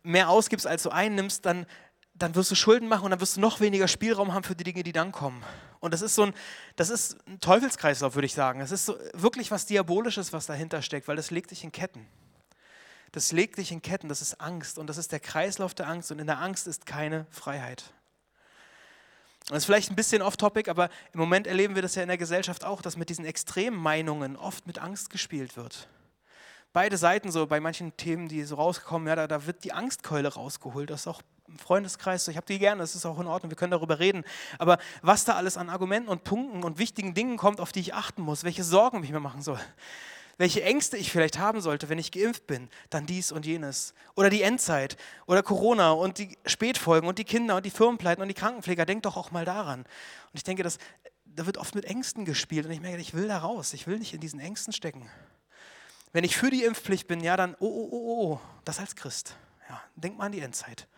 mehr 0.02 0.30
ausgibst, 0.30 0.66
als 0.66 0.82
du 0.82 0.88
einnimmst, 0.88 1.44
dann 1.44 1.66
dann 2.22 2.34
wirst 2.34 2.50
du 2.50 2.54
Schulden 2.54 2.88
machen 2.88 3.04
und 3.04 3.10
dann 3.10 3.20
wirst 3.20 3.36
du 3.36 3.40
noch 3.40 3.60
weniger 3.60 3.88
Spielraum 3.88 4.32
haben 4.32 4.44
für 4.44 4.54
die 4.54 4.64
Dinge, 4.64 4.82
die 4.82 4.92
dann 4.92 5.12
kommen. 5.12 5.42
Und 5.80 5.94
das 5.94 6.02
ist 6.02 6.14
so 6.14 6.24
ein, 6.24 6.34
das 6.76 6.90
ist 6.90 7.16
ein 7.26 7.40
Teufelskreislauf, 7.40 8.14
würde 8.14 8.26
ich 8.26 8.34
sagen. 8.34 8.60
Das 8.60 8.70
ist 8.70 8.86
so 8.86 8.96
wirklich 9.14 9.50
was 9.50 9.66
Diabolisches, 9.66 10.32
was 10.32 10.46
dahinter 10.46 10.82
steckt, 10.82 11.08
weil 11.08 11.16
das 11.16 11.30
legt 11.30 11.50
dich 11.50 11.64
in 11.64 11.72
Ketten. 11.72 12.06
Das 13.12 13.32
legt 13.32 13.58
dich 13.58 13.72
in 13.72 13.82
Ketten, 13.82 14.08
das 14.08 14.22
ist 14.22 14.40
Angst 14.40 14.78
und 14.78 14.86
das 14.86 14.98
ist 14.98 15.10
der 15.10 15.20
Kreislauf 15.20 15.74
der 15.74 15.88
Angst 15.88 16.12
und 16.12 16.18
in 16.20 16.26
der 16.26 16.38
Angst 16.38 16.66
ist 16.66 16.86
keine 16.86 17.26
Freiheit. 17.30 17.92
Das 19.48 19.58
ist 19.58 19.64
vielleicht 19.64 19.90
ein 19.90 19.96
bisschen 19.96 20.22
off-topic, 20.22 20.70
aber 20.70 20.90
im 21.12 21.18
Moment 21.18 21.48
erleben 21.48 21.74
wir 21.74 21.82
das 21.82 21.96
ja 21.96 22.02
in 22.02 22.08
der 22.08 22.18
Gesellschaft 22.18 22.64
auch, 22.64 22.82
dass 22.82 22.96
mit 22.96 23.08
diesen 23.08 23.24
extremen 23.24 23.76
Meinungen 23.76 24.36
oft 24.36 24.66
mit 24.66 24.78
Angst 24.78 25.10
gespielt 25.10 25.56
wird 25.56 25.88
beide 26.72 26.96
Seiten 26.96 27.30
so, 27.30 27.46
bei 27.46 27.60
manchen 27.60 27.96
Themen, 27.96 28.28
die 28.28 28.44
so 28.44 28.56
rauskommen, 28.56 29.08
ja, 29.08 29.16
da, 29.16 29.26
da 29.26 29.46
wird 29.46 29.64
die 29.64 29.72
Angstkeule 29.72 30.28
rausgeholt. 30.28 30.90
Das 30.90 31.02
ist 31.02 31.06
auch 31.06 31.22
im 31.50 31.58
Freundeskreis, 31.58 32.28
ich 32.28 32.36
habe 32.36 32.46
die 32.46 32.58
gerne, 32.58 32.80
das 32.80 32.94
ist 32.94 33.04
auch 33.04 33.18
in 33.18 33.26
Ordnung, 33.26 33.50
wir 33.50 33.56
können 33.56 33.72
darüber 33.72 33.98
reden. 33.98 34.24
Aber 34.58 34.78
was 35.02 35.24
da 35.24 35.34
alles 35.34 35.56
an 35.56 35.68
Argumenten 35.68 36.08
und 36.08 36.24
Punkten 36.24 36.62
und 36.62 36.78
wichtigen 36.78 37.14
Dingen 37.14 37.36
kommt, 37.36 37.60
auf 37.60 37.72
die 37.72 37.80
ich 37.80 37.94
achten 37.94 38.22
muss, 38.22 38.44
welche 38.44 38.64
Sorgen 38.64 39.02
ich 39.02 39.10
mir 39.10 39.20
machen 39.20 39.42
soll, 39.42 39.58
welche 40.38 40.62
Ängste 40.62 40.96
ich 40.96 41.10
vielleicht 41.10 41.38
haben 41.38 41.60
sollte, 41.60 41.88
wenn 41.88 41.98
ich 41.98 42.12
geimpft 42.12 42.46
bin, 42.46 42.70
dann 42.88 43.04
dies 43.04 43.30
und 43.30 43.44
jenes. 43.44 43.92
Oder 44.14 44.30
die 44.30 44.42
Endzeit 44.42 44.96
oder 45.26 45.42
Corona 45.42 45.90
und 45.90 46.18
die 46.18 46.38
Spätfolgen 46.46 47.08
und 47.08 47.18
die 47.18 47.24
Kinder 47.24 47.56
und 47.56 47.66
die 47.66 47.70
Firmenpleiten 47.70 48.22
und 48.22 48.28
die 48.28 48.34
Krankenpfleger, 48.34 48.86
denkt 48.86 49.04
doch 49.04 49.16
auch 49.16 49.32
mal 49.32 49.44
daran. 49.44 49.80
Und 49.80 49.86
ich 50.32 50.44
denke, 50.44 50.62
das, 50.62 50.78
da 51.26 51.46
wird 51.46 51.58
oft 51.58 51.74
mit 51.74 51.84
Ängsten 51.84 52.24
gespielt 52.24 52.64
und 52.64 52.72
ich 52.72 52.80
merke, 52.80 52.98
ich 52.98 53.12
will 53.12 53.28
da 53.28 53.38
raus, 53.38 53.74
ich 53.74 53.86
will 53.86 53.98
nicht 53.98 54.14
in 54.14 54.20
diesen 54.20 54.40
Ängsten 54.40 54.72
stecken. 54.72 55.10
Wenn 56.12 56.24
ich 56.24 56.36
für 56.36 56.50
die 56.50 56.64
Impfpflicht 56.64 57.06
bin, 57.06 57.20
ja, 57.20 57.36
dann, 57.36 57.54
oh, 57.60 57.66
oh, 57.66 57.88
oh, 57.90 57.98
oh, 57.98 58.32
oh 58.32 58.40
das 58.64 58.80
als 58.80 58.96
Christ. 58.96 59.36
Ja, 59.68 59.80
denk 59.94 60.18
mal 60.18 60.26
an 60.26 60.32
die 60.32 60.40
Endzeit. 60.40 60.88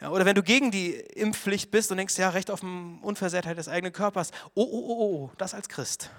Ja, 0.00 0.10
oder 0.10 0.24
wenn 0.24 0.36
du 0.36 0.42
gegen 0.42 0.70
die 0.70 0.92
Impfpflicht 0.92 1.70
bist 1.70 1.90
und 1.90 1.96
denkst, 1.96 2.16
ja, 2.18 2.30
Recht 2.30 2.50
auf 2.50 2.62
Unversehrtheit 2.62 3.58
des 3.58 3.68
eigenen 3.68 3.92
Körpers, 3.92 4.30
oh, 4.54 4.62
oh, 4.62 4.84
oh, 4.88 4.96
oh, 5.00 5.30
das 5.38 5.54
als 5.54 5.68
Christ. 5.68 6.10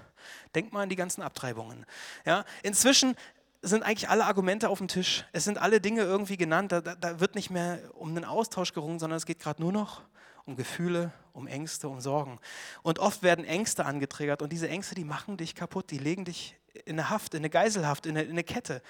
Denk 0.54 0.72
mal 0.72 0.82
an 0.82 0.88
die 0.90 0.96
ganzen 0.96 1.22
Abtreibungen. 1.22 1.86
Ja, 2.26 2.44
inzwischen 2.62 3.16
sind 3.62 3.82
eigentlich 3.82 4.08
alle 4.08 4.24
Argumente 4.24 4.68
auf 4.68 4.78
dem 4.78 4.88
Tisch. 4.88 5.24
Es 5.32 5.44
sind 5.44 5.58
alle 5.58 5.80
Dinge 5.80 6.02
irgendwie 6.02 6.36
genannt. 6.36 6.72
Da, 6.72 6.80
da 6.80 7.20
wird 7.20 7.34
nicht 7.34 7.50
mehr 7.50 7.78
um 7.94 8.10
einen 8.10 8.24
Austausch 8.24 8.72
gerungen, 8.72 8.98
sondern 8.98 9.16
es 9.16 9.26
geht 9.26 9.38
gerade 9.38 9.62
nur 9.62 9.72
noch 9.72 10.02
um 10.46 10.56
Gefühle, 10.56 11.12
um 11.32 11.46
Ängste, 11.46 11.88
um 11.88 12.00
Sorgen. 12.00 12.38
Und 12.82 12.98
oft 12.98 13.22
werden 13.22 13.44
Ängste 13.44 13.84
angetriggert 13.84 14.42
und 14.42 14.50
diese 14.52 14.68
Ängste, 14.68 14.94
die 14.94 15.04
machen 15.04 15.36
dich 15.36 15.54
kaputt, 15.54 15.90
die 15.90 15.98
legen 15.98 16.24
dich 16.24 16.56
in 16.84 16.98
eine 16.98 17.10
Haft, 17.10 17.34
in 17.34 17.40
eine 17.40 17.50
Geiselhaft, 17.50 18.06
in 18.06 18.16
eine, 18.16 18.24
in 18.24 18.32
eine 18.32 18.44
Kette. 18.44 18.82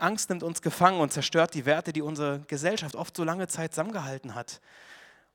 Angst 0.00 0.30
nimmt 0.30 0.42
uns 0.42 0.62
gefangen 0.62 1.00
und 1.00 1.12
zerstört 1.12 1.54
die 1.54 1.66
Werte, 1.66 1.92
die 1.92 2.02
unsere 2.02 2.40
Gesellschaft 2.48 2.96
oft 2.96 3.16
so 3.16 3.24
lange 3.24 3.48
Zeit 3.48 3.72
zusammengehalten 3.72 4.34
hat. 4.34 4.60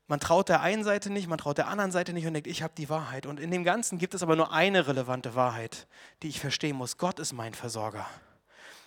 Man 0.08 0.20
traut 0.20 0.48
der 0.48 0.60
einen 0.60 0.84
Seite 0.84 1.10
nicht, 1.10 1.26
man 1.26 1.38
traut 1.38 1.58
der 1.58 1.66
anderen 1.66 1.90
Seite 1.90 2.12
nicht 2.12 2.26
und 2.26 2.34
denkt, 2.34 2.46
ich 2.46 2.62
habe 2.62 2.72
die 2.76 2.88
Wahrheit. 2.88 3.26
Und 3.26 3.40
in 3.40 3.50
dem 3.50 3.64
Ganzen 3.64 3.98
gibt 3.98 4.14
es 4.14 4.22
aber 4.22 4.36
nur 4.36 4.52
eine 4.52 4.86
relevante 4.86 5.34
Wahrheit, 5.34 5.88
die 6.22 6.28
ich 6.28 6.38
verstehen 6.38 6.76
muss. 6.76 6.96
Gott 6.96 7.18
ist 7.18 7.32
mein 7.32 7.54
Versorger. 7.54 8.06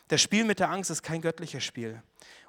Das 0.08 0.22
Spiel 0.22 0.46
mit 0.46 0.60
der 0.60 0.70
Angst 0.70 0.90
ist 0.90 1.04
kein 1.04 1.22
göttliches 1.22 1.64
Spiel. 1.64 2.02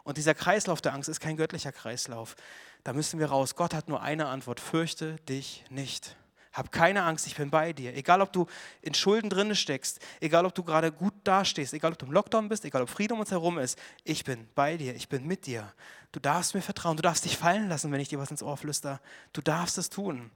Und 0.05 0.17
dieser 0.17 0.35
Kreislauf 0.35 0.81
der 0.81 0.95
Angst 0.95 1.09
ist 1.09 1.21
kein 1.21 1.37
göttlicher 1.37 1.73
Kreislauf. 1.73 2.37
Da 2.85 2.93
müssen 2.93 3.19
wir 3.19 3.27
raus. 3.27 3.57
Gott 3.57 3.75
hat 3.75 3.89
nur 3.89 4.03
eine 4.03 4.27
Antwort. 4.27 4.61
Fürchte 4.61 5.17
dich 5.29 5.65
nicht. 5.69 6.17
Hab 6.53 6.73
keine 6.73 7.05
Angst, 7.05 7.27
ich 7.29 7.37
bin 7.37 7.51
bei 7.51 7.73
dir. 7.73 7.95
Egal, 7.95 8.21
ob 8.21 8.33
du 8.33 8.47
in 8.83 8.93
Schulden 8.93 9.31
drin 9.31 9.55
steckst, 9.55 10.01
egal, 10.21 10.45
ob 10.47 10.55
du 10.55 10.65
gerade 10.65 10.91
gut 10.91 11.15
dastehst, 11.23 11.73
egal, 11.75 11.93
ob 11.93 11.99
du 11.99 12.07
im 12.07 12.13
Lockdown 12.13 12.49
bist, 12.49 12.65
egal, 12.65 12.83
ob 12.83 12.91
Frieden 12.91 13.15
um 13.15 13.21
uns 13.21 13.31
herum 13.31 13.59
ist, 13.59 13.79
ich 14.03 14.25
bin 14.25 14.49
bei 14.57 14.77
dir, 14.77 14.95
ich 14.97 15.09
bin 15.09 15.27
mit 15.27 15.47
dir. 15.47 15.73
Du 16.11 16.19
darfst 16.19 16.55
mir 16.55 16.63
vertrauen, 16.63 16.97
du 16.97 17.03
darfst 17.03 17.25
dich 17.25 17.37
fallen 17.37 17.69
lassen, 17.69 17.93
wenn 17.93 18.01
ich 18.01 18.09
dir 18.09 18.19
was 18.19 18.33
ins 18.33 18.43
Ohr 18.43 18.57
flüster. 18.57 19.01
Du 19.33 19.41
darfst 19.41 19.79
es 19.79 19.91
tun. 19.91 20.33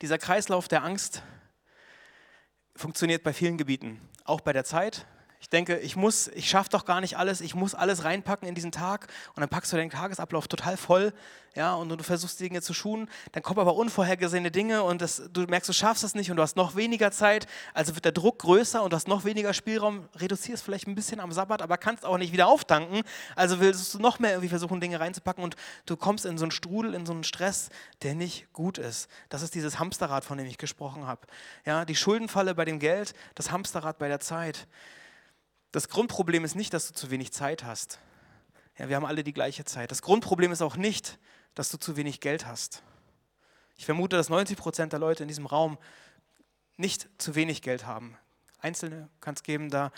Dieser 0.00 0.18
Kreislauf 0.18 0.68
der 0.68 0.84
Angst 0.84 1.22
funktioniert 2.76 3.24
bei 3.24 3.32
vielen 3.32 3.58
Gebieten, 3.58 4.00
auch 4.24 4.40
bei 4.40 4.52
der 4.52 4.64
Zeit, 4.64 5.06
ich 5.44 5.50
denke, 5.50 5.76
ich 5.76 5.94
muss, 5.94 6.28
ich 6.28 6.48
schaffe 6.48 6.70
doch 6.70 6.86
gar 6.86 7.02
nicht 7.02 7.18
alles, 7.18 7.42
ich 7.42 7.54
muss 7.54 7.74
alles 7.74 8.04
reinpacken 8.04 8.48
in 8.48 8.54
diesen 8.54 8.72
Tag 8.72 9.08
und 9.36 9.42
dann 9.42 9.50
packst 9.50 9.70
du 9.74 9.76
den 9.76 9.90
Tagesablauf 9.90 10.48
total 10.48 10.78
voll, 10.78 11.12
ja, 11.54 11.74
und 11.74 11.90
du 11.90 12.02
versuchst 12.02 12.40
Dinge 12.40 12.62
zu 12.62 12.72
schulen, 12.72 13.10
dann 13.32 13.42
kommen 13.42 13.60
aber 13.60 13.76
unvorhergesehene 13.76 14.50
Dinge 14.50 14.82
und 14.82 15.02
das, 15.02 15.22
du 15.30 15.42
merkst, 15.42 15.68
du 15.68 15.74
schaffst 15.74 16.02
es 16.02 16.14
nicht 16.14 16.30
und 16.30 16.38
du 16.38 16.42
hast 16.42 16.56
noch 16.56 16.76
weniger 16.76 17.10
Zeit, 17.10 17.46
also 17.74 17.94
wird 17.94 18.06
der 18.06 18.12
Druck 18.12 18.38
größer 18.38 18.82
und 18.82 18.94
du 18.94 18.96
hast 18.96 19.06
noch 19.06 19.26
weniger 19.26 19.52
Spielraum, 19.52 20.08
reduzierst 20.16 20.64
vielleicht 20.64 20.86
ein 20.86 20.94
bisschen 20.94 21.20
am 21.20 21.30
Sabbat, 21.30 21.60
aber 21.60 21.76
kannst 21.76 22.06
auch 22.06 22.16
nicht 22.16 22.32
wieder 22.32 22.46
auftanken, 22.46 23.02
also 23.36 23.60
willst 23.60 23.92
du 23.92 23.98
noch 23.98 24.18
mehr 24.18 24.30
irgendwie 24.30 24.48
versuchen, 24.48 24.80
Dinge 24.80 24.98
reinzupacken 24.98 25.44
und 25.44 25.56
du 25.84 25.98
kommst 25.98 26.24
in 26.24 26.38
so 26.38 26.46
einen 26.46 26.52
Strudel, 26.52 26.94
in 26.94 27.04
so 27.04 27.12
einen 27.12 27.22
Stress, 27.22 27.68
der 28.02 28.14
nicht 28.14 28.50
gut 28.54 28.78
ist. 28.78 29.10
Das 29.28 29.42
ist 29.42 29.54
dieses 29.54 29.78
Hamsterrad, 29.78 30.24
von 30.24 30.38
dem 30.38 30.46
ich 30.46 30.56
gesprochen 30.56 31.06
habe. 31.06 31.20
Ja, 31.66 31.84
die 31.84 31.96
Schuldenfalle 31.96 32.54
bei 32.54 32.64
dem 32.64 32.78
Geld, 32.78 33.12
das 33.34 33.50
Hamsterrad 33.50 33.98
bei 33.98 34.08
der 34.08 34.20
Zeit. 34.20 34.66
Das 35.74 35.88
Grundproblem 35.88 36.44
ist 36.44 36.54
nicht, 36.54 36.72
dass 36.72 36.86
du 36.86 36.94
zu 36.94 37.10
wenig 37.10 37.32
Zeit 37.32 37.64
hast. 37.64 37.98
Ja, 38.78 38.88
wir 38.88 38.94
haben 38.94 39.04
alle 39.04 39.24
die 39.24 39.32
gleiche 39.32 39.64
Zeit. 39.64 39.90
Das 39.90 40.02
Grundproblem 40.02 40.52
ist 40.52 40.62
auch 40.62 40.76
nicht, 40.76 41.18
dass 41.56 41.68
du 41.68 41.78
zu 41.78 41.96
wenig 41.96 42.20
Geld 42.20 42.46
hast. 42.46 42.84
Ich 43.76 43.84
vermute, 43.84 44.14
dass 44.14 44.28
90 44.28 44.56
Prozent 44.56 44.92
der 44.92 45.00
Leute 45.00 45.24
in 45.24 45.28
diesem 45.28 45.46
Raum 45.46 45.76
nicht 46.76 47.08
zu 47.18 47.34
wenig 47.34 47.60
Geld 47.60 47.86
haben. 47.86 48.16
Einzelne 48.60 49.08
kann 49.20 49.34
es 49.34 49.42
geben, 49.42 49.68
da 49.68 49.90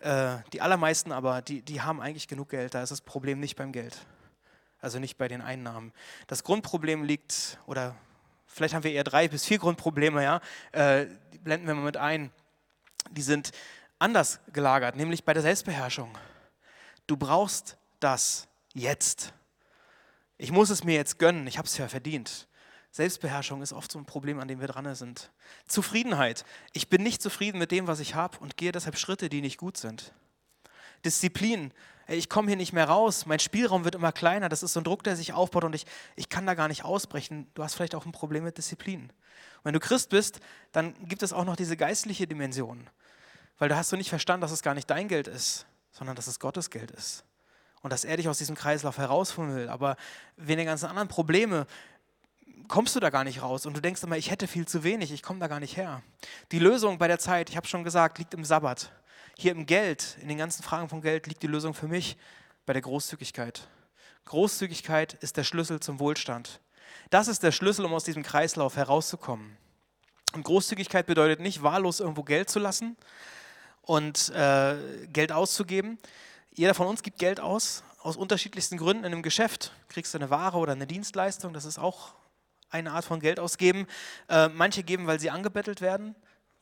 äh, 0.00 0.38
die 0.52 0.62
allermeisten 0.62 1.12
aber, 1.12 1.42
die, 1.42 1.62
die 1.62 1.80
haben 1.80 2.00
eigentlich 2.00 2.26
genug 2.26 2.48
Geld. 2.48 2.74
Da 2.74 2.82
ist 2.82 2.90
das 2.90 3.00
Problem 3.00 3.38
nicht 3.38 3.54
beim 3.54 3.70
Geld, 3.70 4.04
also 4.80 4.98
nicht 4.98 5.16
bei 5.16 5.28
den 5.28 5.42
Einnahmen. 5.42 5.92
Das 6.26 6.42
Grundproblem 6.42 7.04
liegt, 7.04 7.60
oder 7.66 7.94
vielleicht 8.46 8.74
haben 8.74 8.82
wir 8.82 8.90
eher 8.90 9.04
drei 9.04 9.28
bis 9.28 9.46
vier 9.46 9.60
Grundprobleme, 9.60 10.24
ja, 10.24 10.40
äh, 10.72 11.06
die 11.32 11.38
blenden 11.38 11.68
wir 11.68 11.76
mal 11.76 11.84
mit 11.84 11.96
ein. 11.96 12.32
die 13.12 13.22
sind 13.22 13.52
anders 14.00 14.40
gelagert, 14.52 14.96
nämlich 14.96 15.24
bei 15.24 15.32
der 15.32 15.42
Selbstbeherrschung. 15.42 16.10
Du 17.06 17.16
brauchst 17.16 17.76
das 18.00 18.48
jetzt. 18.74 19.32
Ich 20.38 20.50
muss 20.50 20.70
es 20.70 20.84
mir 20.84 20.94
jetzt 20.94 21.18
gönnen, 21.18 21.46
ich 21.46 21.58
habe 21.58 21.66
es 21.66 21.76
ja 21.76 21.86
verdient. 21.86 22.48
Selbstbeherrschung 22.92 23.62
ist 23.62 23.72
oft 23.72 23.92
so 23.92 23.98
ein 23.98 24.06
Problem, 24.06 24.40
an 24.40 24.48
dem 24.48 24.60
wir 24.60 24.66
dran 24.66 24.92
sind. 24.94 25.30
Zufriedenheit. 25.68 26.44
Ich 26.72 26.88
bin 26.88 27.02
nicht 27.02 27.22
zufrieden 27.22 27.58
mit 27.58 27.70
dem, 27.70 27.86
was 27.86 28.00
ich 28.00 28.14
habe 28.14 28.38
und 28.38 28.56
gehe 28.56 28.72
deshalb 28.72 28.98
Schritte, 28.98 29.28
die 29.28 29.42
nicht 29.42 29.58
gut 29.58 29.76
sind. 29.76 30.12
Disziplin. 31.04 31.72
Ich 32.08 32.28
komme 32.28 32.48
hier 32.48 32.56
nicht 32.56 32.72
mehr 32.72 32.88
raus, 32.88 33.26
mein 33.26 33.38
Spielraum 33.38 33.84
wird 33.84 33.94
immer 33.94 34.10
kleiner, 34.10 34.48
das 34.48 34.64
ist 34.64 34.72
so 34.72 34.80
ein 34.80 34.84
Druck, 34.84 35.04
der 35.04 35.14
sich 35.14 35.32
aufbaut 35.32 35.62
und 35.62 35.76
ich, 35.76 35.86
ich 36.16 36.28
kann 36.28 36.44
da 36.44 36.54
gar 36.54 36.66
nicht 36.66 36.84
ausbrechen. 36.84 37.46
Du 37.54 37.62
hast 37.62 37.74
vielleicht 37.74 37.94
auch 37.94 38.04
ein 38.04 38.10
Problem 38.10 38.42
mit 38.42 38.58
Disziplin. 38.58 39.02
Und 39.02 39.64
wenn 39.64 39.74
du 39.74 39.78
Christ 39.78 40.10
bist, 40.10 40.40
dann 40.72 40.94
gibt 41.06 41.22
es 41.22 41.32
auch 41.32 41.44
noch 41.44 41.54
diese 41.54 41.76
geistliche 41.76 42.26
Dimension. 42.26 42.90
Weil 43.60 43.68
da 43.68 43.76
hast 43.76 43.92
du 43.92 43.96
nicht 43.96 44.08
verstanden, 44.08 44.40
dass 44.40 44.52
es 44.52 44.62
gar 44.62 44.74
nicht 44.74 44.88
dein 44.88 45.06
Geld 45.06 45.28
ist, 45.28 45.66
sondern 45.92 46.16
dass 46.16 46.26
es 46.26 46.40
Gottes 46.40 46.70
Geld 46.70 46.90
ist. 46.90 47.24
Und 47.82 47.92
dass 47.92 48.04
er 48.04 48.16
dich 48.16 48.26
aus 48.26 48.38
diesem 48.38 48.56
Kreislauf 48.56 48.96
herausholen 48.96 49.54
will. 49.54 49.68
Aber 49.68 49.96
wegen 50.36 50.58
den 50.58 50.66
ganzen 50.66 50.86
anderen 50.86 51.08
Probleme 51.08 51.66
kommst 52.68 52.96
du 52.96 53.00
da 53.00 53.10
gar 53.10 53.22
nicht 53.22 53.42
raus. 53.42 53.66
Und 53.66 53.76
du 53.76 53.82
denkst 53.82 54.02
immer, 54.02 54.16
ich 54.16 54.30
hätte 54.30 54.48
viel 54.48 54.66
zu 54.66 54.82
wenig, 54.82 55.12
ich 55.12 55.22
komme 55.22 55.40
da 55.40 55.46
gar 55.46 55.60
nicht 55.60 55.76
her. 55.76 56.02
Die 56.52 56.58
Lösung 56.58 56.96
bei 56.96 57.06
der 57.06 57.18
Zeit, 57.18 57.50
ich 57.50 57.56
habe 57.58 57.66
schon 57.66 57.84
gesagt, 57.84 58.18
liegt 58.18 58.32
im 58.32 58.46
Sabbat. 58.46 58.92
Hier 59.36 59.52
im 59.52 59.66
Geld, 59.66 60.16
in 60.22 60.28
den 60.28 60.38
ganzen 60.38 60.62
Fragen 60.62 60.88
von 60.88 61.02
Geld, 61.02 61.26
liegt 61.26 61.42
die 61.42 61.46
Lösung 61.46 61.74
für 61.74 61.86
mich 61.86 62.16
bei 62.64 62.72
der 62.72 62.82
Großzügigkeit. 62.82 63.68
Großzügigkeit 64.24 65.14
ist 65.20 65.36
der 65.36 65.44
Schlüssel 65.44 65.80
zum 65.80 66.00
Wohlstand. 66.00 66.60
Das 67.10 67.28
ist 67.28 67.42
der 67.42 67.52
Schlüssel, 67.52 67.84
um 67.84 67.92
aus 67.92 68.04
diesem 68.04 68.22
Kreislauf 68.22 68.76
herauszukommen. 68.76 69.58
Und 70.32 70.44
Großzügigkeit 70.44 71.04
bedeutet 71.04 71.40
nicht, 71.40 71.62
wahllos 71.62 72.00
irgendwo 72.00 72.22
Geld 72.22 72.48
zu 72.48 72.58
lassen 72.58 72.96
und 73.90 74.28
äh, 74.36 74.76
Geld 75.12 75.32
auszugeben. 75.32 75.98
Jeder 76.54 76.74
von 76.74 76.86
uns 76.86 77.02
gibt 77.02 77.18
Geld 77.18 77.40
aus, 77.40 77.82
aus 77.98 78.16
unterschiedlichsten 78.16 78.76
Gründen 78.76 79.02
in 79.02 79.12
einem 79.12 79.22
Geschäft. 79.22 79.72
Kriegst 79.88 80.14
du 80.14 80.18
eine 80.18 80.30
Ware 80.30 80.58
oder 80.58 80.72
eine 80.72 80.86
Dienstleistung, 80.86 81.52
das 81.52 81.64
ist 81.64 81.76
auch 81.76 82.12
eine 82.70 82.92
Art 82.92 83.04
von 83.04 83.18
Geld 83.18 83.40
ausgeben. 83.40 83.88
Äh, 84.28 84.48
manche 84.48 84.84
geben, 84.84 85.08
weil 85.08 85.18
sie 85.18 85.30
angebettelt 85.30 85.80
werden 85.80 86.14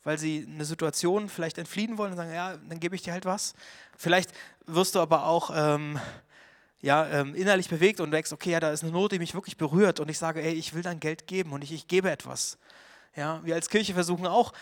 weil 0.04 0.16
sie 0.16 0.48
eine 0.50 0.64
Situation 0.64 1.28
vielleicht 1.28 1.58
entfliehen 1.58 1.98
wollen 1.98 2.12
und 2.12 2.16
sagen, 2.16 2.32
ja, 2.32 2.56
dann 2.56 2.80
gebe 2.80 2.94
ich 2.94 3.02
dir 3.02 3.12
halt 3.12 3.26
was. 3.26 3.52
Vielleicht 3.98 4.30
wirst 4.64 4.94
du 4.94 5.00
aber 5.00 5.26
auch 5.26 5.50
ähm, 5.54 6.00
ja, 6.80 7.06
ähm, 7.08 7.34
innerlich 7.34 7.68
bewegt 7.68 8.00
und 8.00 8.10
denkst, 8.10 8.32
okay, 8.32 8.52
ja, 8.52 8.60
da 8.60 8.70
ist 8.70 8.82
eine 8.82 8.92
Not, 8.92 9.12
die 9.12 9.18
mich 9.18 9.34
wirklich 9.34 9.58
berührt 9.58 10.00
und 10.00 10.08
ich 10.08 10.16
sage, 10.16 10.40
ey, 10.40 10.54
ich 10.54 10.72
will 10.72 10.80
dann 10.80 10.98
Geld 10.98 11.26
geben 11.26 11.52
und 11.52 11.62
ich, 11.62 11.72
ich 11.72 11.88
gebe 11.88 12.10
etwas. 12.10 12.56
Ja, 13.16 13.40
wir 13.44 13.54
als 13.54 13.68
Kirche 13.68 13.92
versuchen 13.92 14.26
auch 14.26 14.54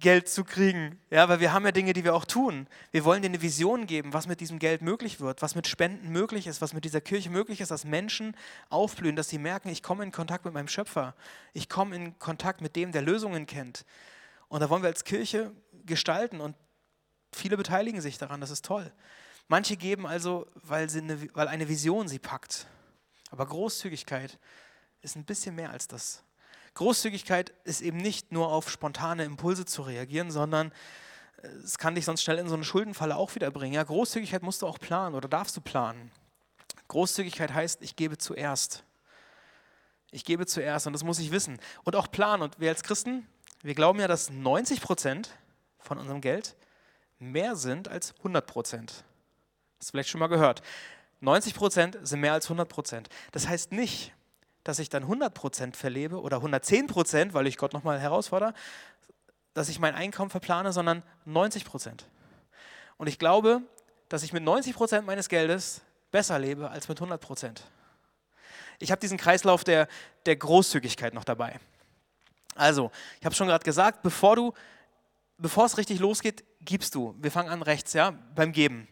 Geld 0.00 0.28
zu 0.28 0.44
kriegen, 0.44 1.00
ja, 1.10 1.28
weil 1.28 1.40
wir 1.40 1.52
haben 1.52 1.64
ja 1.64 1.72
Dinge, 1.72 1.92
die 1.92 2.04
wir 2.04 2.14
auch 2.14 2.24
tun. 2.24 2.66
Wir 2.90 3.04
wollen 3.04 3.22
dir 3.22 3.28
eine 3.28 3.42
Vision 3.42 3.86
geben, 3.86 4.12
was 4.12 4.26
mit 4.26 4.40
diesem 4.40 4.58
Geld 4.58 4.82
möglich 4.82 5.20
wird, 5.20 5.42
was 5.42 5.54
mit 5.54 5.66
Spenden 5.66 6.10
möglich 6.10 6.46
ist, 6.46 6.60
was 6.60 6.72
mit 6.72 6.84
dieser 6.84 7.00
Kirche 7.00 7.30
möglich 7.30 7.60
ist, 7.60 7.70
dass 7.70 7.84
Menschen 7.84 8.36
aufblühen, 8.68 9.16
dass 9.16 9.28
sie 9.28 9.38
merken, 9.38 9.68
ich 9.68 9.82
komme 9.82 10.04
in 10.04 10.12
Kontakt 10.12 10.44
mit 10.44 10.54
meinem 10.54 10.68
Schöpfer, 10.68 11.14
ich 11.52 11.68
komme 11.68 11.96
in 11.96 12.18
Kontakt 12.18 12.60
mit 12.60 12.76
dem, 12.76 12.92
der 12.92 13.02
Lösungen 13.02 13.46
kennt. 13.46 13.84
Und 14.48 14.60
da 14.60 14.70
wollen 14.70 14.82
wir 14.82 14.88
als 14.88 15.04
Kirche 15.04 15.52
gestalten 15.84 16.40
und 16.40 16.54
viele 17.32 17.56
beteiligen 17.56 18.00
sich 18.00 18.18
daran, 18.18 18.40
das 18.40 18.50
ist 18.50 18.64
toll. 18.64 18.92
Manche 19.48 19.76
geben 19.76 20.06
also, 20.06 20.46
weil, 20.54 20.90
sie 20.90 21.00
eine, 21.00 21.34
weil 21.34 21.48
eine 21.48 21.68
Vision 21.68 22.06
sie 22.06 22.18
packt. 22.18 22.66
Aber 23.30 23.46
Großzügigkeit 23.46 24.38
ist 25.00 25.16
ein 25.16 25.24
bisschen 25.24 25.54
mehr 25.54 25.70
als 25.70 25.88
das. 25.88 26.22
Großzügigkeit 26.78 27.52
ist 27.64 27.80
eben 27.80 27.96
nicht 27.96 28.30
nur 28.30 28.52
auf 28.52 28.70
spontane 28.70 29.24
Impulse 29.24 29.64
zu 29.64 29.82
reagieren, 29.82 30.30
sondern 30.30 30.70
äh, 31.42 31.48
es 31.48 31.76
kann 31.76 31.96
dich 31.96 32.04
sonst 32.04 32.22
schnell 32.22 32.38
in 32.38 32.48
so 32.48 32.54
eine 32.54 32.62
Schuldenfalle 32.62 33.16
auch 33.16 33.34
wieder 33.34 33.50
bringen. 33.50 33.74
Ja, 33.74 33.82
Großzügigkeit 33.82 34.44
musst 34.44 34.62
du 34.62 34.66
auch 34.68 34.78
planen 34.78 35.16
oder 35.16 35.28
darfst 35.28 35.56
du 35.56 35.60
planen. 35.60 36.12
Großzügigkeit 36.86 37.52
heißt, 37.52 37.82
ich 37.82 37.96
gebe 37.96 38.16
zuerst. 38.16 38.84
Ich 40.12 40.24
gebe 40.24 40.46
zuerst 40.46 40.86
und 40.86 40.92
das 40.92 41.02
muss 41.02 41.18
ich 41.18 41.32
wissen. 41.32 41.58
Und 41.82 41.96
auch 41.96 42.12
planen. 42.12 42.44
Und 42.44 42.60
wir 42.60 42.70
als 42.70 42.84
Christen, 42.84 43.26
wir 43.62 43.74
glauben 43.74 43.98
ja, 43.98 44.06
dass 44.06 44.30
90 44.30 44.80
Prozent 44.80 45.36
von 45.80 45.98
unserem 45.98 46.20
Geld 46.20 46.54
mehr 47.18 47.56
sind 47.56 47.88
als 47.88 48.14
100 48.18 48.46
Prozent. 48.46 49.04
Hast 49.80 49.88
du 49.88 49.90
vielleicht 49.90 50.10
schon 50.10 50.20
mal 50.20 50.28
gehört. 50.28 50.62
90 51.22 51.54
Prozent 51.54 51.98
sind 52.02 52.20
mehr 52.20 52.34
als 52.34 52.46
100 52.46 52.68
Prozent. 52.68 53.08
Das 53.32 53.48
heißt 53.48 53.72
nicht, 53.72 54.14
dass 54.68 54.78
ich 54.80 54.90
dann 54.90 55.04
100 55.04 55.32
Prozent 55.32 55.78
verlebe 55.78 56.20
oder 56.20 56.36
110 56.36 56.88
Prozent, 56.88 57.32
weil 57.32 57.46
ich 57.46 57.56
Gott 57.56 57.72
nochmal 57.72 57.98
herausfordere, 58.00 58.52
dass 59.54 59.70
ich 59.70 59.78
mein 59.78 59.94
Einkommen 59.94 60.28
verplane, 60.28 60.74
sondern 60.74 61.02
90 61.24 61.64
Prozent. 61.64 62.04
Und 62.98 63.06
ich 63.06 63.18
glaube, 63.18 63.62
dass 64.10 64.22
ich 64.22 64.34
mit 64.34 64.42
90 64.42 64.74
Prozent 64.74 65.06
meines 65.06 65.30
Geldes 65.30 65.80
besser 66.10 66.38
lebe 66.38 66.68
als 66.68 66.86
mit 66.86 66.98
100 66.98 67.18
Prozent. 67.18 67.62
Ich 68.78 68.90
habe 68.90 69.00
diesen 69.00 69.16
Kreislauf 69.16 69.64
der, 69.64 69.88
der 70.26 70.36
Großzügigkeit 70.36 71.14
noch 71.14 71.24
dabei. 71.24 71.58
Also, 72.54 72.90
ich 73.20 73.24
habe 73.24 73.34
schon 73.34 73.48
gerade 73.48 73.64
gesagt, 73.64 74.02
bevor 74.02 74.36
du, 74.36 74.52
bevor 75.38 75.64
es 75.64 75.78
richtig 75.78 75.98
losgeht, 75.98 76.44
gibst 76.60 76.94
du. 76.94 77.14
Wir 77.18 77.30
fangen 77.30 77.48
an 77.48 77.62
rechts, 77.62 77.94
ja, 77.94 78.10
beim 78.34 78.52
Geben. 78.52 78.86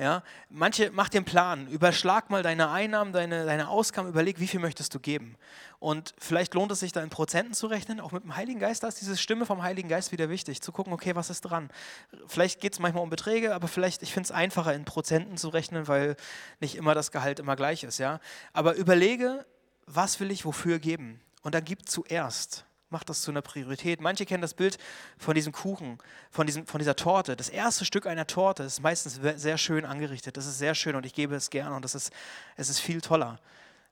Ja, 0.00 0.22
manche, 0.48 0.90
mach 0.94 1.12
einen 1.12 1.26
Plan, 1.26 1.66
überschlag 1.66 2.30
mal 2.30 2.42
deine 2.42 2.70
Einnahmen, 2.70 3.12
deine, 3.12 3.44
deine 3.44 3.68
Ausgaben, 3.68 4.08
überleg, 4.08 4.40
wie 4.40 4.46
viel 4.46 4.58
möchtest 4.58 4.94
du 4.94 4.98
geben. 4.98 5.36
Und 5.78 6.14
vielleicht 6.16 6.54
lohnt 6.54 6.72
es 6.72 6.80
sich 6.80 6.92
da 6.92 7.02
in 7.02 7.10
Prozenten 7.10 7.52
zu 7.52 7.66
rechnen, 7.66 8.00
auch 8.00 8.10
mit 8.10 8.22
dem 8.22 8.34
Heiligen 8.34 8.60
Geist, 8.60 8.82
da 8.82 8.88
ist 8.88 9.02
diese 9.02 9.18
Stimme 9.18 9.44
vom 9.44 9.62
Heiligen 9.62 9.90
Geist 9.90 10.10
wieder 10.10 10.30
wichtig, 10.30 10.62
zu 10.62 10.72
gucken, 10.72 10.94
okay, 10.94 11.16
was 11.16 11.28
ist 11.28 11.42
dran. 11.42 11.68
Vielleicht 12.28 12.62
geht 12.62 12.72
es 12.72 12.78
manchmal 12.78 13.02
um 13.02 13.10
Beträge, 13.10 13.54
aber 13.54 13.68
vielleicht, 13.68 14.02
ich 14.02 14.14
finde 14.14 14.28
es 14.28 14.30
einfacher 14.30 14.72
in 14.72 14.86
Prozenten 14.86 15.36
zu 15.36 15.50
rechnen, 15.50 15.86
weil 15.86 16.16
nicht 16.60 16.76
immer 16.76 16.94
das 16.94 17.12
Gehalt 17.12 17.38
immer 17.38 17.54
gleich 17.54 17.84
ist. 17.84 17.98
Ja? 17.98 18.20
Aber 18.54 18.76
überlege, 18.76 19.44
was 19.84 20.18
will 20.18 20.30
ich 20.30 20.46
wofür 20.46 20.78
geben? 20.78 21.20
Und 21.42 21.54
dann 21.54 21.64
gib 21.64 21.86
zuerst. 21.86 22.64
Mach 22.90 23.04
das 23.04 23.22
zu 23.22 23.30
einer 23.30 23.40
Priorität. 23.40 24.00
Manche 24.00 24.26
kennen 24.26 24.42
das 24.42 24.54
Bild 24.54 24.76
von 25.16 25.34
diesem 25.34 25.52
Kuchen, 25.52 25.98
von, 26.30 26.46
diesem, 26.46 26.66
von 26.66 26.80
dieser 26.80 26.96
Torte. 26.96 27.36
Das 27.36 27.48
erste 27.48 27.84
Stück 27.84 28.06
einer 28.06 28.26
Torte 28.26 28.64
ist 28.64 28.82
meistens 28.82 29.20
sehr 29.40 29.58
schön 29.58 29.84
angerichtet. 29.84 30.36
Das 30.36 30.46
ist 30.46 30.58
sehr 30.58 30.74
schön 30.74 30.96
und 30.96 31.06
ich 31.06 31.14
gebe 31.14 31.36
es 31.36 31.50
gerne 31.50 31.76
und 31.76 31.84
das 31.84 31.94
ist, 31.94 32.12
es 32.56 32.68
ist 32.68 32.80
viel 32.80 33.00
toller. 33.00 33.38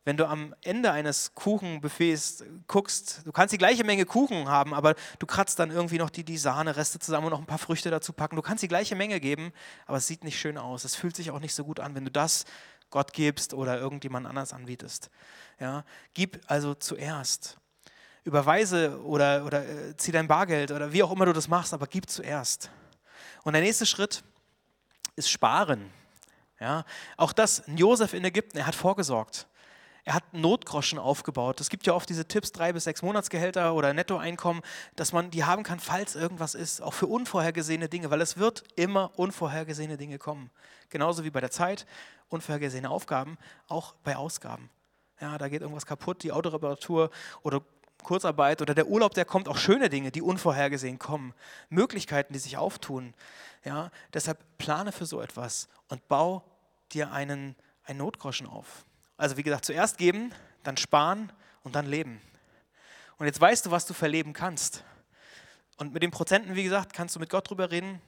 Wenn 0.04 0.16
du 0.16 0.26
am 0.26 0.54
Ende 0.62 0.90
eines 0.90 1.34
Kuchenbuffets 1.34 2.42
guckst, 2.66 3.22
du 3.24 3.30
kannst 3.30 3.52
die 3.52 3.58
gleiche 3.58 3.84
Menge 3.84 4.04
Kuchen 4.04 4.48
haben, 4.48 4.72
aber 4.72 4.94
du 5.18 5.26
kratzt 5.26 5.58
dann 5.58 5.70
irgendwie 5.70 5.98
noch 5.98 6.10
die, 6.10 6.24
die 6.24 6.38
Sahnereste 6.38 6.98
zusammen 6.98 7.26
und 7.26 7.32
noch 7.32 7.40
ein 7.40 7.46
paar 7.46 7.58
Früchte 7.58 7.90
dazu 7.90 8.12
packen. 8.12 8.34
Du 8.34 8.42
kannst 8.42 8.62
die 8.62 8.68
gleiche 8.68 8.96
Menge 8.96 9.20
geben, 9.20 9.52
aber 9.86 9.98
es 9.98 10.06
sieht 10.06 10.24
nicht 10.24 10.40
schön 10.40 10.56
aus. 10.56 10.84
Es 10.84 10.96
fühlt 10.96 11.14
sich 11.14 11.30
auch 11.30 11.40
nicht 11.40 11.54
so 11.54 11.62
gut 11.62 11.78
an, 11.78 11.94
wenn 11.94 12.04
du 12.04 12.10
das 12.10 12.46
Gott 12.90 13.12
gibst 13.12 13.54
oder 13.54 13.78
irgendjemand 13.78 14.26
anders 14.26 14.52
anbietest. 14.52 15.10
Ja, 15.60 15.84
gib 16.14 16.40
also 16.46 16.74
zuerst 16.74 17.58
überweise 18.28 19.00
oder, 19.02 19.44
oder 19.44 19.66
äh, 19.66 19.96
zieh 19.96 20.12
dein 20.12 20.28
Bargeld 20.28 20.70
oder 20.70 20.92
wie 20.92 21.02
auch 21.02 21.10
immer 21.10 21.26
du 21.26 21.32
das 21.32 21.48
machst, 21.48 21.74
aber 21.74 21.86
gib 21.86 22.08
zuerst. 22.08 22.70
Und 23.42 23.54
der 23.54 23.62
nächste 23.62 23.86
Schritt 23.86 24.22
ist 25.16 25.30
Sparen. 25.30 25.90
Ja, 26.60 26.84
auch 27.16 27.32
das, 27.32 27.62
Josef 27.66 28.14
in 28.14 28.24
Ägypten, 28.24 28.58
er 28.58 28.66
hat 28.66 28.74
vorgesorgt. 28.74 29.46
Er 30.04 30.14
hat 30.14 30.32
Notgroschen 30.32 30.98
aufgebaut. 30.98 31.60
Es 31.60 31.68
gibt 31.68 31.86
ja 31.86 31.92
oft 31.92 32.08
diese 32.08 32.26
Tipps, 32.26 32.52
drei 32.52 32.72
bis 32.72 32.84
sechs 32.84 33.02
Monatsgehälter 33.02 33.74
oder 33.74 33.92
Nettoeinkommen, 33.92 34.62
dass 34.96 35.12
man 35.12 35.30
die 35.30 35.44
haben 35.44 35.62
kann, 35.62 35.80
falls 35.80 36.14
irgendwas 36.14 36.54
ist, 36.54 36.80
auch 36.80 36.94
für 36.94 37.06
unvorhergesehene 37.06 37.88
Dinge, 37.88 38.10
weil 38.10 38.20
es 38.20 38.38
wird 38.38 38.64
immer 38.74 39.12
unvorhergesehene 39.16 39.98
Dinge 39.98 40.18
kommen. 40.18 40.50
Genauso 40.88 41.24
wie 41.24 41.30
bei 41.30 41.40
der 41.40 41.50
Zeit, 41.50 41.86
unvorhergesehene 42.28 42.88
Aufgaben, 42.88 43.36
auch 43.68 43.94
bei 44.02 44.16
Ausgaben. 44.16 44.70
Ja, 45.20 45.36
da 45.36 45.48
geht 45.48 45.62
irgendwas 45.62 45.86
kaputt, 45.86 46.22
die 46.22 46.32
Autoreparatur 46.32 47.10
oder 47.42 47.60
Kurzarbeit 48.02 48.62
oder 48.62 48.74
der 48.74 48.88
Urlaub, 48.88 49.14
der 49.14 49.24
kommt, 49.24 49.48
auch 49.48 49.56
schöne 49.56 49.88
Dinge, 49.88 50.10
die 50.10 50.22
unvorhergesehen 50.22 50.98
kommen, 50.98 51.34
Möglichkeiten, 51.68 52.32
die 52.32 52.38
sich 52.38 52.56
auftun. 52.56 53.14
Ja, 53.64 53.90
deshalb 54.14 54.38
plane 54.58 54.92
für 54.92 55.06
so 55.06 55.20
etwas 55.20 55.68
und 55.88 56.06
bau 56.08 56.44
dir 56.92 57.12
einen, 57.12 57.56
einen 57.84 57.98
Notgroschen 57.98 58.46
auf. 58.46 58.84
Also 59.16 59.36
wie 59.36 59.42
gesagt, 59.42 59.64
zuerst 59.64 59.98
geben, 59.98 60.32
dann 60.62 60.76
sparen 60.76 61.32
und 61.64 61.74
dann 61.74 61.86
leben. 61.86 62.20
Und 63.18 63.26
jetzt 63.26 63.40
weißt 63.40 63.66
du, 63.66 63.70
was 63.70 63.84
du 63.84 63.94
verleben 63.94 64.32
kannst. 64.32 64.84
Und 65.76 65.92
mit 65.92 66.02
den 66.02 66.10
Prozenten, 66.10 66.54
wie 66.54 66.62
gesagt, 66.62 66.92
kannst 66.92 67.16
du 67.16 67.20
mit 67.20 67.30
Gott 67.30 67.50
drüber 67.50 67.70
reden 67.70 68.00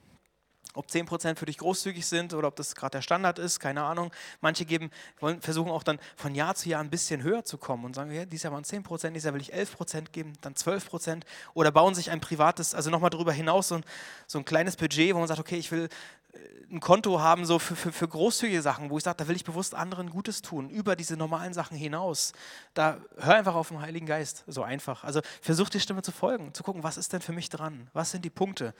ob 0.73 0.87
10% 0.87 1.35
für 1.35 1.45
dich 1.45 1.57
großzügig 1.57 2.05
sind 2.05 2.33
oder 2.33 2.47
ob 2.47 2.55
das 2.55 2.75
gerade 2.75 2.97
der 2.97 3.01
Standard 3.01 3.39
ist, 3.39 3.59
keine 3.59 3.83
Ahnung. 3.83 4.11
Manche 4.41 4.65
geben, 4.65 4.91
wollen, 5.19 5.41
versuchen 5.41 5.71
auch 5.71 5.83
dann 5.83 5.99
von 6.15 6.35
Jahr 6.35 6.55
zu 6.55 6.69
Jahr 6.69 6.81
ein 6.81 6.89
bisschen 6.89 7.23
höher 7.23 7.43
zu 7.43 7.57
kommen 7.57 7.85
und 7.85 7.95
sagen, 7.95 8.11
ja, 8.11 8.25
dieses 8.25 8.43
Jahr 8.43 8.53
waren 8.53 8.63
10%, 8.63 9.09
dieses 9.09 9.25
Jahr 9.25 9.33
will 9.33 9.41
ich 9.41 9.53
11% 9.53 10.11
geben, 10.11 10.33
dann 10.41 10.53
12% 10.53 11.23
oder 11.53 11.71
bauen 11.71 11.95
sich 11.95 12.11
ein 12.11 12.21
privates, 12.21 12.73
also 12.73 12.89
nochmal 12.89 13.09
darüber 13.09 13.33
hinaus 13.33 13.67
so 13.69 13.75
ein, 13.75 13.83
so 14.27 14.39
ein 14.39 14.45
kleines 14.45 14.75
Budget, 14.75 15.13
wo 15.13 15.19
man 15.19 15.27
sagt, 15.27 15.39
okay, 15.39 15.57
ich 15.57 15.71
will 15.71 15.89
äh, 16.33 16.37
ein 16.71 16.79
Konto 16.79 17.19
haben 17.19 17.45
so 17.45 17.59
für, 17.59 17.75
für, 17.75 17.91
für 17.91 18.07
großzügige 18.07 18.61
Sachen, 18.61 18.89
wo 18.89 18.97
ich 18.97 19.03
sage, 19.03 19.17
da 19.17 19.27
will 19.27 19.35
ich 19.35 19.43
bewusst 19.43 19.75
anderen 19.75 20.09
Gutes 20.09 20.41
tun, 20.41 20.69
über 20.69 20.95
diese 20.95 21.17
normalen 21.17 21.53
Sachen 21.53 21.75
hinaus. 21.75 22.31
Da 22.73 22.97
hör 23.17 23.35
einfach 23.35 23.55
auf 23.55 23.69
den 23.69 23.81
Heiligen 23.81 24.05
Geist, 24.05 24.45
so 24.47 24.63
einfach. 24.63 25.03
Also 25.03 25.21
versuch 25.41 25.69
die 25.69 25.81
Stimme 25.81 26.01
zu 26.01 26.11
folgen, 26.11 26.53
zu 26.53 26.63
gucken, 26.63 26.83
was 26.83 26.97
ist 26.97 27.11
denn 27.11 27.21
für 27.21 27.33
mich 27.33 27.49
dran, 27.49 27.89
was 27.93 28.11
sind 28.11 28.23
die 28.23 28.29
Punkte 28.29 28.73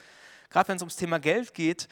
gerade 0.52 0.68
wenn 0.68 0.76
es 0.76 0.82
ums 0.82 0.96
Thema 0.96 1.18
Geld 1.18 1.54
geht, 1.54 1.88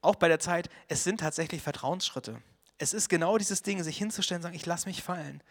auch 0.00 0.16
bei 0.16 0.28
der 0.28 0.38
Zeit, 0.38 0.68
es 0.88 1.02
sind 1.02 1.20
tatsächlich 1.20 1.62
Vertrauensschritte. 1.62 2.40
Es 2.78 2.92
ist 2.92 3.08
genau 3.08 3.38
dieses 3.38 3.62
Ding, 3.62 3.82
sich 3.82 3.96
hinzustellen 3.96 4.40
und 4.40 4.42
sagen, 4.42 4.56
ich 4.56 4.66
lasse 4.66 4.86
mich 4.88 5.02
fallen 5.02 5.42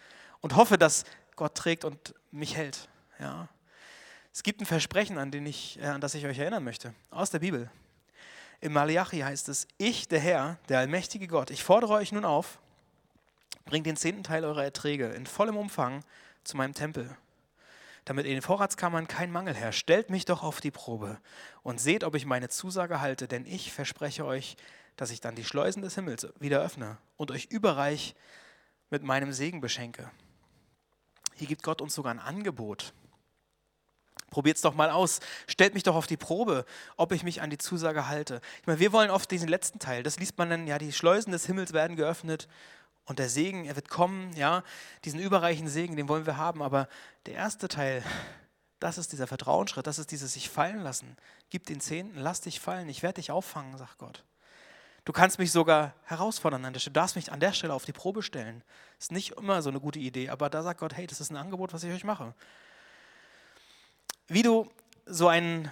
und 0.42 0.56
hoffe, 0.56 0.78
dass 0.78 1.06
Gott 1.36 1.56
trägt 1.56 1.86
und 1.86 2.14
mich 2.32 2.56
hält. 2.56 2.88
Ja. 3.20 3.50
Es 4.32 4.44
gibt 4.44 4.62
ein 4.62 4.66
Versprechen, 4.66 5.18
an, 5.18 5.32
den 5.32 5.46
ich, 5.46 5.80
äh, 5.80 5.86
an 5.86 6.02
das 6.02 6.14
ich 6.16 6.26
euch 6.26 6.38
erinnern 6.38 6.64
möchte, 6.64 6.94
aus 7.10 7.30
der 7.32 7.40
Bibel. 7.40 7.70
Im 8.62 8.74
Malachi 8.74 9.20
heißt 9.20 9.50
es, 9.50 9.68
ich, 9.78 10.08
der 10.08 10.20
Herr, 10.20 10.58
der 10.70 10.80
allmächtige 10.80 11.28
Gott, 11.28 11.50
ich 11.52 11.64
fordere 11.64 11.94
euch 11.94 12.12
nun 12.12 12.26
auf, 12.26 12.60
bringt 13.66 13.86
den 13.86 13.98
zehnten 13.98 14.24
Teil 14.24 14.46
eurer 14.46 14.64
Erträge 14.64 15.10
in 15.10 15.26
vollem 15.26 15.58
Umfang 15.58 16.04
zu 16.44 16.58
meinem 16.58 16.74
Tempel, 16.74 17.16
damit 18.06 18.26
in 18.26 18.34
den 18.34 18.42
Vorratskammern 18.42 19.08
kein 19.08 19.32
Mangel 19.32 19.54
herrscht. 19.54 19.80
Stellt 19.80 20.10
mich 20.10 20.26
doch 20.26 20.44
auf 20.44 20.62
die 20.62 20.72
Probe 20.72 21.20
und 21.62 21.80
seht, 21.80 22.04
ob 22.04 22.16
ich 22.16 22.26
meine 22.26 22.50
Zusage 22.50 23.02
halte, 23.02 23.28
denn 23.28 23.46
ich 23.46 23.72
verspreche 23.72 24.26
euch, 24.26 24.58
dass 24.96 25.12
ich 25.12 25.22
dann 25.22 25.36
die 25.36 25.46
Schleusen 25.46 25.82
des 25.82 25.96
Himmels 25.96 26.28
wieder 26.40 26.62
öffne 26.62 26.98
und 27.18 27.32
euch 27.32 27.46
überreich 27.46 28.16
mit 28.90 29.04
meinem 29.04 29.32
Segen 29.32 29.62
beschenke. 29.62 30.12
Hier 31.36 31.48
gibt 31.48 31.64
Gott 31.64 31.82
uns 31.82 31.96
sogar 31.96 32.14
ein 32.14 32.20
Angebot. 32.20 32.94
Probiert 34.30 34.58
es 34.58 34.62
doch 34.62 34.74
mal 34.74 34.90
aus. 34.90 35.20
Stellt 35.48 35.74
mich 35.74 35.84
doch 35.84 35.96
auf 35.96 36.08
die 36.08 36.18
Probe, 36.18 36.66
ob 36.98 37.12
ich 37.12 37.24
mich 37.24 37.42
an 37.42 37.50
die 37.50 37.58
Zusage 37.58 38.08
halte. 38.08 38.42
Ich 38.62 38.68
meine, 38.68 38.80
wir 38.80 38.92
wollen 38.92 39.12
oft 39.12 39.30
diesen 39.30 39.48
letzten 39.48 39.80
Teil. 39.80 40.04
Das 40.04 40.20
liest 40.20 40.38
man 40.38 40.50
dann, 40.50 40.68
ja, 40.68 40.78
die 40.78 40.92
Schleusen 40.92 41.32
des 41.32 41.46
Himmels 41.46 41.74
werden 41.74 41.96
geöffnet 41.96 42.48
und 43.06 43.20
der 43.20 43.30
Segen, 43.30 43.66
er 43.66 43.76
wird 43.76 43.90
kommen, 43.90 44.34
ja. 44.36 44.64
Diesen 45.04 45.20
überreichen 45.20 45.68
Segen, 45.68 45.96
den 45.96 46.08
wollen 46.08 46.26
wir 46.26 46.38
haben. 46.38 46.62
Aber 46.62 46.88
der 47.26 47.34
erste 47.34 47.68
Teil, 47.68 48.04
das 48.80 48.98
ist 48.98 49.12
dieser 49.12 49.28
Vertrauensschritt, 49.28 49.88
das 49.88 50.00
ist 50.00 50.12
dieses 50.12 50.34
sich 50.34 50.50
fallen 50.50 50.82
lassen. 50.82 51.18
Gib 51.50 51.66
den 51.66 51.82
Zehnten, 51.82 52.18
lass 52.18 52.42
dich 52.42 52.60
fallen, 52.60 52.90
ich 52.90 53.04
werde 53.04 53.16
dich 53.16 53.32
auffangen, 53.32 53.78
sagt 53.78 53.98
Gott. 53.98 54.24
Du 55.06 55.12
kannst 55.12 55.38
mich 55.38 55.52
sogar 55.52 55.94
herausfordern 56.04 56.64
an 56.64 56.72
der 56.72 56.80
Stelle. 56.80 56.94
Du 56.94 57.00
darfst 57.02 57.18
mich 57.18 57.32
an 57.32 57.42
der 57.42 57.52
Stelle 57.52 57.74
auf 57.74 57.84
die 57.84 57.92
Probe 57.92 58.24
stellen. 58.24 58.64
Ist 59.00 59.12
nicht 59.12 59.32
immer 59.32 59.62
so 59.62 59.70
eine 59.70 59.82
gute 59.82 60.00
Idee, 60.00 60.30
aber 60.30 60.50
da 60.50 60.64
sagt 60.64 60.80
Gott, 60.80 60.96
hey, 60.96 61.08
das 61.08 61.20
ist 61.20 61.30
ein 61.30 61.36
Angebot, 61.36 61.74
was 61.74 61.84
ich 61.84 61.94
euch 61.94 62.06
mache. 62.06 62.34
Wie 64.28 64.44
du 64.44 64.72
so 65.06 65.28
einen 65.28 65.70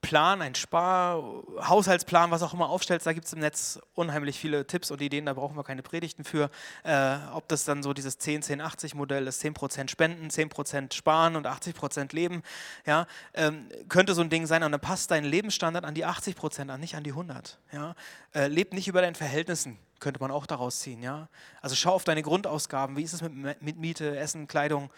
Plan, 0.00 0.42
einen 0.42 0.54
Spar, 0.54 1.22
Haushaltsplan, 1.60 2.30
was 2.30 2.42
auch 2.42 2.54
immer 2.54 2.68
aufstellst, 2.70 3.06
da 3.06 3.12
gibt 3.12 3.26
es 3.26 3.32
im 3.32 3.40
Netz 3.40 3.80
unheimlich 3.94 4.38
viele 4.38 4.64
Tipps 4.64 4.92
und 4.92 5.00
Ideen, 5.00 5.26
da 5.26 5.32
brauchen 5.32 5.56
wir 5.56 5.64
keine 5.64 5.82
Predigten 5.82 6.22
für. 6.22 6.50
Äh, 6.84 7.16
ob 7.32 7.48
das 7.48 7.64
dann 7.64 7.82
so 7.82 7.92
dieses 7.92 8.20
10-10-80-Modell 8.20 9.26
ist, 9.26 9.42
10% 9.42 9.88
spenden, 9.90 10.28
10% 10.28 10.94
sparen 10.94 11.34
und 11.34 11.46
80% 11.46 12.14
leben, 12.14 12.42
ja, 12.86 13.06
ähm, 13.34 13.68
könnte 13.88 14.14
so 14.14 14.22
ein 14.22 14.30
Ding 14.30 14.46
sein 14.46 14.62
und 14.62 14.70
dann 14.70 14.80
passt 14.80 15.10
dein 15.10 15.24
Lebensstandard 15.24 15.84
an 15.84 15.94
die 15.94 16.06
80% 16.06 16.70
an, 16.70 16.78
nicht 16.78 16.94
an 16.94 17.02
die 17.02 17.10
100. 17.10 17.58
Ja. 17.72 17.94
Äh, 18.34 18.46
leb 18.46 18.72
nicht 18.72 18.86
über 18.86 19.02
deinen 19.02 19.16
Verhältnissen, 19.16 19.78
könnte 19.98 20.20
man 20.20 20.30
auch 20.30 20.46
daraus 20.46 20.78
ziehen. 20.78 21.02
Ja. 21.02 21.28
Also 21.60 21.74
schau 21.74 21.92
auf 21.92 22.04
deine 22.04 22.22
Grundausgaben, 22.22 22.96
wie 22.96 23.02
ist 23.02 23.14
es 23.14 23.22
mit, 23.22 23.62
mit 23.62 23.78
Miete, 23.78 24.16
Essen, 24.16 24.46
Kleidung, 24.46 24.90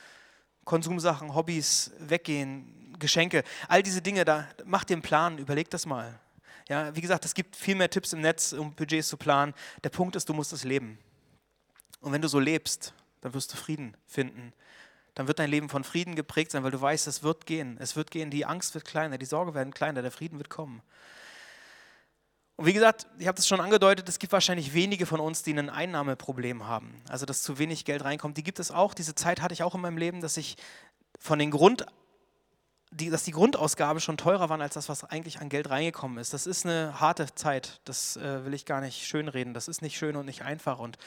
Konsumsachen, 0.65 1.35
Hobbys, 1.35 1.93
Weggehen, 1.99 2.90
Geschenke, 3.01 3.43
all 3.69 3.83
diese 3.83 4.01
Dinge, 4.01 4.25
da 4.25 4.47
mach 4.65 4.85
dir 4.85 4.95
einen 4.95 5.03
Plan, 5.03 5.39
überleg 5.39 5.69
das 5.71 5.87
mal. 5.87 6.19
Ja, 6.69 6.95
wie 6.95 7.01
gesagt, 7.01 7.25
es 7.25 7.35
gibt 7.35 7.57
viel 7.57 7.75
mehr 7.75 7.91
Tipps 7.91 8.13
im 8.13 8.21
Netz, 8.21 8.53
um 8.53 8.73
Budgets 8.73 9.09
zu 9.09 9.17
planen. 9.17 9.55
Der 9.83 9.89
Punkt 9.89 10.15
ist, 10.15 10.29
du 10.29 10.35
musst 10.35 10.53
es 10.53 10.63
leben. 10.63 10.99
Und 12.01 12.13
wenn 12.13 12.23
du 12.23 12.29
so 12.29 12.39
lebst, 12.39 12.95
dann 13.21 13.35
wirst 13.35 13.53
du 13.53 13.57
Frieden 13.57 13.97
finden. 14.07 14.53
Dann 15.15 15.27
wird 15.27 15.39
dein 15.39 15.51
Leben 15.51 15.69
von 15.69 15.83
Frieden 15.83 16.15
geprägt 16.15 16.53
sein, 16.53 16.63
weil 16.63 16.71
du 16.71 16.81
weißt, 16.81 17.07
es 17.09 17.23
wird 17.23 17.45
gehen. 17.45 17.77
Es 17.81 17.97
wird 17.97 18.11
gehen, 18.11 18.31
die 18.31 18.47
Angst 18.47 18.75
wird 18.75 18.85
kleiner, 18.85 19.19
die 19.19 19.27
Sorge 19.27 19.55
werden 19.55 19.75
kleiner, 19.75 20.03
der 20.03 20.13
Frieden 20.13 20.39
wird 20.39 20.49
kommen. 20.49 20.81
Und 22.57 22.67
wie 22.67 22.73
gesagt, 22.73 23.07
ich 23.19 23.27
habe 23.27 23.37
das 23.37 23.49
schon 23.49 23.61
angedeutet, 23.61 24.09
es 24.09 24.19
gibt 24.19 24.33
wahrscheinlich 24.33 24.75
wenige 24.75 25.07
von 25.07 25.19
uns, 25.19 25.43
die 25.43 25.59
ein 25.59 25.71
Einnahmeproblem 25.71 26.67
haben. 26.67 27.03
Also, 27.09 27.27
dass 27.27 27.43
zu 27.43 27.59
wenig 27.59 27.87
Geld 27.87 28.05
reinkommt. 28.05 28.37
Die 28.37 28.43
gibt 28.43 28.59
es 28.59 28.71
auch. 28.71 28.93
Diese 28.93 29.15
Zeit 29.15 29.41
hatte 29.41 29.55
ich 29.55 29.63
auch 29.63 29.75
in 29.75 29.81
meinem 29.81 29.97
Leben, 29.97 30.21
dass 30.21 30.37
ich 30.37 30.57
von 31.19 31.39
den 31.39 31.51
Grund, 31.51 31.87
die, 32.93 33.09
dass 33.09 33.23
die 33.23 33.31
Grundausgaben 33.31 34.01
schon 34.01 34.17
teurer 34.17 34.49
waren 34.49 34.61
als 34.61 34.75
das, 34.75 34.89
was 34.89 35.05
eigentlich 35.05 35.41
an 35.41 35.49
Geld 35.49 35.71
reingekommen 35.71 36.19
ist. 36.19 36.33
Das 36.33 36.47
ist 36.47 36.67
eine 36.67 37.01
harte 37.01 37.33
Zeit. 37.35 37.81
Das 37.85 38.17
äh, 38.17 38.45
will 38.45 38.53
ich 38.53 38.67
gar 38.67 38.81
nicht 38.81 39.07
schönreden. 39.07 39.55
Das 39.55 39.69
ist 39.69 39.81
nicht 39.81 39.97
schön 39.97 40.17
und 40.17 40.27
nicht 40.27 40.43
einfach. 40.43 40.81
Und 40.81 40.99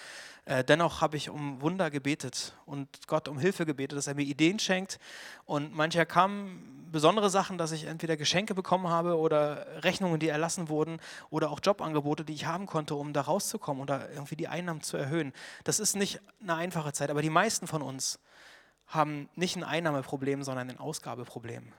äh, 0.46 0.64
dennoch 0.64 1.02
habe 1.02 1.18
ich 1.18 1.30
um 1.30 1.62
Wunder 1.62 1.92
gebetet 1.92 2.54
und 2.66 2.88
Gott 3.08 3.28
um 3.28 3.38
Hilfe 3.38 3.66
gebetet, 3.66 3.98
dass 3.98 4.08
er 4.08 4.16
mir 4.16 4.24
Ideen 4.24 4.60
schenkt. 4.60 4.98
Und 5.46 5.74
manchmal 5.74 6.06
kamen 6.06 6.88
besondere 6.90 7.30
Sachen, 7.30 7.58
dass 7.58 7.74
ich 7.74 7.84
entweder 7.86 8.16
Geschenke 8.16 8.54
bekommen 8.56 8.88
habe 8.88 9.18
oder 9.18 9.84
Rechnungen, 9.84 10.20
die 10.20 10.30
erlassen 10.30 10.70
wurden 10.70 11.02
oder 11.30 11.52
auch 11.52 11.60
Jobangebote, 11.62 12.24
die 12.24 12.34
ich 12.34 12.46
haben 12.46 12.66
konnte, 12.66 12.96
um 12.96 13.12
da 13.12 13.22
rauszukommen 13.22 13.82
oder 13.82 14.10
irgendwie 14.12 14.38
die 14.38 14.48
Einnahmen 14.48 14.82
zu 14.82 14.96
erhöhen. 14.96 15.34
Das 15.66 15.80
ist 15.80 15.98
nicht 15.98 16.22
eine 16.42 16.56
einfache 16.56 16.94
Zeit, 16.94 17.10
aber 17.10 17.22
die 17.22 17.30
meisten 17.30 17.68
von 17.68 17.82
uns 17.82 18.20
haben 18.94 19.30
nicht 19.36 19.56
ein 19.56 19.64
Einnahmeproblem, 19.64 20.44
sondern 20.44 20.70
ein 20.70 20.80
Ausgabeproblem. 20.80 21.72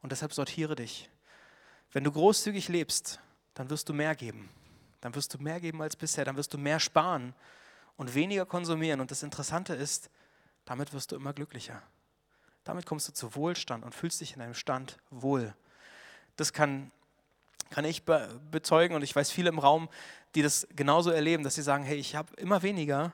Und 0.00 0.12
deshalb 0.12 0.32
sortiere 0.32 0.74
dich. 0.74 1.10
Wenn 1.92 2.04
du 2.04 2.12
großzügig 2.12 2.68
lebst, 2.68 3.20
dann 3.54 3.70
wirst 3.70 3.88
du 3.88 3.94
mehr 3.94 4.14
geben. 4.14 4.48
Dann 5.00 5.14
wirst 5.14 5.34
du 5.34 5.38
mehr 5.38 5.60
geben 5.60 5.82
als 5.82 5.96
bisher, 5.96 6.24
dann 6.24 6.36
wirst 6.36 6.52
du 6.54 6.58
mehr 6.58 6.80
sparen 6.80 7.34
und 7.96 8.14
weniger 8.14 8.46
konsumieren. 8.46 9.00
Und 9.00 9.10
das 9.10 9.22
Interessante 9.22 9.74
ist, 9.74 10.10
damit 10.64 10.92
wirst 10.92 11.12
du 11.12 11.16
immer 11.16 11.32
glücklicher. 11.32 11.82
Damit 12.64 12.86
kommst 12.86 13.08
du 13.08 13.12
zu 13.12 13.34
Wohlstand 13.34 13.84
und 13.84 13.94
fühlst 13.94 14.20
dich 14.20 14.34
in 14.34 14.40
deinem 14.40 14.54
Stand 14.54 14.98
wohl. 15.10 15.54
Das 16.36 16.52
kann, 16.52 16.90
kann 17.70 17.84
ich 17.84 18.04
be 18.04 18.40
bezeugen 18.50 18.94
und 18.94 19.02
ich 19.02 19.14
weiß 19.14 19.30
viele 19.30 19.48
im 19.48 19.58
Raum, 19.58 19.88
die 20.34 20.42
das 20.42 20.68
genauso 20.76 21.10
erleben, 21.10 21.42
dass 21.42 21.54
sie 21.54 21.62
sagen, 21.62 21.84
hey, 21.84 21.96
ich 21.96 22.14
habe 22.14 22.34
immer 22.36 22.62
weniger, 22.62 23.12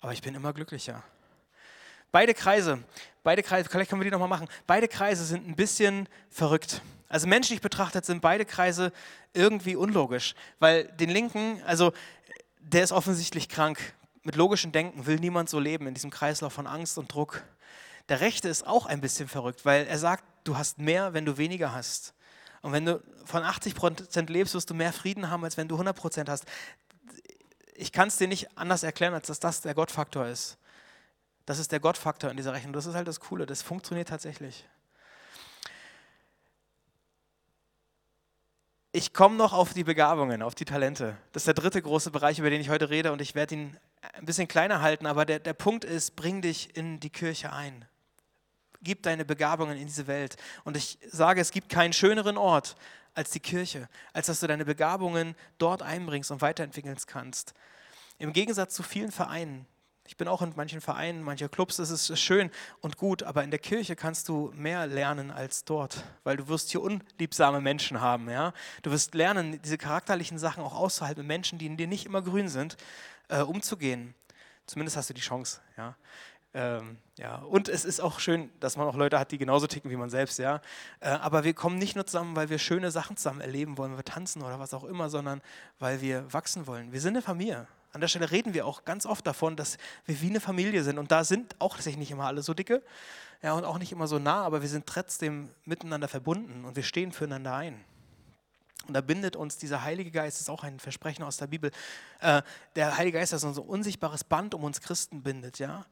aber 0.00 0.12
ich 0.12 0.22
bin 0.22 0.34
immer 0.34 0.52
glücklicher. 0.52 1.02
Beide 2.12 2.34
Kreise, 2.34 2.82
beide 3.22 3.42
Kreise, 3.42 3.68
vielleicht 3.68 3.90
können 3.90 4.00
wir 4.00 4.04
die 4.04 4.10
nochmal 4.10 4.28
machen, 4.28 4.48
beide 4.66 4.88
Kreise 4.88 5.24
sind 5.24 5.46
ein 5.46 5.56
bisschen 5.56 6.08
verrückt. 6.30 6.80
Also 7.08 7.26
menschlich 7.26 7.60
betrachtet 7.60 8.04
sind 8.04 8.20
beide 8.20 8.44
Kreise 8.44 8.92
irgendwie 9.32 9.76
unlogisch, 9.76 10.34
weil 10.58 10.84
den 10.84 11.10
linken, 11.10 11.62
also 11.64 11.92
der 12.58 12.82
ist 12.82 12.92
offensichtlich 12.92 13.48
krank 13.48 13.94
mit 14.26 14.34
logischem 14.34 14.72
Denken 14.72 15.06
will 15.06 15.16
niemand 15.16 15.48
so 15.48 15.60
leben 15.60 15.86
in 15.86 15.94
diesem 15.94 16.10
Kreislauf 16.10 16.52
von 16.52 16.66
Angst 16.66 16.98
und 16.98 17.14
Druck. 17.14 17.44
Der 18.08 18.20
Rechte 18.20 18.48
ist 18.48 18.66
auch 18.66 18.86
ein 18.86 19.00
bisschen 19.00 19.28
verrückt, 19.28 19.64
weil 19.64 19.86
er 19.86 19.98
sagt, 19.98 20.24
du 20.42 20.58
hast 20.58 20.78
mehr, 20.78 21.14
wenn 21.14 21.24
du 21.24 21.38
weniger 21.38 21.72
hast. 21.72 22.12
Und 22.60 22.72
wenn 22.72 22.84
du 22.84 23.00
von 23.24 23.44
80 23.44 23.76
Prozent 23.76 24.28
lebst, 24.28 24.54
wirst 24.54 24.68
du 24.68 24.74
mehr 24.74 24.92
Frieden 24.92 25.30
haben, 25.30 25.44
als 25.44 25.56
wenn 25.56 25.68
du 25.68 25.76
100 25.76 25.96
Prozent 25.96 26.28
hast. 26.28 26.44
Ich 27.74 27.92
kann 27.92 28.08
es 28.08 28.16
dir 28.16 28.26
nicht 28.26 28.58
anders 28.58 28.82
erklären, 28.82 29.14
als 29.14 29.28
dass 29.28 29.38
das 29.38 29.60
der 29.60 29.74
Gottfaktor 29.74 30.26
ist. 30.26 30.58
Das 31.46 31.58
ist 31.60 31.72
der 31.72 31.80
Gottfaktor 31.80 32.30
in 32.30 32.36
dieser 32.36 32.52
Rechnung. 32.52 32.72
Das 32.72 32.86
ist 32.86 32.94
halt 32.94 33.08
das 33.08 33.20
Coole. 33.20 33.46
Das 33.46 33.62
funktioniert 33.62 34.08
tatsächlich. 34.08 34.66
Ich 38.90 39.12
komme 39.12 39.36
noch 39.36 39.52
auf 39.52 39.72
die 39.72 39.84
Begabungen, 39.84 40.42
auf 40.42 40.54
die 40.54 40.64
Talente. 40.64 41.16
Das 41.32 41.42
ist 41.42 41.46
der 41.46 41.54
dritte 41.54 41.80
große 41.80 42.10
Bereich, 42.10 42.38
über 42.38 42.50
den 42.50 42.60
ich 42.60 42.70
heute 42.70 42.90
rede 42.90 43.12
und 43.12 43.20
ich 43.20 43.34
werde 43.34 43.54
ihn 43.54 43.76
ein 44.14 44.24
bisschen 44.24 44.48
kleiner 44.48 44.80
halten, 44.80 45.06
aber 45.06 45.24
der, 45.24 45.38
der 45.38 45.52
Punkt 45.52 45.84
ist, 45.84 46.16
bring 46.16 46.40
dich 46.40 46.76
in 46.76 46.98
die 46.98 47.10
Kirche 47.10 47.52
ein. 47.52 47.84
Gib 48.82 49.02
deine 49.02 49.24
Begabungen 49.24 49.76
in 49.76 49.86
diese 49.86 50.06
Welt. 50.06 50.36
Und 50.64 50.76
ich 50.76 50.98
sage, 51.10 51.40
es 51.40 51.50
gibt 51.50 51.68
keinen 51.68 51.92
schöneren 51.92 52.36
Ort 52.38 52.74
als 53.14 53.30
die 53.30 53.40
Kirche, 53.40 53.88
als 54.12 54.26
dass 54.26 54.40
du 54.40 54.46
deine 54.46 54.64
Begabungen 54.64 55.34
dort 55.58 55.82
einbringst 55.82 56.30
und 56.30 56.40
weiterentwickeln 56.40 56.96
kannst. 57.06 57.54
Im 58.18 58.32
Gegensatz 58.32 58.74
zu 58.74 58.82
vielen 58.82 59.12
Vereinen, 59.12 59.66
ich 60.08 60.16
bin 60.16 60.28
auch 60.28 60.42
in 60.42 60.52
manchen 60.56 60.80
Vereinen, 60.80 61.22
manchen 61.22 61.50
Clubs, 61.50 61.76
das 61.76 61.90
ist 61.90 62.18
schön 62.18 62.50
und 62.80 62.96
gut, 62.96 63.22
aber 63.22 63.44
in 63.44 63.50
der 63.50 63.58
Kirche 63.58 63.96
kannst 63.96 64.28
du 64.28 64.52
mehr 64.54 64.86
lernen 64.86 65.30
als 65.30 65.64
dort, 65.64 66.04
weil 66.24 66.36
du 66.36 66.48
wirst 66.48 66.70
hier 66.70 66.82
unliebsame 66.82 67.60
Menschen 67.60 68.00
haben. 68.00 68.30
Ja? 68.30 68.52
Du 68.82 68.90
wirst 68.90 69.14
lernen, 69.14 69.60
diese 69.62 69.78
charakterlichen 69.78 70.38
Sachen 70.38 70.62
auch 70.62 70.74
auszuhalten 70.74 71.22
mit 71.22 71.28
Menschen, 71.28 71.58
die 71.58 71.66
in 71.66 71.76
dir 71.76 71.86
nicht 71.86 72.06
immer 72.06 72.22
grün 72.22 72.48
sind, 72.48 72.76
äh, 73.28 73.40
umzugehen. 73.40 74.14
Zumindest 74.66 74.96
hast 74.96 75.10
du 75.10 75.14
die 75.14 75.20
Chance. 75.20 75.60
Ja? 75.76 75.96
Ähm, 76.54 76.98
ja. 77.18 77.36
Und 77.36 77.68
es 77.68 77.84
ist 77.84 78.00
auch 78.00 78.18
schön, 78.18 78.50
dass 78.60 78.76
man 78.76 78.88
auch 78.88 78.96
Leute 78.96 79.18
hat, 79.18 79.30
die 79.30 79.38
genauso 79.38 79.66
ticken 79.66 79.90
wie 79.90 79.96
man 79.96 80.10
selbst. 80.10 80.38
Ja? 80.38 80.60
Äh, 81.00 81.10
aber 81.10 81.44
wir 81.44 81.54
kommen 81.54 81.78
nicht 81.78 81.96
nur 81.96 82.06
zusammen, 82.06 82.34
weil 82.34 82.48
wir 82.48 82.58
schöne 82.58 82.90
Sachen 82.90 83.16
zusammen 83.16 83.40
erleben 83.40 83.76
wollen, 83.78 83.92
weil 83.92 83.98
wir 83.98 84.04
tanzen 84.04 84.42
oder 84.42 84.58
was 84.58 84.72
auch 84.72 84.84
immer, 84.84 85.10
sondern 85.10 85.42
weil 85.78 86.00
wir 86.00 86.32
wachsen 86.32 86.66
wollen. 86.66 86.92
Wir 86.92 87.00
sind 87.00 87.14
eine 87.14 87.22
Familie. 87.22 87.66
An 87.96 88.02
der 88.02 88.08
Stelle 88.08 88.30
reden 88.30 88.52
wir 88.52 88.66
auch 88.66 88.84
ganz 88.84 89.06
oft 89.06 89.26
davon, 89.26 89.56
dass 89.56 89.78
wir 90.04 90.20
wie 90.20 90.28
eine 90.28 90.38
Familie 90.38 90.84
sind. 90.84 90.98
Und 90.98 91.10
da 91.10 91.24
sind 91.24 91.56
auch 91.58 91.76
tatsächlich 91.76 91.96
nicht 91.96 92.10
immer 92.10 92.26
alle 92.26 92.42
so 92.42 92.52
dicke 92.52 92.82
ja, 93.42 93.54
und 93.54 93.64
auch 93.64 93.78
nicht 93.78 93.90
immer 93.90 94.06
so 94.06 94.18
nah, 94.18 94.42
aber 94.42 94.60
wir 94.60 94.68
sind 94.68 94.86
trotzdem 94.86 95.48
miteinander 95.64 96.06
verbunden 96.06 96.66
und 96.66 96.76
wir 96.76 96.82
stehen 96.82 97.10
füreinander 97.10 97.54
ein. 97.54 97.82
Und 98.86 98.92
da 98.92 99.00
bindet 99.00 99.34
uns 99.34 99.56
dieser 99.56 99.82
Heilige 99.82 100.10
Geist, 100.10 100.36
das 100.36 100.42
ist 100.42 100.50
auch 100.50 100.62
ein 100.62 100.78
Versprechen 100.78 101.24
aus 101.24 101.38
der 101.38 101.46
Bibel, 101.46 101.70
äh, 102.20 102.42
der 102.74 102.98
Heilige 102.98 103.16
Geist, 103.16 103.32
das 103.32 103.44
unser 103.44 103.64
unsichtbares 103.64 104.24
Band 104.24 104.52
um 104.52 104.64
uns 104.64 104.82
Christen 104.82 105.22
bindet. 105.22 105.58
Ja? 105.58 105.86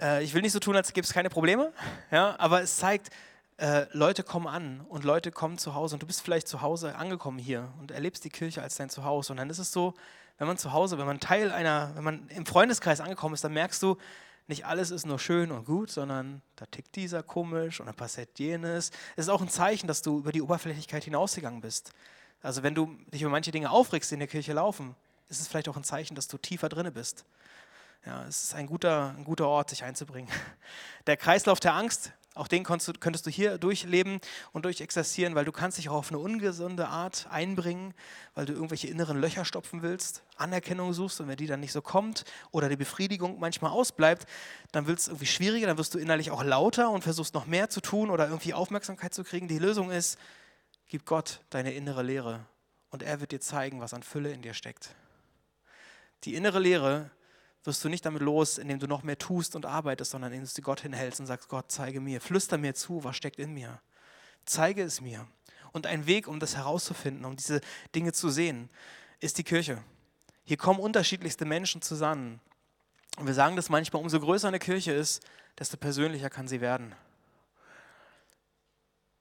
Äh, 0.00 0.24
ich 0.24 0.34
will 0.34 0.42
nicht 0.42 0.50
so 0.50 0.58
tun, 0.58 0.74
als 0.74 0.92
gäbe 0.92 1.04
es 1.04 1.12
keine 1.12 1.30
Probleme, 1.30 1.72
ja? 2.10 2.34
aber 2.40 2.60
es 2.60 2.76
zeigt, 2.76 3.10
äh, 3.58 3.86
Leute 3.92 4.24
kommen 4.24 4.48
an 4.48 4.80
und 4.88 5.04
Leute 5.04 5.30
kommen 5.30 5.58
zu 5.58 5.76
Hause 5.76 5.94
und 5.94 6.02
du 6.02 6.08
bist 6.08 6.22
vielleicht 6.22 6.48
zu 6.48 6.60
Hause 6.60 6.96
angekommen 6.96 7.38
hier 7.38 7.72
und 7.78 7.92
erlebst 7.92 8.24
die 8.24 8.30
Kirche 8.30 8.62
als 8.62 8.74
dein 8.74 8.90
Zuhause. 8.90 9.32
Und 9.32 9.36
dann 9.36 9.48
ist 9.48 9.60
es 9.60 9.70
so, 9.70 9.94
wenn 10.40 10.46
man 10.46 10.56
zu 10.56 10.72
Hause, 10.72 10.96
wenn 10.96 11.06
man 11.06 11.20
Teil 11.20 11.52
einer, 11.52 11.92
wenn 11.96 12.02
man 12.02 12.26
im 12.30 12.46
Freundeskreis 12.46 13.02
angekommen 13.02 13.34
ist, 13.34 13.44
dann 13.44 13.52
merkst 13.52 13.82
du, 13.82 13.98
nicht 14.46 14.64
alles 14.64 14.90
ist 14.90 15.04
nur 15.04 15.18
schön 15.18 15.52
und 15.52 15.66
gut, 15.66 15.90
sondern 15.90 16.40
da 16.56 16.64
tickt 16.64 16.96
dieser 16.96 17.22
komisch 17.22 17.78
und 17.78 17.84
dann 17.84 17.94
passiert 17.94 18.38
jenes. 18.38 18.90
Es 19.16 19.26
ist 19.26 19.28
auch 19.28 19.42
ein 19.42 19.50
Zeichen, 19.50 19.86
dass 19.86 20.00
du 20.00 20.18
über 20.18 20.32
die 20.32 20.40
Oberflächlichkeit 20.40 21.04
hinausgegangen 21.04 21.60
bist. 21.60 21.92
Also 22.40 22.62
wenn 22.62 22.74
du 22.74 22.96
dich 23.12 23.20
über 23.20 23.30
manche 23.30 23.50
Dinge 23.50 23.70
aufregst, 23.70 24.10
die 24.10 24.14
in 24.14 24.20
der 24.20 24.28
Kirche 24.28 24.54
laufen, 24.54 24.96
ist 25.28 25.42
es 25.42 25.46
vielleicht 25.46 25.68
auch 25.68 25.76
ein 25.76 25.84
Zeichen, 25.84 26.14
dass 26.14 26.26
du 26.26 26.38
tiefer 26.38 26.70
drinne 26.70 26.90
bist. 26.90 27.26
Ja, 28.06 28.24
es 28.24 28.44
ist 28.44 28.54
ein 28.54 28.66
guter, 28.66 29.14
ein 29.18 29.24
guter 29.24 29.46
Ort, 29.46 29.68
sich 29.68 29.84
einzubringen. 29.84 30.32
Der 31.06 31.18
Kreislauf 31.18 31.60
der 31.60 31.74
Angst, 31.74 32.12
auch 32.34 32.46
den 32.46 32.62
du, 32.62 32.92
könntest 33.00 33.26
du 33.26 33.30
hier 33.30 33.58
durchleben 33.58 34.20
und 34.52 34.64
durchexerzieren, 34.64 35.34
weil 35.34 35.44
du 35.44 35.52
kannst 35.52 35.78
dich 35.78 35.88
auch 35.88 35.96
auf 35.96 36.10
eine 36.10 36.18
ungesunde 36.18 36.86
Art 36.88 37.26
einbringen, 37.30 37.92
weil 38.34 38.46
du 38.46 38.52
irgendwelche 38.52 38.86
inneren 38.86 39.20
Löcher 39.20 39.44
stopfen 39.44 39.82
willst, 39.82 40.22
Anerkennung 40.36 40.92
suchst 40.92 41.20
und 41.20 41.28
wenn 41.28 41.36
die 41.36 41.48
dann 41.48 41.60
nicht 41.60 41.72
so 41.72 41.82
kommt 41.82 42.24
oder 42.52 42.68
die 42.68 42.76
Befriedigung 42.76 43.40
manchmal 43.40 43.72
ausbleibt, 43.72 44.26
dann 44.70 44.86
wird 44.86 45.00
es 45.00 45.08
irgendwie 45.08 45.26
schwieriger, 45.26 45.66
dann 45.66 45.78
wirst 45.78 45.94
du 45.94 45.98
innerlich 45.98 46.30
auch 46.30 46.44
lauter 46.44 46.90
und 46.90 47.02
versuchst 47.02 47.34
noch 47.34 47.46
mehr 47.46 47.68
zu 47.68 47.80
tun 47.80 48.10
oder 48.10 48.28
irgendwie 48.28 48.54
Aufmerksamkeit 48.54 49.12
zu 49.12 49.24
kriegen. 49.24 49.48
Die 49.48 49.58
Lösung 49.58 49.90
ist, 49.90 50.16
gib 50.86 51.06
Gott 51.06 51.40
deine 51.50 51.72
innere 51.72 52.04
Lehre 52.04 52.46
und 52.90 53.02
er 53.02 53.20
wird 53.20 53.32
dir 53.32 53.40
zeigen, 53.40 53.80
was 53.80 53.92
an 53.92 54.04
Fülle 54.04 54.32
in 54.32 54.42
dir 54.42 54.54
steckt. 54.54 54.94
Die 56.24 56.34
innere 56.34 56.60
Lehre 56.60 57.10
wirst 57.64 57.84
du 57.84 57.88
nicht 57.88 58.06
damit 58.06 58.22
los, 58.22 58.58
indem 58.58 58.78
du 58.78 58.86
noch 58.86 59.02
mehr 59.02 59.18
tust 59.18 59.54
und 59.54 59.66
arbeitest, 59.66 60.12
sondern 60.12 60.32
indem 60.32 60.48
du 60.54 60.62
Gott 60.62 60.80
hinhältst 60.80 61.20
und 61.20 61.26
sagst, 61.26 61.48
Gott, 61.48 61.66
zeige 61.68 62.00
mir, 62.00 62.20
flüster 62.20 62.58
mir 62.58 62.74
zu, 62.74 63.04
was 63.04 63.16
steckt 63.16 63.38
in 63.38 63.52
mir. 63.52 63.80
Zeige 64.46 64.82
es 64.82 65.00
mir. 65.00 65.26
Und 65.72 65.86
ein 65.86 66.06
Weg, 66.06 66.26
um 66.26 66.40
das 66.40 66.56
herauszufinden, 66.56 67.24
um 67.24 67.36
diese 67.36 67.60
Dinge 67.94 68.12
zu 68.12 68.30
sehen, 68.30 68.70
ist 69.20 69.38
die 69.38 69.44
Kirche. 69.44 69.82
Hier 70.44 70.56
kommen 70.56 70.80
unterschiedlichste 70.80 71.44
Menschen 71.44 71.82
zusammen. 71.82 72.40
Und 73.18 73.26
wir 73.26 73.34
sagen 73.34 73.56
das 73.56 73.68
manchmal, 73.68 74.02
umso 74.02 74.18
größer 74.18 74.48
eine 74.48 74.58
Kirche 74.58 74.92
ist, 74.92 75.22
desto 75.58 75.76
persönlicher 75.76 76.30
kann 76.30 76.48
sie 76.48 76.60
werden. 76.60 76.94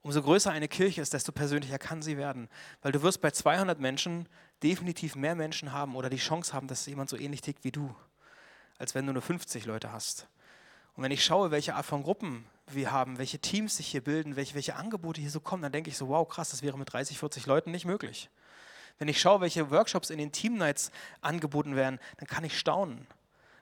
Umso 0.01 0.21
größer 0.21 0.49
eine 0.49 0.69
Kirche 0.69 1.01
ist, 1.01 1.13
desto 1.13 1.33
persönlicher 1.33 1.77
kann 1.77 2.01
sie 2.01 2.17
werden. 2.17 2.47
Weil 2.81 2.93
du 2.93 3.01
wirst 3.03 3.19
bei 3.19 3.31
200 3.31 3.79
Menschen 3.79 4.29
definitiv 4.63 5.15
mehr 5.15 5.35
Menschen 5.35 5.73
haben 5.73 5.95
oder 5.95 6.09
die 6.09 6.17
Chance 6.17 6.53
haben, 6.53 6.67
dass 6.67 6.85
jemand 6.85 7.09
so 7.09 7.17
ähnlich 7.17 7.41
tickt 7.41 7.65
wie 7.65 7.71
du 7.71 7.93
als 8.79 8.95
wenn 8.95 9.05
du 9.05 9.13
nur 9.13 9.21
50 9.21 9.65
Leute 9.65 9.91
hast. 9.91 10.27
Und 10.95 11.03
wenn 11.03 11.11
ich 11.11 11.23
schaue, 11.23 11.51
welche 11.51 11.75
Art 11.75 11.85
von 11.85 12.03
Gruppen 12.03 12.45
wir 12.67 12.91
haben, 12.91 13.17
welche 13.17 13.39
Teams 13.39 13.77
sich 13.77 13.87
hier 13.87 14.03
bilden, 14.03 14.35
welche, 14.35 14.55
welche 14.55 14.75
Angebote 14.75 15.21
hier 15.21 15.29
so 15.29 15.39
kommen, 15.39 15.61
dann 15.61 15.71
denke 15.71 15.89
ich 15.89 15.97
so, 15.97 16.07
wow, 16.07 16.27
krass, 16.27 16.49
das 16.49 16.61
wäre 16.61 16.77
mit 16.77 16.91
30, 16.91 17.19
40 17.19 17.45
Leuten 17.45 17.71
nicht 17.71 17.85
möglich. 17.85 18.29
Wenn 18.97 19.07
ich 19.07 19.21
schaue, 19.21 19.41
welche 19.41 19.69
Workshops 19.71 20.09
in 20.09 20.17
den 20.17 20.31
Team 20.31 20.57
Nights 20.57 20.91
angeboten 21.21 21.75
werden, 21.75 21.99
dann 22.17 22.27
kann 22.27 22.43
ich 22.43 22.57
staunen. 22.57 23.07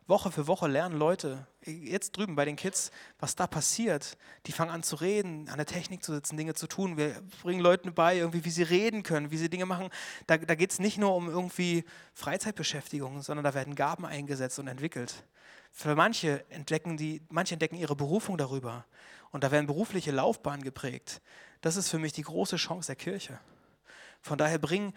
Woche 0.08 0.32
für 0.32 0.48
Woche 0.48 0.68
lernen 0.68 0.98
Leute, 0.98 1.46
jetzt 1.66 2.16
drüben 2.16 2.36
bei 2.36 2.46
den 2.46 2.56
Kids, 2.56 2.92
was 3.20 3.36
da 3.36 3.46
passiert. 3.46 4.18
Die 4.46 4.54
fangen 4.54 4.72
an 4.72 4.82
zu 4.82 4.96
reden, 4.96 5.50
an 5.50 5.58
der 5.58 5.66
Technik 5.66 6.02
zu 6.02 6.14
sitzen, 6.14 6.38
Dinge 6.38 6.54
zu 6.54 6.68
tun. 6.68 6.96
Wir 6.96 7.22
bringen 7.44 7.60
Leuten 7.60 7.94
bei, 7.94 8.18
irgendwie, 8.18 8.46
wie 8.46 8.50
sie 8.50 8.64
reden 8.64 9.04
können, 9.04 9.32
wie 9.32 9.38
sie 9.38 9.50
Dinge 9.50 9.66
machen. 9.66 9.90
Da, 10.26 10.38
da 10.38 10.56
geht 10.56 10.72
es 10.72 10.80
nicht 10.80 10.98
nur 10.98 11.14
um 11.14 11.30
irgendwie 11.30 11.84
Freizeitbeschäftigung, 12.14 13.22
sondern 13.22 13.44
da 13.44 13.54
werden 13.54 13.76
Gaben 13.76 14.06
eingesetzt 14.06 14.60
und 14.60 14.68
entwickelt. 14.68 15.26
Für 15.74 15.94
manche 15.94 16.50
entdecken, 16.50 16.96
die, 16.96 17.22
manche 17.30 17.56
entdecken 17.56 17.76
ihre 17.76 17.96
Berufung 17.96 18.38
darüber. 18.38 18.86
Und 19.32 19.44
da 19.44 19.52
werden 19.52 19.68
berufliche 19.68 20.12
Laufbahnen 20.12 20.64
geprägt. 20.64 21.22
Das 21.60 21.76
ist 21.76 21.90
für 21.90 22.00
mich 22.00 22.14
die 22.14 22.22
große 22.22 22.56
Chance 22.56 22.88
der 22.88 22.96
Kirche. 22.96 23.40
Von 24.22 24.38
daher 24.38 24.58
bring 24.58 24.94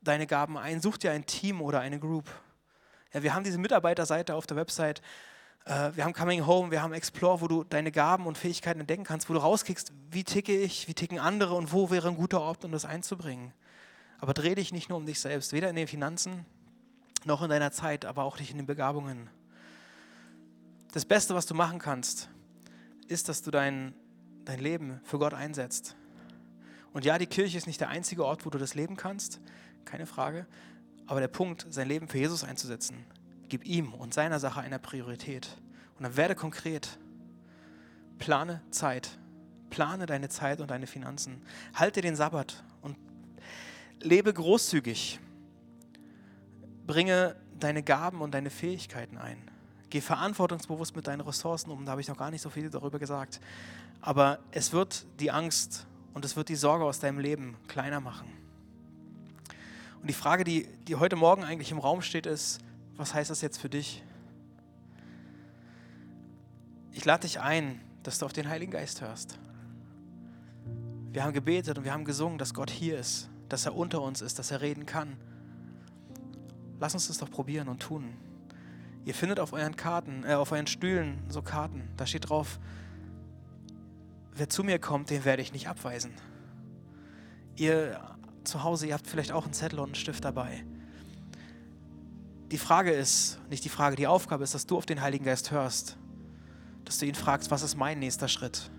deine 0.00 0.26
Gaben 0.26 0.56
ein, 0.56 0.80
such 0.80 0.96
dir 0.96 1.12
ein 1.12 1.26
Team 1.26 1.60
oder 1.60 1.80
eine 1.80 1.98
Group 1.98 2.24
ja, 3.12 3.22
wir 3.22 3.34
haben 3.34 3.44
diese 3.44 3.58
Mitarbeiterseite 3.58 4.34
auf 4.34 4.46
der 4.46 4.56
Website. 4.56 5.02
Äh, 5.64 5.90
wir 5.94 6.04
haben 6.04 6.12
Coming 6.12 6.46
Home, 6.46 6.70
wir 6.70 6.82
haben 6.82 6.92
Explore, 6.92 7.40
wo 7.40 7.48
du 7.48 7.64
deine 7.64 7.92
Gaben 7.92 8.26
und 8.26 8.38
Fähigkeiten 8.38 8.80
entdecken 8.80 9.04
kannst, 9.04 9.28
wo 9.28 9.34
du 9.34 9.40
rauskickst, 9.40 9.92
wie 10.10 10.24
ticke 10.24 10.56
ich, 10.56 10.88
wie 10.88 10.94
ticken 10.94 11.18
andere 11.18 11.54
und 11.54 11.72
wo 11.72 11.90
wäre 11.90 12.08
ein 12.08 12.16
guter 12.16 12.40
Ort, 12.40 12.64
um 12.64 12.72
das 12.72 12.84
einzubringen. 12.84 13.52
Aber 14.18 14.34
dreh 14.34 14.54
dich 14.54 14.72
nicht 14.72 14.88
nur 14.88 14.98
um 14.98 15.06
dich 15.06 15.20
selbst, 15.20 15.52
weder 15.52 15.70
in 15.70 15.76
den 15.76 15.88
Finanzen 15.88 16.44
noch 17.24 17.42
in 17.42 17.50
deiner 17.50 17.72
Zeit, 17.72 18.04
aber 18.04 18.24
auch 18.24 18.38
nicht 18.38 18.50
in 18.50 18.58
den 18.58 18.66
Begabungen. 18.66 19.28
Das 20.92 21.04
Beste, 21.04 21.34
was 21.34 21.46
du 21.46 21.54
machen 21.54 21.78
kannst, 21.78 22.28
ist, 23.08 23.28
dass 23.28 23.42
du 23.42 23.50
dein, 23.50 23.94
dein 24.44 24.58
Leben 24.58 25.00
für 25.04 25.18
Gott 25.18 25.34
einsetzt. 25.34 25.96
Und 26.92 27.04
ja, 27.04 27.18
die 27.18 27.26
Kirche 27.26 27.56
ist 27.56 27.66
nicht 27.66 27.80
der 27.80 27.88
einzige 27.88 28.24
Ort, 28.24 28.44
wo 28.44 28.50
du 28.50 28.58
das 28.58 28.74
leben 28.74 28.96
kannst, 28.96 29.40
keine 29.84 30.06
Frage. 30.06 30.46
Aber 31.10 31.18
der 31.18 31.26
Punkt, 31.26 31.66
sein 31.70 31.88
Leben 31.88 32.06
für 32.06 32.18
Jesus 32.18 32.44
einzusetzen, 32.44 33.04
gib 33.48 33.66
ihm 33.66 33.94
und 33.94 34.14
seiner 34.14 34.38
Sache 34.38 34.60
eine 34.60 34.78
Priorität. 34.78 35.48
Und 35.98 36.04
dann 36.04 36.16
werde 36.16 36.36
konkret. 36.36 37.00
Plane 38.18 38.62
Zeit. 38.70 39.18
Plane 39.70 40.06
deine 40.06 40.28
Zeit 40.28 40.60
und 40.60 40.70
deine 40.70 40.86
Finanzen. 40.86 41.42
Halte 41.74 42.00
den 42.00 42.14
Sabbat 42.14 42.62
und 42.80 42.96
lebe 43.98 44.32
großzügig. 44.32 45.18
Bringe 46.86 47.34
deine 47.58 47.82
Gaben 47.82 48.20
und 48.20 48.32
deine 48.32 48.50
Fähigkeiten 48.50 49.18
ein. 49.18 49.50
Geh 49.88 50.00
verantwortungsbewusst 50.00 50.94
mit 50.94 51.08
deinen 51.08 51.22
Ressourcen 51.22 51.72
um. 51.72 51.86
Da 51.86 51.90
habe 51.90 52.02
ich 52.02 52.06
noch 52.06 52.18
gar 52.18 52.30
nicht 52.30 52.42
so 52.42 52.50
viel 52.50 52.70
darüber 52.70 53.00
gesagt. 53.00 53.40
Aber 54.00 54.38
es 54.52 54.72
wird 54.72 55.06
die 55.18 55.32
Angst 55.32 55.88
und 56.14 56.24
es 56.24 56.36
wird 56.36 56.48
die 56.48 56.54
Sorge 56.54 56.84
aus 56.84 57.00
deinem 57.00 57.18
Leben 57.18 57.56
kleiner 57.66 57.98
machen. 57.98 58.39
Und 60.00 60.08
die 60.08 60.14
Frage, 60.14 60.44
die, 60.44 60.66
die 60.88 60.96
heute 60.96 61.16
Morgen 61.16 61.44
eigentlich 61.44 61.70
im 61.70 61.78
Raum 61.78 62.00
steht, 62.02 62.26
ist, 62.26 62.60
was 62.96 63.14
heißt 63.14 63.30
das 63.30 63.40
jetzt 63.40 63.58
für 63.58 63.68
dich? 63.68 64.02
Ich 66.92 67.04
lade 67.04 67.22
dich 67.22 67.40
ein, 67.40 67.80
dass 68.02 68.18
du 68.18 68.26
auf 68.26 68.32
den 68.32 68.48
Heiligen 68.48 68.72
Geist 68.72 69.00
hörst. 69.00 69.38
Wir 71.12 71.24
haben 71.24 71.32
gebetet 71.32 71.76
und 71.78 71.84
wir 71.84 71.92
haben 71.92 72.04
gesungen, 72.04 72.38
dass 72.38 72.54
Gott 72.54 72.70
hier 72.70 72.98
ist, 72.98 73.28
dass 73.48 73.66
er 73.66 73.74
unter 73.74 74.00
uns 74.00 74.22
ist, 74.22 74.38
dass 74.38 74.50
er 74.50 74.60
reden 74.60 74.86
kann. 74.86 75.16
Lass 76.78 76.94
uns 76.94 77.08
das 77.08 77.18
doch 77.18 77.30
probieren 77.30 77.68
und 77.68 77.80
tun. 77.80 78.16
Ihr 79.04 79.14
findet 79.14 79.40
auf 79.40 79.52
euren 79.52 79.76
Karten, 79.76 80.24
äh, 80.24 80.34
auf 80.34 80.52
euren 80.52 80.66
Stühlen 80.66 81.18
so 81.28 81.42
Karten. 81.42 81.88
Da 81.96 82.06
steht 82.06 82.28
drauf, 82.28 82.58
wer 84.34 84.48
zu 84.48 84.62
mir 84.62 84.78
kommt, 84.78 85.10
den 85.10 85.24
werde 85.24 85.42
ich 85.42 85.52
nicht 85.52 85.68
abweisen. 85.68 86.12
Ihr 87.56 88.00
zu 88.44 88.62
Hause, 88.62 88.86
ihr 88.86 88.94
habt 88.94 89.06
vielleicht 89.06 89.32
auch 89.32 89.44
einen 89.44 89.52
Zettel 89.52 89.78
und 89.78 89.86
einen 89.86 89.94
Stift 89.94 90.24
dabei. 90.24 90.64
Die 92.50 92.58
Frage 92.58 92.90
ist, 92.90 93.38
nicht 93.48 93.64
die 93.64 93.68
Frage, 93.68 93.96
die 93.96 94.06
Aufgabe 94.06 94.42
ist, 94.42 94.54
dass 94.54 94.66
du 94.66 94.76
auf 94.76 94.86
den 94.86 95.00
Heiligen 95.00 95.24
Geist 95.24 95.50
hörst. 95.50 95.96
Dass 96.84 96.98
du 96.98 97.06
ihn 97.06 97.14
fragst, 97.14 97.50
was 97.50 97.62
ist 97.62 97.76
mein 97.76 97.98
nächster 97.98 98.26
Schritt? 98.26 98.70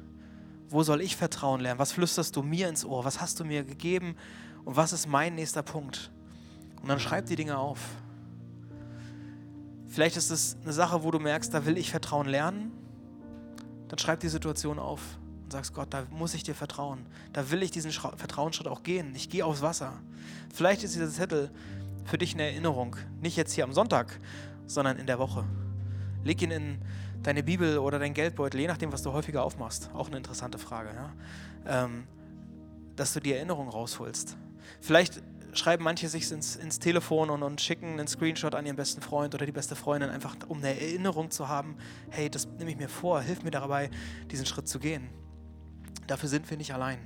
Wo 0.69 0.83
soll 0.83 1.01
ich 1.01 1.15
Vertrauen 1.15 1.61
lernen? 1.61 1.79
Was 1.79 1.93
flüsterst 1.93 2.35
du 2.35 2.43
mir 2.43 2.67
ins 2.67 2.83
Ohr? 2.83 3.05
Was 3.05 3.21
hast 3.21 3.39
du 3.39 3.45
mir 3.45 3.63
gegeben? 3.63 4.15
Und 4.65 4.75
was 4.75 4.93
ist 4.93 5.07
mein 5.07 5.35
nächster 5.35 5.63
Punkt? 5.63 6.11
Und 6.81 6.89
dann 6.89 6.99
schreib 6.99 7.27
die 7.27 7.35
Dinge 7.35 7.57
auf. 7.57 7.79
Vielleicht 9.87 10.17
ist 10.17 10.31
es 10.31 10.57
eine 10.63 10.73
Sache, 10.73 11.03
wo 11.03 11.11
du 11.11 11.19
merkst, 11.19 11.53
da 11.53 11.65
will 11.65 11.77
ich 11.77 11.91
Vertrauen 11.91 12.27
lernen. 12.27 12.71
Dann 13.87 13.99
schreib 13.99 14.21
die 14.21 14.29
Situation 14.29 14.79
auf 14.79 15.01
und 15.51 15.57
sagst, 15.57 15.73
Gott, 15.73 15.93
da 15.93 16.05
muss 16.09 16.33
ich 16.33 16.43
dir 16.43 16.55
vertrauen. 16.55 17.05
Da 17.33 17.51
will 17.51 17.61
ich 17.61 17.71
diesen 17.71 17.91
Vertrauensschritt 17.91 18.67
auch 18.67 18.83
gehen. 18.83 19.13
Ich 19.15 19.29
gehe 19.29 19.45
aufs 19.45 19.61
Wasser. 19.61 19.93
Vielleicht 20.53 20.83
ist 20.83 20.95
dieser 20.95 21.09
Zettel 21.09 21.51
für 22.05 22.17
dich 22.17 22.33
eine 22.33 22.43
Erinnerung. 22.43 22.95
Nicht 23.21 23.35
jetzt 23.35 23.51
hier 23.51 23.65
am 23.65 23.73
Sonntag, 23.73 24.19
sondern 24.65 24.97
in 24.97 25.07
der 25.07 25.19
Woche. 25.19 25.43
Leg 26.23 26.41
ihn 26.41 26.51
in 26.51 26.77
deine 27.21 27.43
Bibel 27.43 27.79
oder 27.79 27.99
dein 27.99 28.13
Geldbeutel, 28.13 28.61
je 28.61 28.67
nachdem, 28.67 28.93
was 28.93 29.03
du 29.03 29.11
häufiger 29.11 29.43
aufmachst. 29.43 29.89
Auch 29.93 30.07
eine 30.07 30.17
interessante 30.17 30.57
Frage. 30.57 30.91
Ja? 30.95 31.13
Ähm, 31.65 32.03
dass 32.95 33.13
du 33.13 33.19
die 33.19 33.33
Erinnerung 33.33 33.67
rausholst. 33.67 34.37
Vielleicht 34.79 35.21
schreiben 35.53 35.83
manche 35.83 36.07
sich 36.07 36.31
ins, 36.31 36.55
ins 36.55 36.79
Telefon 36.79 37.29
und, 37.29 37.43
und, 37.43 37.59
schicken 37.59 37.99
einen 37.99 38.07
Screenshot 38.07 38.55
an 38.55 38.65
ihren 38.65 38.77
besten 38.77 39.01
Freund 39.01 39.35
oder 39.35 39.45
die 39.45 39.51
beste 39.51 39.75
Freundin, 39.75 40.09
einfach 40.09 40.37
um 40.47 40.59
eine 40.59 40.79
Erinnerung 40.79 41.29
zu 41.29 41.49
haben, 41.49 41.75
hey, 42.09 42.29
das 42.29 42.47
nehme 42.57 42.71
ich 42.71 42.77
mir 42.77 42.87
vor, 42.87 43.21
hilf 43.21 43.43
mir 43.43 43.51
dabei, 43.51 43.89
diesen 44.31 44.45
Schritt 44.45 44.69
zu 44.69 44.79
gehen. 44.79 45.09
Dafür 46.11 46.27
sind 46.27 46.49
wir 46.49 46.57
nicht 46.57 46.73
allein. 46.73 46.99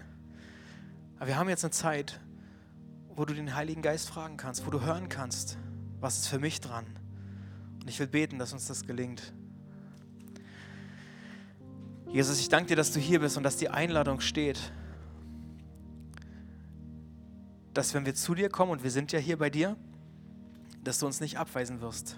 Aber 1.17 1.27
wir 1.27 1.37
haben 1.37 1.47
jetzt 1.47 1.63
eine 1.63 1.69
Zeit, 1.69 2.19
wo 3.09 3.23
du 3.23 3.35
den 3.35 3.53
Heiligen 3.53 3.83
Geist 3.83 4.09
fragen 4.09 4.35
kannst, 4.35 4.65
wo 4.65 4.71
du 4.71 4.81
hören 4.81 5.09
kannst, 5.09 5.59
was 5.99 6.17
ist 6.17 6.27
für 6.27 6.39
mich 6.39 6.59
dran. 6.59 6.87
Und 7.79 7.87
ich 7.87 7.99
will 7.99 8.07
beten, 8.07 8.39
dass 8.39 8.51
uns 8.51 8.65
das 8.65 8.87
gelingt. 8.87 9.31
Jesus, 12.07 12.39
ich 12.39 12.49
danke 12.49 12.69
dir, 12.69 12.75
dass 12.75 12.93
du 12.93 12.99
hier 12.99 13.19
bist 13.19 13.37
und 13.37 13.43
dass 13.43 13.57
die 13.57 13.69
Einladung 13.69 14.21
steht, 14.21 14.73
dass 17.75 17.93
wenn 17.93 18.07
wir 18.07 18.15
zu 18.15 18.33
dir 18.33 18.49
kommen, 18.49 18.71
und 18.71 18.81
wir 18.81 18.89
sind 18.89 19.11
ja 19.11 19.19
hier 19.19 19.37
bei 19.37 19.51
dir, 19.51 19.77
dass 20.83 20.97
du 20.97 21.05
uns 21.05 21.21
nicht 21.21 21.37
abweisen 21.37 21.79
wirst. 21.79 22.17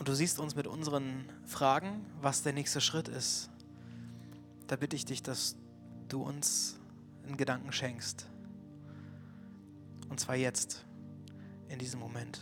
Und 0.00 0.08
du 0.08 0.14
siehst 0.14 0.40
uns 0.40 0.56
mit 0.56 0.66
unseren 0.66 1.26
Fragen, 1.46 2.04
was 2.20 2.42
der 2.42 2.54
nächste 2.54 2.80
Schritt 2.80 3.06
ist 3.06 3.51
da 4.72 4.76
bitte 4.76 4.96
ich 4.96 5.04
dich, 5.04 5.22
dass 5.22 5.54
du 6.08 6.22
uns 6.22 6.80
einen 7.26 7.36
Gedanken 7.36 7.72
schenkst. 7.72 8.26
Und 10.08 10.18
zwar 10.18 10.34
jetzt, 10.34 10.86
in 11.68 11.78
diesem 11.78 12.00
Moment. 12.00 12.40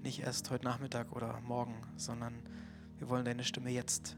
Nicht 0.00 0.22
erst 0.22 0.52
heute 0.52 0.64
Nachmittag 0.66 1.10
oder 1.10 1.40
morgen, 1.44 1.74
sondern 1.96 2.32
wir 2.98 3.08
wollen 3.08 3.24
deine 3.24 3.42
Stimme 3.42 3.70
jetzt 3.70 4.16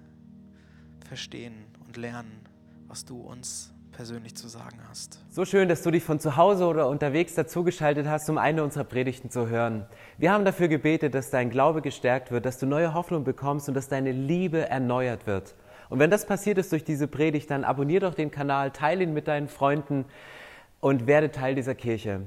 verstehen 1.09 1.55
und 1.87 1.97
lernen, 1.97 2.47
was 2.89 3.07
du 3.07 3.23
uns 3.23 3.73
persönlich 3.91 4.37
zu 4.37 4.49
sagen 4.49 4.79
hast. 4.91 5.25
So 5.31 5.47
schön, 5.47 5.71
dass 5.71 5.83
du 5.83 5.91
dich 5.91 6.05
von 6.05 6.21
zu 6.21 6.37
Hause 6.37 6.67
oder 6.67 6.91
unterwegs 6.91 7.37
dazugeschaltet 7.37 8.07
hast, 8.07 8.29
um 8.29 8.37
eine 8.37 8.65
unserer 8.65 8.85
Predigten 8.85 9.31
zu 9.31 9.49
hören. 9.49 9.87
Wir 10.19 10.31
haben 10.31 10.45
dafür 10.45 10.69
gebetet, 10.69 11.15
dass 11.15 11.31
dein 11.31 11.49
Glaube 11.49 11.81
gestärkt 11.81 12.31
wird, 12.31 12.45
dass 12.45 12.59
du 12.59 12.67
neue 12.67 12.93
Hoffnung 12.93 13.25
bekommst 13.25 13.67
und 13.69 13.75
dass 13.75 13.89
deine 13.89 14.13
Liebe 14.13 14.69
erneuert 14.69 15.27
wird. 15.27 15.55
Und 15.89 15.99
wenn 15.99 16.11
das 16.11 16.27
passiert 16.27 16.59
ist 16.59 16.73
durch 16.73 16.85
diese 16.85 17.09
Predigt, 17.09 17.51
dann 17.51 17.65
abonnier 17.65 18.01
doch 18.01 18.15
den 18.15 18.31
Kanal, 18.31 18.71
teile 18.71 19.05
ihn 19.05 19.13
mit 19.13 19.29
deinen 19.29 19.49
Freunden 19.49 20.05
und 20.81 21.07
werde 21.07 21.31
Teil 21.31 21.55
dieser 21.55 21.75
Kirche. 21.75 22.27